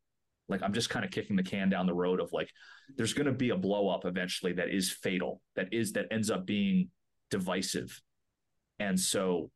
Like 0.49 0.61
I'm 0.63 0.73
just 0.73 0.89
kind 0.89 1.05
of 1.05 1.11
kicking 1.11 1.35
the 1.35 1.43
can 1.43 1.69
down 1.69 1.85
the 1.85 1.93
road 1.93 2.19
of 2.19 2.33
like 2.33 2.49
there's 2.97 3.13
going 3.13 3.27
to 3.27 3.31
be 3.31 3.51
a 3.51 3.57
blow 3.57 3.89
up 3.89 4.05
eventually 4.05 4.53
that 4.53 4.69
is 4.69 4.91
fatal, 4.91 5.41
that 5.55 5.73
is 5.73 5.93
that 5.93 6.07
ends 6.11 6.29
up 6.29 6.45
being 6.45 6.89
divisive. 7.29 8.01
And 8.79 8.99
so 8.99 9.49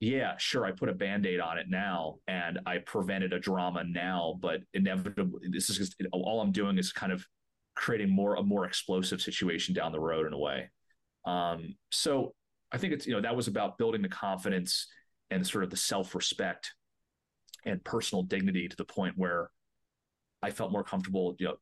yeah, 0.00 0.32
sure, 0.36 0.64
I 0.64 0.72
put 0.72 0.88
a 0.88 0.94
band 0.94 1.26
aid 1.26 1.38
on 1.38 1.58
it 1.58 1.66
now 1.68 2.16
and 2.26 2.58
I 2.66 2.78
prevented 2.78 3.32
a 3.32 3.38
drama 3.38 3.84
now, 3.84 4.36
but 4.40 4.60
inevitably, 4.74 5.48
this 5.52 5.70
is 5.70 5.78
just 5.78 5.94
all 6.12 6.40
I'm 6.40 6.50
doing 6.50 6.76
is 6.76 6.92
kind 6.92 7.12
of 7.12 7.24
creating 7.76 8.10
more 8.10 8.34
a 8.34 8.42
more 8.42 8.66
explosive 8.66 9.20
situation 9.20 9.74
down 9.74 9.92
the 9.92 10.00
road 10.00 10.26
in 10.26 10.32
a 10.32 10.38
way. 10.38 10.70
Um, 11.24 11.76
so 11.90 12.34
I 12.72 12.78
think 12.78 12.94
it's, 12.94 13.06
you 13.06 13.14
know, 13.14 13.20
that 13.20 13.36
was 13.36 13.46
about 13.46 13.78
building 13.78 14.02
the 14.02 14.08
confidence 14.08 14.88
and 15.30 15.46
sort 15.46 15.62
of 15.62 15.70
the 15.70 15.76
self 15.76 16.16
respect 16.16 16.72
and 17.64 17.82
personal 17.84 18.24
dignity 18.24 18.66
to 18.68 18.76
the 18.76 18.84
point 18.84 19.14
where 19.16 19.50
I 20.42 20.50
felt 20.50 20.72
more 20.72 20.84
comfortable, 20.84 21.36
you 21.38 21.46
know, 21.46 21.56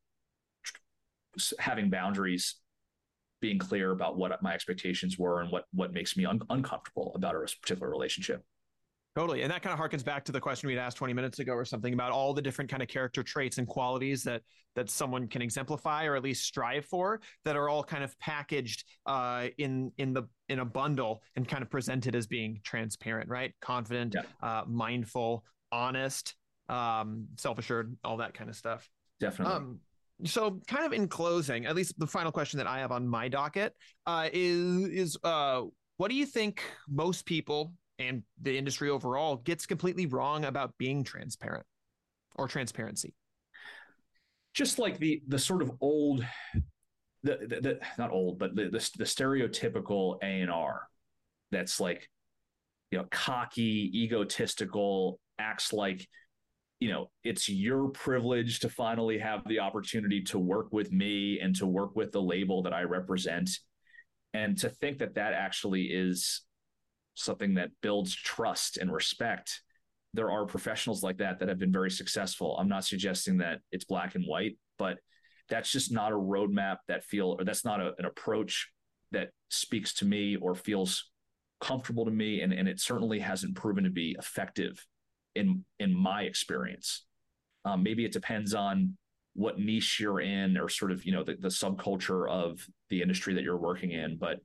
having 1.58 1.90
boundaries 1.90 2.56
being 3.40 3.58
clear 3.58 3.92
about 3.92 4.16
what 4.16 4.42
my 4.42 4.52
expectations 4.54 5.18
were 5.18 5.40
and 5.40 5.50
what 5.50 5.64
what 5.72 5.92
makes 5.92 6.16
me 6.16 6.24
un- 6.24 6.42
uncomfortable 6.50 7.12
about 7.14 7.34
a 7.34 7.38
particular 7.38 7.90
relationship. 7.90 8.44
Totally. 9.16 9.42
And 9.42 9.50
that 9.50 9.62
kind 9.62 9.78
of 9.78 9.80
harkens 9.80 10.04
back 10.04 10.24
to 10.26 10.32
the 10.32 10.40
question 10.40 10.68
we 10.68 10.74
had 10.74 10.80
asked 10.80 10.96
20 10.96 11.12
minutes 11.14 11.40
ago 11.40 11.52
or 11.52 11.64
something 11.64 11.92
about 11.92 12.12
all 12.12 12.32
the 12.32 12.40
different 12.40 12.70
kind 12.70 12.80
of 12.80 12.88
character 12.88 13.24
traits 13.24 13.58
and 13.58 13.66
qualities 13.66 14.22
that 14.22 14.42
that 14.76 14.88
someone 14.88 15.26
can 15.26 15.42
exemplify 15.42 16.04
or 16.04 16.14
at 16.14 16.22
least 16.22 16.44
strive 16.44 16.84
for 16.84 17.20
that 17.44 17.56
are 17.56 17.68
all 17.68 17.82
kind 17.82 18.04
of 18.04 18.16
packaged 18.20 18.84
uh, 19.06 19.48
in 19.58 19.90
in 19.98 20.12
the 20.12 20.22
in 20.48 20.60
a 20.60 20.64
bundle 20.64 21.22
and 21.34 21.48
kind 21.48 21.62
of 21.62 21.70
presented 21.70 22.14
as 22.14 22.28
being 22.28 22.60
transparent, 22.62 23.28
right? 23.28 23.52
Confident, 23.60 24.14
yeah. 24.14 24.22
uh, 24.48 24.64
mindful, 24.66 25.44
honest, 25.72 26.36
um, 26.70 27.26
self-assured, 27.36 27.96
all 28.04 28.18
that 28.18 28.34
kind 28.34 28.48
of 28.48 28.56
stuff. 28.56 28.88
Definitely. 29.18 29.54
Um, 29.54 29.80
so 30.24 30.60
kind 30.66 30.84
of 30.84 30.92
in 30.92 31.08
closing 31.08 31.66
at 31.66 31.74
least 31.74 31.98
the 31.98 32.06
final 32.06 32.30
question 32.30 32.58
that 32.58 32.66
i 32.66 32.78
have 32.78 32.92
on 32.92 33.08
my 33.08 33.28
docket 33.28 33.74
uh, 34.06 34.28
is 34.32 34.88
is 34.88 35.18
uh, 35.24 35.62
what 35.96 36.10
do 36.10 36.14
you 36.14 36.26
think 36.26 36.62
most 36.88 37.24
people 37.24 37.72
and 37.98 38.22
the 38.42 38.56
industry 38.56 38.90
overall 38.90 39.36
gets 39.36 39.66
completely 39.66 40.06
wrong 40.06 40.44
about 40.44 40.74
being 40.78 41.02
transparent 41.04 41.64
or 42.36 42.48
transparency 42.48 43.14
just 44.52 44.78
like 44.78 44.98
the 44.98 45.22
the 45.28 45.38
sort 45.38 45.62
of 45.62 45.72
old 45.80 46.24
the, 47.22 47.38
the, 47.40 47.60
the 47.60 47.80
not 47.98 48.10
old 48.10 48.38
but 48.38 48.54
the, 48.54 48.64
the, 48.64 48.90
the 48.98 49.04
stereotypical 49.04 50.18
a&r 50.22 50.86
that's 51.50 51.80
like 51.80 52.08
you 52.90 52.98
know 52.98 53.06
cocky 53.10 53.90
egotistical 53.94 55.20
acts 55.38 55.72
like 55.72 56.06
you 56.80 56.88
know, 56.88 57.10
it's 57.22 57.48
your 57.48 57.88
privilege 57.88 58.60
to 58.60 58.70
finally 58.70 59.18
have 59.18 59.46
the 59.46 59.60
opportunity 59.60 60.22
to 60.22 60.38
work 60.38 60.72
with 60.72 60.90
me 60.90 61.38
and 61.38 61.54
to 61.56 61.66
work 61.66 61.94
with 61.94 62.10
the 62.10 62.22
label 62.22 62.62
that 62.62 62.72
I 62.72 62.82
represent. 62.82 63.50
And 64.32 64.56
to 64.58 64.70
think 64.70 64.98
that 64.98 65.14
that 65.14 65.34
actually 65.34 65.84
is 65.84 66.42
something 67.14 67.54
that 67.54 67.70
builds 67.82 68.16
trust 68.16 68.78
and 68.78 68.90
respect. 68.90 69.60
There 70.14 70.30
are 70.30 70.46
professionals 70.46 71.02
like 71.02 71.18
that 71.18 71.38
that 71.38 71.48
have 71.48 71.58
been 71.58 71.72
very 71.72 71.90
successful. 71.90 72.56
I'm 72.58 72.68
not 72.68 72.86
suggesting 72.86 73.38
that 73.38 73.58
it's 73.70 73.84
black 73.84 74.14
and 74.14 74.24
white, 74.24 74.56
but 74.78 74.98
that's 75.50 75.70
just 75.70 75.92
not 75.92 76.12
a 76.12 76.16
roadmap 76.16 76.76
that 76.88 77.04
feel 77.04 77.36
or 77.38 77.44
that's 77.44 77.64
not 77.64 77.80
a, 77.80 77.92
an 77.98 78.06
approach 78.06 78.70
that 79.12 79.30
speaks 79.50 79.92
to 79.94 80.06
me 80.06 80.36
or 80.36 80.54
feels 80.54 81.10
comfortable 81.60 82.06
to 82.06 82.10
me. 82.10 82.40
And, 82.40 82.54
and 82.54 82.68
it 82.68 82.80
certainly 82.80 83.18
hasn't 83.18 83.56
proven 83.56 83.84
to 83.84 83.90
be 83.90 84.16
effective 84.18 84.82
in 85.34 85.64
in 85.78 85.94
my 85.94 86.22
experience. 86.22 87.04
Um, 87.64 87.82
maybe 87.82 88.04
it 88.04 88.12
depends 88.12 88.54
on 88.54 88.96
what 89.34 89.58
niche 89.58 90.00
you're 90.00 90.20
in 90.20 90.56
or 90.56 90.68
sort 90.68 90.90
of 90.90 91.04
you 91.04 91.12
know 91.12 91.22
the, 91.22 91.34
the 91.36 91.48
subculture 91.48 92.28
of 92.28 92.66
the 92.88 93.00
industry 93.00 93.34
that 93.34 93.44
you're 93.44 93.56
working 93.56 93.92
in 93.92 94.18
but 94.18 94.40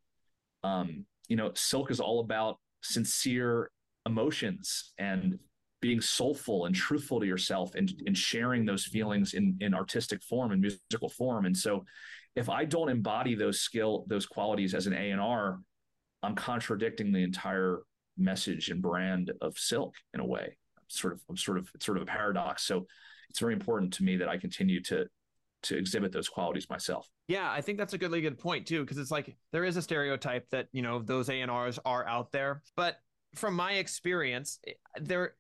um, 0.64 1.06
you 1.28 1.36
know 1.36 1.52
silk 1.56 1.90
is 1.92 2.00
all 2.00 2.20
about 2.20 2.60
sincere 2.82 3.72
emotions 4.06 4.94
and 5.00 5.40
being 5.82 6.00
soulful 6.02 6.66
and 6.66 6.76
truthful 6.76 7.20
to 7.20 7.26
yourself 7.26 7.76
and, 7.76 7.92
and 8.06 8.18
sharing 8.18 8.66
those 8.66 8.86
feelings 8.86 9.34
in, 9.34 9.56
in 9.60 9.74
artistic 9.74 10.24
form 10.24 10.52
and 10.52 10.62
musical 10.62 11.10
form 11.10 11.46
and 11.46 11.58
so 11.58 11.84
if 12.36 12.50
i 12.50 12.64
don't 12.64 12.90
embody 12.90 13.34
those 13.34 13.62
skill 13.62 14.06
those 14.08 14.26
qualities 14.26 14.74
as 14.74 14.88
an 14.88 14.94
a&r 14.94 15.60
i'm 16.22 16.36
contradicting 16.36 17.12
the 17.12 17.24
entire 17.24 17.82
message 18.18 18.70
and 18.70 18.82
brand 18.82 19.32
of 19.42 19.58
silk 19.58 19.96
in 20.14 20.20
a 20.20 20.26
way 20.26 20.56
sort 20.88 21.14
of 21.14 21.22
I'm 21.30 21.38
sort 21.38 21.58
of 21.58 21.70
it's 21.74 21.86
sort 21.86 21.98
of 21.98 22.04
a 22.04 22.08
paradox. 22.08 22.64
So 22.64 22.88
it's 23.30 23.40
very 23.40 23.54
important 23.54 23.94
to 23.94 24.04
me 24.04 24.18
that 24.18 24.30
I 24.30 24.38
continue 24.38 24.82
to 24.84 25.08
to 25.64 25.78
exhibit 25.78 26.12
those 26.12 26.30
qualities 26.30 26.70
myself. 26.70 27.10
Yeah, 27.28 27.52
I 27.52 27.62
think 27.62 27.80
that's 27.80 27.94
a 27.94 27.98
really 27.98 28.22
good 28.22 28.38
point 28.38 28.68
too, 28.68 28.82
because 28.82 28.98
it's 28.98 29.12
like 29.12 29.36
there 29.52 29.66
is 29.66 29.78
a 29.78 29.82
stereotype 29.82 30.50
that 30.52 30.68
you 30.72 30.82
know 30.82 31.00
those 31.00 31.30
A&Rs 31.30 31.80
are 31.86 32.08
out 32.08 32.32
there, 32.32 32.62
but 32.76 32.98
from 33.36 33.54
my 33.56 33.74
experience, 33.74 34.60
eh, 34.68 34.72
they're 35.02 35.34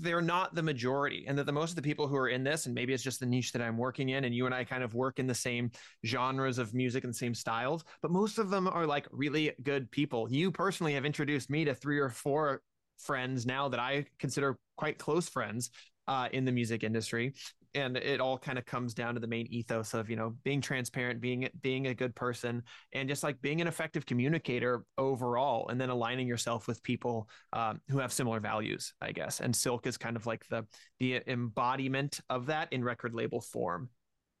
they're 0.00 0.22
not 0.22 0.54
the 0.54 0.62
majority, 0.62 1.24
and 1.26 1.36
that 1.38 1.46
the 1.46 1.52
most 1.52 1.70
of 1.70 1.76
the 1.76 1.82
people 1.82 2.06
who 2.06 2.16
are 2.16 2.28
in 2.28 2.44
this, 2.44 2.66
and 2.66 2.74
maybe 2.74 2.92
it's 2.92 3.02
just 3.02 3.20
the 3.20 3.26
niche 3.26 3.52
that 3.52 3.62
I'm 3.62 3.76
working 3.76 4.10
in, 4.10 4.24
and 4.24 4.34
you 4.34 4.46
and 4.46 4.54
I 4.54 4.64
kind 4.64 4.82
of 4.82 4.94
work 4.94 5.18
in 5.18 5.26
the 5.26 5.34
same 5.34 5.70
genres 6.06 6.58
of 6.58 6.74
music 6.74 7.04
and 7.04 7.14
same 7.14 7.34
styles, 7.34 7.84
but 8.00 8.10
most 8.10 8.38
of 8.38 8.50
them 8.50 8.68
are 8.68 8.86
like 8.86 9.06
really 9.10 9.52
good 9.62 9.90
people. 9.90 10.30
You 10.30 10.50
personally 10.50 10.94
have 10.94 11.04
introduced 11.04 11.50
me 11.50 11.64
to 11.64 11.74
three 11.74 11.98
or 11.98 12.08
four 12.08 12.62
friends 12.98 13.46
now 13.46 13.68
that 13.68 13.80
I 13.80 14.06
consider 14.18 14.58
quite 14.76 14.98
close 14.98 15.28
friends 15.28 15.70
uh, 16.08 16.28
in 16.32 16.44
the 16.44 16.52
music 16.52 16.82
industry. 16.82 17.34
And 17.74 17.96
it 17.96 18.20
all 18.20 18.36
kind 18.36 18.58
of 18.58 18.66
comes 18.66 18.92
down 18.92 19.14
to 19.14 19.20
the 19.20 19.26
main 19.26 19.46
ethos 19.46 19.94
of 19.94 20.10
you 20.10 20.16
know 20.16 20.34
being 20.44 20.60
transparent 20.60 21.22
being 21.22 21.48
being 21.62 21.86
a 21.86 21.94
good 21.94 22.14
person 22.14 22.62
and 22.92 23.08
just 23.08 23.22
like 23.22 23.40
being 23.40 23.62
an 23.62 23.66
effective 23.66 24.04
communicator 24.04 24.84
overall 24.98 25.68
and 25.68 25.80
then 25.80 25.88
aligning 25.88 26.26
yourself 26.26 26.68
with 26.68 26.82
people 26.82 27.30
um, 27.54 27.80
who 27.88 27.98
have 27.98 28.12
similar 28.12 28.40
values 28.40 28.92
i 29.00 29.10
guess. 29.10 29.40
And 29.40 29.56
silk 29.56 29.86
is 29.86 29.96
kind 29.96 30.16
of 30.16 30.26
like 30.26 30.46
the 30.48 30.66
the 31.00 31.22
embodiment 31.26 32.20
of 32.28 32.44
that 32.46 32.70
in 32.74 32.84
record 32.84 33.14
label 33.14 33.40
form 33.40 33.88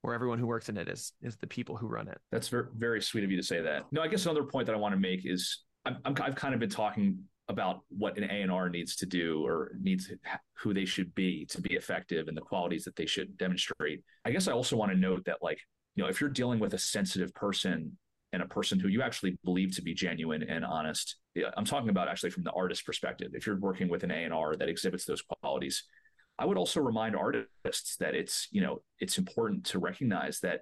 where 0.02 0.14
everyone 0.14 0.38
who 0.38 0.46
works 0.46 0.68
in 0.68 0.76
it 0.76 0.88
is 0.88 1.12
is 1.22 1.36
the 1.38 1.46
people 1.46 1.74
who 1.74 1.86
run 1.86 2.08
it. 2.08 2.18
That's 2.32 2.48
very, 2.48 2.66
very 2.76 3.00
sweet 3.00 3.24
of 3.24 3.30
you 3.30 3.38
to 3.38 3.42
say 3.42 3.62
that. 3.62 3.84
No 3.92 4.02
i 4.02 4.08
guess 4.08 4.26
another 4.26 4.44
point 4.44 4.66
that 4.66 4.74
i 4.74 4.78
want 4.78 4.92
to 4.92 5.00
make 5.00 5.24
is 5.24 5.62
I'm, 5.86 5.96
I've 6.04 6.34
kind 6.34 6.52
of 6.52 6.60
been 6.60 6.70
talking 6.70 7.18
about 7.48 7.80
what 7.88 8.16
an 8.16 8.24
A&R 8.24 8.68
needs 8.68 8.96
to 8.96 9.06
do 9.06 9.44
or 9.44 9.72
needs 9.80 10.10
who 10.54 10.72
they 10.72 10.84
should 10.84 11.14
be 11.14 11.44
to 11.46 11.60
be 11.60 11.74
effective 11.74 12.28
and 12.28 12.36
the 12.36 12.40
qualities 12.40 12.84
that 12.84 12.96
they 12.96 13.06
should 13.06 13.36
demonstrate. 13.36 14.02
I 14.24 14.30
guess 14.30 14.48
I 14.48 14.52
also 14.52 14.76
want 14.76 14.92
to 14.92 14.98
note 14.98 15.24
that 15.26 15.38
like, 15.42 15.58
you 15.94 16.02
know, 16.02 16.08
if 16.08 16.20
you're 16.20 16.30
dealing 16.30 16.60
with 16.60 16.74
a 16.74 16.78
sensitive 16.78 17.34
person 17.34 17.96
and 18.32 18.42
a 18.42 18.46
person 18.46 18.78
who 18.78 18.88
you 18.88 19.02
actually 19.02 19.36
believe 19.44 19.74
to 19.74 19.82
be 19.82 19.92
genuine 19.92 20.42
and 20.44 20.64
honest, 20.64 21.16
I'm 21.56 21.64
talking 21.64 21.90
about 21.90 22.08
actually 22.08 22.30
from 22.30 22.44
the 22.44 22.52
artist 22.52 22.86
perspective. 22.86 23.32
If 23.34 23.46
you're 23.46 23.58
working 23.58 23.88
with 23.88 24.04
an 24.04 24.10
A&R 24.10 24.56
that 24.56 24.68
exhibits 24.68 25.04
those 25.04 25.22
qualities, 25.22 25.84
I 26.38 26.46
would 26.46 26.56
also 26.56 26.80
remind 26.80 27.14
artists 27.14 27.96
that 27.98 28.14
it's, 28.14 28.48
you 28.50 28.62
know, 28.62 28.82
it's 29.00 29.18
important 29.18 29.64
to 29.66 29.78
recognize 29.78 30.40
that 30.40 30.60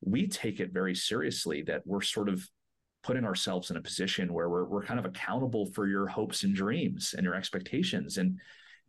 we 0.00 0.26
take 0.26 0.58
it 0.60 0.72
very 0.72 0.94
seriously 0.94 1.62
that 1.62 1.82
we're 1.86 2.00
sort 2.00 2.28
of 2.28 2.46
putting 3.04 3.24
ourselves 3.24 3.70
in 3.70 3.76
a 3.76 3.82
position 3.82 4.32
where 4.32 4.48
we're, 4.48 4.64
we're 4.64 4.82
kind 4.82 4.98
of 4.98 5.04
accountable 5.04 5.66
for 5.66 5.86
your 5.86 6.06
hopes 6.06 6.42
and 6.42 6.54
dreams 6.54 7.14
and 7.16 7.22
your 7.22 7.34
expectations. 7.34 8.16
And 8.16 8.40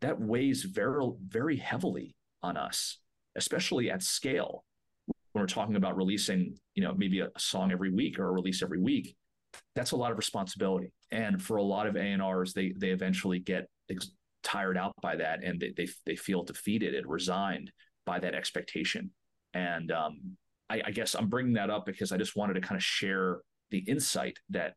that 0.02 0.20
weighs 0.20 0.64
very, 0.64 1.06
very 1.28 1.58
heavily 1.58 2.16
on 2.42 2.56
us, 2.56 3.00
especially 3.36 3.92
at 3.92 4.02
scale. 4.02 4.64
When 5.34 5.44
we're 5.44 5.48
talking 5.48 5.76
about 5.76 5.98
releasing, 5.98 6.58
you 6.76 6.84
know, 6.84 6.94
maybe 6.96 7.20
a 7.20 7.30
song 7.38 7.74
every 7.74 7.92
week 7.92 8.18
or 8.18 8.30
a 8.30 8.32
release 8.32 8.64
every 8.64 8.80
week, 8.80 9.16
that's 9.76 9.92
a 9.92 9.98
lot 9.98 10.12
of 10.12 10.18
responsibility. 10.18 10.94
And 11.12 11.42
for 11.42 11.58
a 11.58 11.64
lot 11.64 11.86
of 11.86 11.98
A&Rs, 11.98 12.54
they, 12.54 12.74
they 12.78 12.90
eventually 12.90 13.40
get 13.40 13.68
ex- 13.92 14.12
tired 14.44 14.78
out 14.78 14.94
by 15.02 15.18
that 15.18 15.44
and 15.44 15.60
they, 15.60 15.74
they, 15.76 15.88
they 16.06 16.16
feel 16.16 16.44
defeated 16.44 16.96
and 16.96 17.06
resigned 17.06 17.70
by 18.06 18.20
that 18.20 18.34
expectation. 18.34 19.12
And 19.54 19.92
um, 19.92 20.38
I, 20.70 20.82
I 20.86 20.92
guess 20.92 21.16
I'm 21.16 21.28
bringing 21.28 21.54
that 21.54 21.70
up 21.70 21.86
because 21.86 22.14
I 22.14 22.18
just 22.18 22.38
wanted 22.38 22.54
to 22.54 22.62
kind 22.62 22.78
of 22.78 22.84
share 22.84 23.40
the 23.72 23.80
insight 23.80 24.40
that 24.50 24.74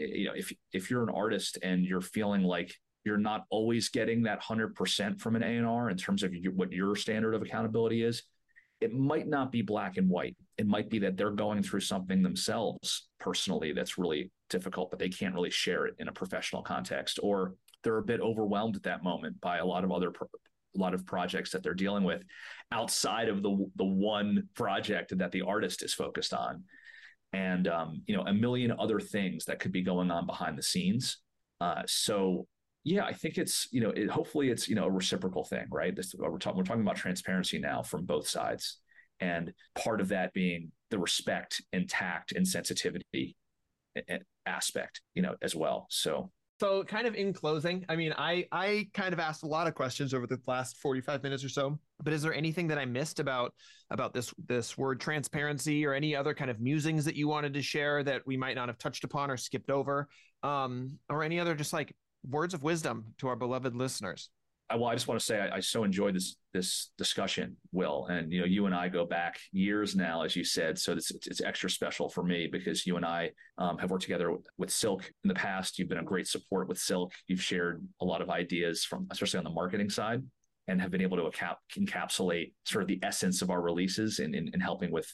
eh, 0.00 0.06
you 0.06 0.26
know 0.26 0.34
if 0.34 0.52
if 0.72 0.90
you're 0.90 1.02
an 1.02 1.14
artist 1.14 1.58
and 1.62 1.84
you're 1.84 2.00
feeling 2.00 2.42
like 2.42 2.74
you're 3.04 3.18
not 3.18 3.44
always 3.50 3.88
getting 3.88 4.22
that 4.22 4.40
100% 4.40 5.20
from 5.20 5.34
an 5.34 5.42
A&R 5.42 5.90
in 5.90 5.96
terms 5.96 6.22
of 6.22 6.32
what 6.54 6.70
your 6.70 6.94
standard 6.94 7.34
of 7.34 7.42
accountability 7.42 8.04
is 8.04 8.22
it 8.82 8.92
might 8.92 9.28
not 9.28 9.52
be 9.52 9.62
black 9.62 9.96
and 9.96 10.08
white. 10.08 10.36
It 10.58 10.66
might 10.66 10.90
be 10.90 10.98
that 11.00 11.16
they're 11.16 11.30
going 11.30 11.62
through 11.62 11.80
something 11.80 12.20
themselves 12.20 13.08
personally 13.20 13.72
that's 13.72 13.96
really 13.96 14.30
difficult 14.50 14.90
but 14.90 14.98
they 14.98 15.08
can't 15.08 15.34
really 15.34 15.50
share 15.50 15.86
it 15.86 15.94
in 15.98 16.08
a 16.08 16.12
professional 16.12 16.62
context 16.62 17.18
or 17.22 17.54
they're 17.82 17.98
a 17.98 18.02
bit 18.02 18.20
overwhelmed 18.20 18.76
at 18.76 18.82
that 18.82 19.02
moment 19.02 19.40
by 19.40 19.58
a 19.58 19.64
lot 19.64 19.82
of 19.82 19.90
other 19.90 20.10
pro- 20.10 20.28
a 20.76 20.78
lot 20.78 20.94
of 20.94 21.06
projects 21.06 21.50
that 21.50 21.62
they're 21.62 21.74
dealing 21.74 22.04
with 22.04 22.22
outside 22.70 23.28
of 23.28 23.42
the 23.42 23.66
the 23.76 23.84
one 23.84 24.46
project 24.54 25.16
that 25.16 25.32
the 25.32 25.40
artist 25.42 25.82
is 25.82 25.94
focused 25.94 26.34
on 26.34 26.64
and 27.32 27.68
um, 27.68 28.02
you 28.06 28.16
know 28.16 28.22
a 28.22 28.32
million 28.32 28.72
other 28.78 29.00
things 29.00 29.44
that 29.46 29.58
could 29.58 29.72
be 29.72 29.82
going 29.82 30.10
on 30.10 30.26
behind 30.26 30.58
the 30.58 30.62
scenes. 30.62 31.18
Uh, 31.60 31.82
so 31.86 32.46
yeah, 32.84 33.04
I 33.04 33.12
think 33.12 33.38
it's 33.38 33.68
you 33.72 33.80
know 33.80 33.90
it, 33.90 34.10
hopefully 34.10 34.50
it's 34.50 34.68
you 34.68 34.74
know 34.74 34.84
a 34.84 34.90
reciprocal 34.90 35.44
thing, 35.44 35.66
right? 35.70 35.94
This 35.94 36.14
we're 36.18 36.38
talking 36.38 36.58
we're 36.58 36.64
talking 36.64 36.82
about 36.82 36.96
transparency 36.96 37.58
now 37.58 37.82
from 37.82 38.04
both 38.04 38.28
sides, 38.28 38.78
and 39.20 39.52
part 39.76 40.00
of 40.00 40.08
that 40.08 40.32
being 40.32 40.72
the 40.90 40.98
respect 40.98 41.62
and 41.72 41.88
tact 41.88 42.32
and 42.32 42.46
sensitivity 42.46 43.36
aspect, 44.46 45.00
you 45.14 45.22
know, 45.22 45.34
as 45.42 45.54
well. 45.54 45.86
So 45.90 46.30
so 46.62 46.84
kind 46.84 47.08
of 47.08 47.16
in 47.16 47.32
closing, 47.32 47.84
I 47.88 47.96
mean, 47.96 48.14
I 48.16 48.46
I 48.52 48.86
kind 48.94 49.12
of 49.12 49.18
asked 49.18 49.42
a 49.42 49.48
lot 49.48 49.66
of 49.66 49.74
questions 49.74 50.14
over 50.14 50.28
the 50.28 50.38
last 50.46 50.76
45 50.76 51.20
minutes 51.24 51.42
or 51.42 51.48
so, 51.48 51.76
but 52.00 52.12
is 52.12 52.22
there 52.22 52.32
anything 52.32 52.68
that 52.68 52.78
I 52.78 52.84
missed 52.84 53.18
about 53.18 53.52
about 53.90 54.14
this 54.14 54.32
this 54.46 54.78
word 54.78 55.00
transparency 55.00 55.84
or 55.84 55.92
any 55.92 56.14
other 56.14 56.34
kind 56.34 56.52
of 56.52 56.60
musings 56.60 57.04
that 57.04 57.16
you 57.16 57.26
wanted 57.26 57.52
to 57.54 57.62
share 57.62 58.04
that 58.04 58.22
we 58.26 58.36
might 58.36 58.54
not 58.54 58.68
have 58.68 58.78
touched 58.78 59.02
upon 59.02 59.28
or 59.28 59.36
skipped 59.36 59.70
over? 59.70 60.08
Um, 60.44 61.00
or 61.08 61.24
any 61.24 61.40
other 61.40 61.56
just 61.56 61.72
like 61.72 61.96
words 62.28 62.54
of 62.54 62.62
wisdom 62.62 63.06
to 63.18 63.26
our 63.26 63.34
beloved 63.34 63.74
listeners? 63.74 64.30
Well, 64.74 64.90
I 64.90 64.94
just 64.94 65.08
want 65.08 65.18
to 65.20 65.24
say 65.24 65.40
I, 65.40 65.56
I, 65.56 65.60
so 65.60 65.84
enjoyed 65.84 66.14
this 66.14 66.36
this 66.52 66.90
discussion, 66.98 67.56
Will, 67.72 68.06
and 68.06 68.30
you 68.32 68.40
know, 68.40 68.46
you 68.46 68.66
and 68.66 68.74
I 68.74 68.88
go 68.88 69.06
back 69.06 69.38
years 69.52 69.96
now, 69.96 70.22
as 70.22 70.36
you 70.36 70.44
said, 70.44 70.78
so 70.78 70.92
it's 70.92 71.10
it's, 71.10 71.40
extra 71.40 71.70
special 71.70 72.08
for 72.08 72.22
me 72.22 72.46
because 72.50 72.86
you 72.86 72.96
and 72.96 73.04
I 73.04 73.30
um, 73.58 73.78
have 73.78 73.90
worked 73.90 74.02
together 74.02 74.36
with 74.58 74.70
Silk 74.70 75.10
in 75.24 75.28
the 75.28 75.34
past. 75.34 75.78
You've 75.78 75.88
been 75.88 75.98
a 75.98 76.04
great 76.04 76.26
support 76.28 76.68
with 76.68 76.78
Silk. 76.78 77.12
You've 77.26 77.42
shared 77.42 77.86
a 78.00 78.04
lot 78.04 78.20
of 78.20 78.30
ideas 78.30 78.84
from, 78.84 79.06
especially 79.10 79.38
on 79.38 79.44
the 79.44 79.50
marketing 79.50 79.90
side, 79.90 80.22
and 80.68 80.80
have 80.80 80.90
been 80.90 81.02
able 81.02 81.16
to 81.16 81.30
cap- 81.36 81.58
encapsulate 81.78 82.52
sort 82.64 82.82
of 82.82 82.88
the 82.88 83.00
essence 83.02 83.42
of 83.42 83.50
our 83.50 83.62
releases 83.62 84.18
and 84.18 84.34
in, 84.34 84.48
in, 84.48 84.54
in 84.54 84.60
helping 84.60 84.90
with 84.90 85.10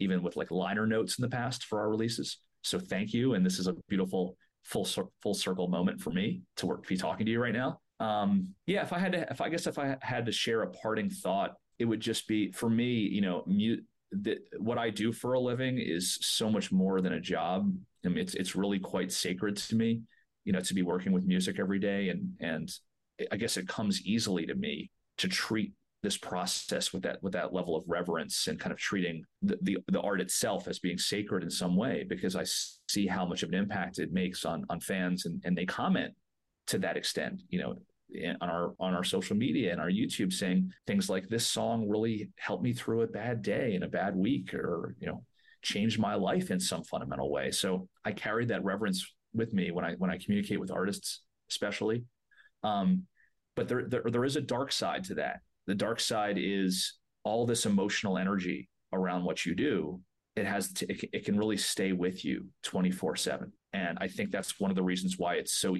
even 0.00 0.22
with 0.22 0.36
like 0.36 0.50
liner 0.50 0.86
notes 0.86 1.18
in 1.18 1.22
the 1.22 1.28
past 1.28 1.64
for 1.64 1.80
our 1.80 1.90
releases. 1.90 2.38
So 2.62 2.78
thank 2.78 3.12
you, 3.12 3.34
and 3.34 3.44
this 3.44 3.58
is 3.58 3.66
a 3.66 3.74
beautiful 3.88 4.36
full 4.64 4.88
full 5.22 5.34
circle 5.34 5.68
moment 5.68 6.00
for 6.00 6.10
me 6.10 6.42
to 6.56 6.66
work 6.66 6.86
be 6.86 6.96
talking 6.96 7.24
to 7.24 7.32
you 7.32 7.40
right 7.40 7.54
now 7.54 7.80
um, 8.00 8.54
yeah, 8.66 8.82
if 8.82 8.92
I 8.92 8.98
had 8.98 9.12
to, 9.12 9.26
if 9.30 9.40
I 9.40 9.48
guess 9.48 9.66
if 9.66 9.78
I 9.78 9.96
had 10.00 10.26
to 10.26 10.32
share 10.32 10.62
a 10.62 10.70
parting 10.70 11.10
thought, 11.10 11.54
it 11.78 11.84
would 11.84 12.00
just 12.00 12.28
be 12.28 12.52
for 12.52 12.70
me, 12.70 12.92
you 12.92 13.20
know, 13.20 13.44
what 14.58 14.78
I 14.78 14.90
do 14.90 15.12
for 15.12 15.34
a 15.34 15.40
living 15.40 15.78
is 15.78 16.18
so 16.20 16.50
much 16.50 16.72
more 16.72 17.00
than 17.00 17.14
a 17.14 17.20
job. 17.20 17.72
I 18.04 18.08
mean, 18.08 18.18
it's 18.18 18.34
it's 18.34 18.56
really 18.56 18.78
quite 18.78 19.12
sacred 19.12 19.56
to 19.56 19.76
me, 19.76 20.02
you 20.44 20.52
know, 20.52 20.60
to 20.60 20.74
be 20.74 20.82
working 20.82 21.12
with 21.12 21.24
music 21.24 21.58
every 21.58 21.78
day, 21.78 22.08
and 22.08 22.32
and 22.40 22.70
I 23.32 23.36
guess 23.36 23.56
it 23.56 23.68
comes 23.68 24.02
easily 24.02 24.46
to 24.46 24.54
me 24.54 24.90
to 25.18 25.28
treat 25.28 25.72
this 26.04 26.16
process 26.16 26.92
with 26.92 27.02
that 27.02 27.20
with 27.22 27.32
that 27.32 27.52
level 27.52 27.74
of 27.74 27.82
reverence 27.88 28.46
and 28.46 28.60
kind 28.60 28.72
of 28.72 28.78
treating 28.78 29.24
the, 29.42 29.58
the, 29.62 29.78
the 29.88 30.00
art 30.00 30.20
itself 30.20 30.68
as 30.68 30.78
being 30.78 30.96
sacred 30.96 31.42
in 31.42 31.50
some 31.50 31.74
way 31.74 32.06
because 32.08 32.36
I 32.36 32.44
see 32.88 33.08
how 33.08 33.26
much 33.26 33.42
of 33.42 33.48
an 33.48 33.56
impact 33.56 33.98
it 33.98 34.12
makes 34.12 34.44
on 34.44 34.64
on 34.70 34.78
fans 34.78 35.26
and 35.26 35.42
and 35.44 35.58
they 35.58 35.66
comment 35.66 36.14
to 36.68 36.78
that 36.78 36.96
extent, 36.96 37.42
you 37.48 37.58
know, 37.58 37.76
on 38.40 38.48
our 38.48 38.74
on 38.80 38.94
our 38.94 39.04
social 39.04 39.36
media 39.36 39.72
and 39.72 39.80
our 39.80 39.90
YouTube 39.90 40.32
saying 40.32 40.70
things 40.86 41.10
like 41.10 41.28
this 41.28 41.46
song 41.46 41.88
really 41.88 42.30
helped 42.38 42.62
me 42.62 42.72
through 42.72 43.02
a 43.02 43.06
bad 43.06 43.42
day 43.42 43.74
and 43.74 43.84
a 43.84 43.88
bad 43.88 44.16
week 44.16 44.54
or 44.54 44.94
you 44.98 45.06
know 45.06 45.24
changed 45.62 45.98
my 45.98 46.14
life 46.14 46.50
in 46.50 46.60
some 46.60 46.84
fundamental 46.84 47.30
way. 47.30 47.50
So 47.50 47.88
I 48.04 48.12
carry 48.12 48.46
that 48.46 48.64
reverence 48.64 49.12
with 49.34 49.52
me 49.52 49.70
when 49.70 49.84
I 49.84 49.94
when 49.94 50.10
I 50.10 50.18
communicate 50.18 50.60
with 50.60 50.70
artists 50.70 51.22
especially. 51.50 52.04
Um, 52.62 53.04
but 53.56 53.68
there, 53.68 53.84
there 53.86 54.04
there 54.06 54.24
is 54.24 54.36
a 54.36 54.40
dark 54.40 54.72
side 54.72 55.04
to 55.04 55.14
that. 55.16 55.40
The 55.66 55.74
dark 55.74 56.00
side 56.00 56.38
is 56.38 56.94
all 57.24 57.46
this 57.46 57.66
emotional 57.66 58.16
energy 58.16 58.68
around 58.92 59.24
what 59.24 59.44
you 59.44 59.54
do. 59.54 60.00
It 60.34 60.46
has 60.46 60.72
to, 60.74 60.90
it, 60.90 61.04
it 61.12 61.24
can 61.24 61.36
really 61.36 61.56
stay 61.56 61.92
with 61.92 62.24
you 62.24 62.46
24 62.62 63.16
7 63.16 63.52
and 63.72 63.98
i 64.00 64.08
think 64.08 64.30
that's 64.30 64.58
one 64.58 64.70
of 64.70 64.76
the 64.76 64.82
reasons 64.82 65.18
why 65.18 65.34
it's 65.34 65.52
so 65.52 65.76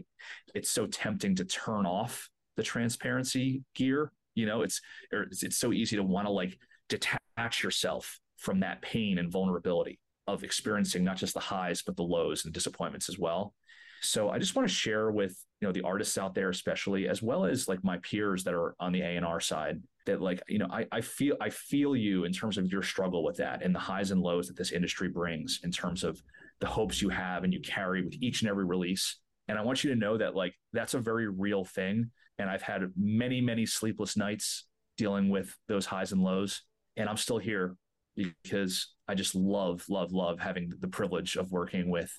it's 0.54 0.70
so 0.70 0.86
tempting 0.86 1.34
to 1.34 1.44
turn 1.44 1.86
off 1.86 2.28
the 2.58 2.62
transparency 2.62 3.62
gear. 3.74 4.12
You 4.34 4.44
know 4.44 4.60
it's 4.60 4.82
it's, 5.10 5.42
it's 5.42 5.56
so 5.56 5.72
easy 5.72 5.96
to 5.96 6.02
want 6.02 6.26
to 6.26 6.32
like 6.32 6.58
detach 6.90 7.62
yourself 7.62 8.20
from 8.36 8.60
that 8.60 8.82
pain 8.82 9.18
and 9.18 9.32
vulnerability 9.32 9.98
of 10.26 10.44
experiencing 10.44 11.02
not 11.04 11.16
just 11.16 11.34
the 11.34 11.40
highs 11.40 11.82
but 11.82 11.96
the 11.96 12.02
lows 12.02 12.44
and 12.44 12.52
disappointments 12.52 13.08
as 13.08 13.18
well. 13.18 13.54
So 14.02 14.28
i 14.28 14.38
just 14.38 14.54
want 14.54 14.68
to 14.68 14.74
share 14.74 15.10
with 15.10 15.36
you 15.60 15.66
know 15.66 15.72
the 15.72 15.82
artists 15.82 16.18
out 16.18 16.34
there 16.34 16.50
especially 16.50 17.08
as 17.08 17.22
well 17.22 17.44
as 17.44 17.68
like 17.68 17.82
my 17.82 17.98
peers 17.98 18.44
that 18.44 18.54
are 18.54 18.74
on 18.78 18.92
the 18.92 19.00
a&r 19.00 19.40
side 19.40 19.80
that 20.06 20.20
like 20.20 20.40
you 20.48 20.58
know 20.58 20.68
I, 20.70 20.86
I 20.92 21.00
feel 21.00 21.36
i 21.40 21.50
feel 21.50 21.96
you 21.96 22.24
in 22.24 22.32
terms 22.32 22.58
of 22.58 22.70
your 22.70 22.82
struggle 22.82 23.24
with 23.24 23.38
that 23.38 23.62
and 23.62 23.74
the 23.74 23.80
highs 23.80 24.12
and 24.12 24.20
lows 24.20 24.46
that 24.46 24.56
this 24.56 24.70
industry 24.70 25.08
brings 25.08 25.60
in 25.64 25.72
terms 25.72 26.04
of 26.04 26.22
the 26.60 26.66
hopes 26.66 27.00
you 27.00 27.08
have 27.08 27.44
and 27.44 27.52
you 27.52 27.60
carry 27.60 28.02
with 28.02 28.14
each 28.20 28.42
and 28.42 28.50
every 28.50 28.64
release. 28.64 29.18
And 29.48 29.58
I 29.58 29.62
want 29.62 29.84
you 29.84 29.90
to 29.90 29.98
know 29.98 30.18
that 30.18 30.34
like 30.34 30.54
that's 30.72 30.94
a 30.94 30.98
very 30.98 31.28
real 31.28 31.64
thing. 31.64 32.10
And 32.38 32.50
I've 32.50 32.62
had 32.62 32.82
many, 32.96 33.40
many 33.40 33.66
sleepless 33.66 34.16
nights 34.16 34.66
dealing 34.96 35.28
with 35.28 35.56
those 35.68 35.86
highs 35.86 36.12
and 36.12 36.22
lows. 36.22 36.62
And 36.96 37.08
I'm 37.08 37.16
still 37.16 37.38
here, 37.38 37.76
because 38.16 38.94
I 39.06 39.14
just 39.14 39.34
love, 39.34 39.84
love, 39.88 40.12
love 40.12 40.40
having 40.40 40.72
the 40.80 40.88
privilege 40.88 41.36
of 41.36 41.52
working 41.52 41.88
with 41.88 42.12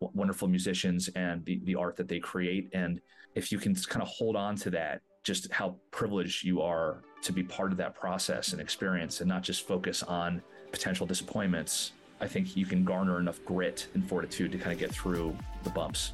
wonderful 0.00 0.48
musicians 0.48 1.08
and 1.14 1.44
the, 1.44 1.60
the 1.64 1.76
art 1.76 1.96
that 1.96 2.08
they 2.08 2.18
create. 2.18 2.68
And 2.74 3.00
if 3.34 3.52
you 3.52 3.58
can 3.58 3.74
kind 3.74 4.02
of 4.02 4.08
hold 4.08 4.36
on 4.36 4.56
to 4.56 4.70
that, 4.70 5.00
just 5.22 5.50
how 5.52 5.76
privileged 5.90 6.44
you 6.44 6.60
are 6.60 7.02
to 7.22 7.32
be 7.32 7.42
part 7.42 7.72
of 7.72 7.78
that 7.78 7.94
process 7.94 8.52
and 8.52 8.60
experience 8.60 9.20
and 9.20 9.28
not 9.28 9.42
just 9.42 9.66
focus 9.66 10.02
on 10.02 10.42
potential 10.72 11.06
disappointments, 11.06 11.92
I 12.20 12.26
think 12.28 12.56
you 12.56 12.66
can 12.66 12.84
garner 12.84 13.18
enough 13.18 13.44
grit 13.44 13.88
and 13.94 14.08
fortitude 14.08 14.52
to 14.52 14.58
kind 14.58 14.72
of 14.72 14.78
get 14.78 14.92
through 14.92 15.36
the 15.62 15.70
bumps. 15.70 16.12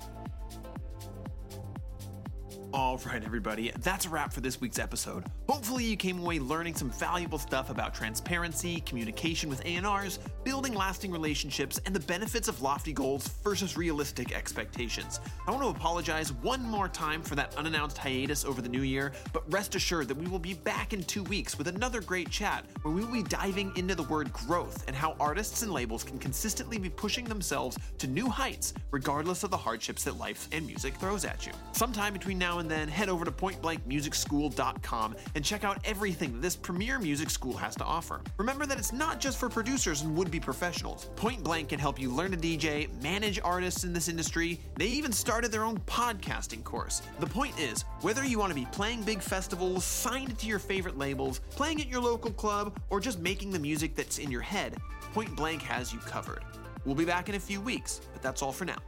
All 2.73 3.01
right, 3.05 3.25
everybody, 3.25 3.73
that's 3.81 4.07
a 4.07 4.09
wrap 4.09 4.33
for 4.33 4.41
this 4.41 4.61
week's 4.61 4.79
episode. 4.79 5.25
Hopefully, 5.49 5.83
you 5.83 5.97
came 5.97 6.21
away 6.21 6.39
learning 6.39 6.77
some 6.77 6.89
valuable 6.89 7.39
stuff 7.39 7.69
about 7.69 7.93
transparency, 7.93 8.81
communication 8.83 9.51
with 9.51 9.61
A&Rs, 9.65 10.21
building 10.45 10.75
lasting 10.75 11.11
relationships, 11.11 11.81
and 11.85 11.95
the 11.95 12.01
benefits 12.01 12.47
of 12.47 12.63
lofty 12.63 12.93
goals 12.93 13.27
versus 13.43 13.77
realistic 13.77 14.37
expectations. 14.37 15.19
I 15.49 15.51
want 15.51 15.65
to 15.65 15.69
apologize 15.69 16.33
one 16.33 16.63
more 16.63 16.89
time 16.89 17.23
for 17.23 17.35
that 17.35 17.57
unannounced 17.57 17.99
hiatus 17.99 18.45
over 18.45 18.63
the 18.63 18.69
new 18.69 18.83
year, 18.83 19.11
but 19.33 19.51
rest 19.53 19.75
assured 19.75 20.07
that 20.07 20.17
we 20.17 20.29
will 20.29 20.39
be 20.39 20.55
back 20.55 20.93
in 20.93 21.03
two 21.03 21.25
weeks 21.25 21.59
with 21.59 21.67
another 21.67 22.01
great 22.01 22.31
chat 22.31 22.65
where 22.83 22.95
we 22.95 23.05
will 23.05 23.13
be 23.13 23.25
diving 23.25 23.73
into 23.77 23.97
the 23.97 24.05
word 24.05 24.33
growth 24.33 24.85
and 24.87 24.95
how 24.95 25.17
artists 25.19 25.63
and 25.63 25.73
labels 25.73 26.05
can 26.05 26.21
consistently 26.21 26.79
be 26.79 26.89
pushing 26.89 27.25
themselves 27.25 27.77
to 27.99 28.07
new 28.07 28.29
heights 28.29 28.75
regardless 28.93 29.43
of 29.43 29.51
the 29.51 29.57
hardships 29.57 30.05
that 30.05 30.19
life 30.19 30.47
and 30.53 30.65
music 30.65 30.95
throws 30.97 31.25
at 31.25 31.45
you. 31.47 31.53
Sometime 31.73 32.13
between 32.13 32.39
now 32.39 32.60
and 32.61 32.71
then, 32.71 32.89
head 32.89 33.09
over 33.09 33.25
to 33.25 33.33
pointblankmusicschool.com 33.33 35.17
and 35.35 35.45
check 35.45 35.65
out 35.65 35.79
everything 35.85 36.41
this 36.41 36.55
premier 36.55 36.99
music 36.99 37.31
school 37.31 37.57
has 37.57 37.75
to 37.77 37.85
offer. 37.85 38.21
Remember 38.39 38.67
that 38.67 38.79
it's 38.79 38.93
not 38.93 39.21
just 39.21 39.39
for 39.39 39.49
producers 39.49 40.03
and 40.03 40.17
would 40.17 40.31
be 40.31 40.39
professionals. 40.39 41.11
Point 41.17 41.43
Blank 41.43 41.71
can 41.71 41.79
help 41.79 42.01
you 42.01 42.11
learn 42.11 42.31
to 42.31 42.37
DJ, 42.37 42.89
manage 43.03 43.41
artists 43.43 43.85
in 43.85 43.93
this 43.93 44.09
industry. 44.09 44.61
They 44.77 44.87
even 44.87 45.13
started 45.13 45.51
their 45.51 45.65
own 45.65 45.79
podcasting 45.81 46.63
course. 46.63 47.03
The 47.19 47.27
point 47.27 47.59
is, 47.59 47.83
whether 48.03 48.25
you 48.25 48.39
want 48.39 48.51
to 48.51 48.55
be 48.55 48.67
playing 48.73 49.03
big 49.03 49.21
festivals, 49.21 49.85
signed 49.85 50.39
to 50.39 50.47
your 50.47 50.59
favorite 50.59 50.97
labels, 50.97 51.41
playing 51.51 51.81
at 51.81 51.89
your 51.89 52.01
local 52.01 52.31
club, 52.31 52.79
or 52.91 53.01
just 53.01 53.19
making 53.19 53.51
the 53.51 53.59
music 53.59 53.97
that's 53.97 54.19
in 54.19 54.31
your 54.31 54.41
head, 54.41 54.77
Point 55.13 55.35
Blank 55.35 55.63
has 55.63 55.93
you 55.93 55.99
covered. 56.01 56.45
We'll 56.85 56.95
be 56.95 57.05
back 57.05 57.29
in 57.29 57.35
a 57.35 57.41
few 57.41 57.61
weeks, 57.61 58.01
but 58.13 58.23
that's 58.23 58.43
all 58.43 58.53
for 58.53 58.65
now. 58.65 58.79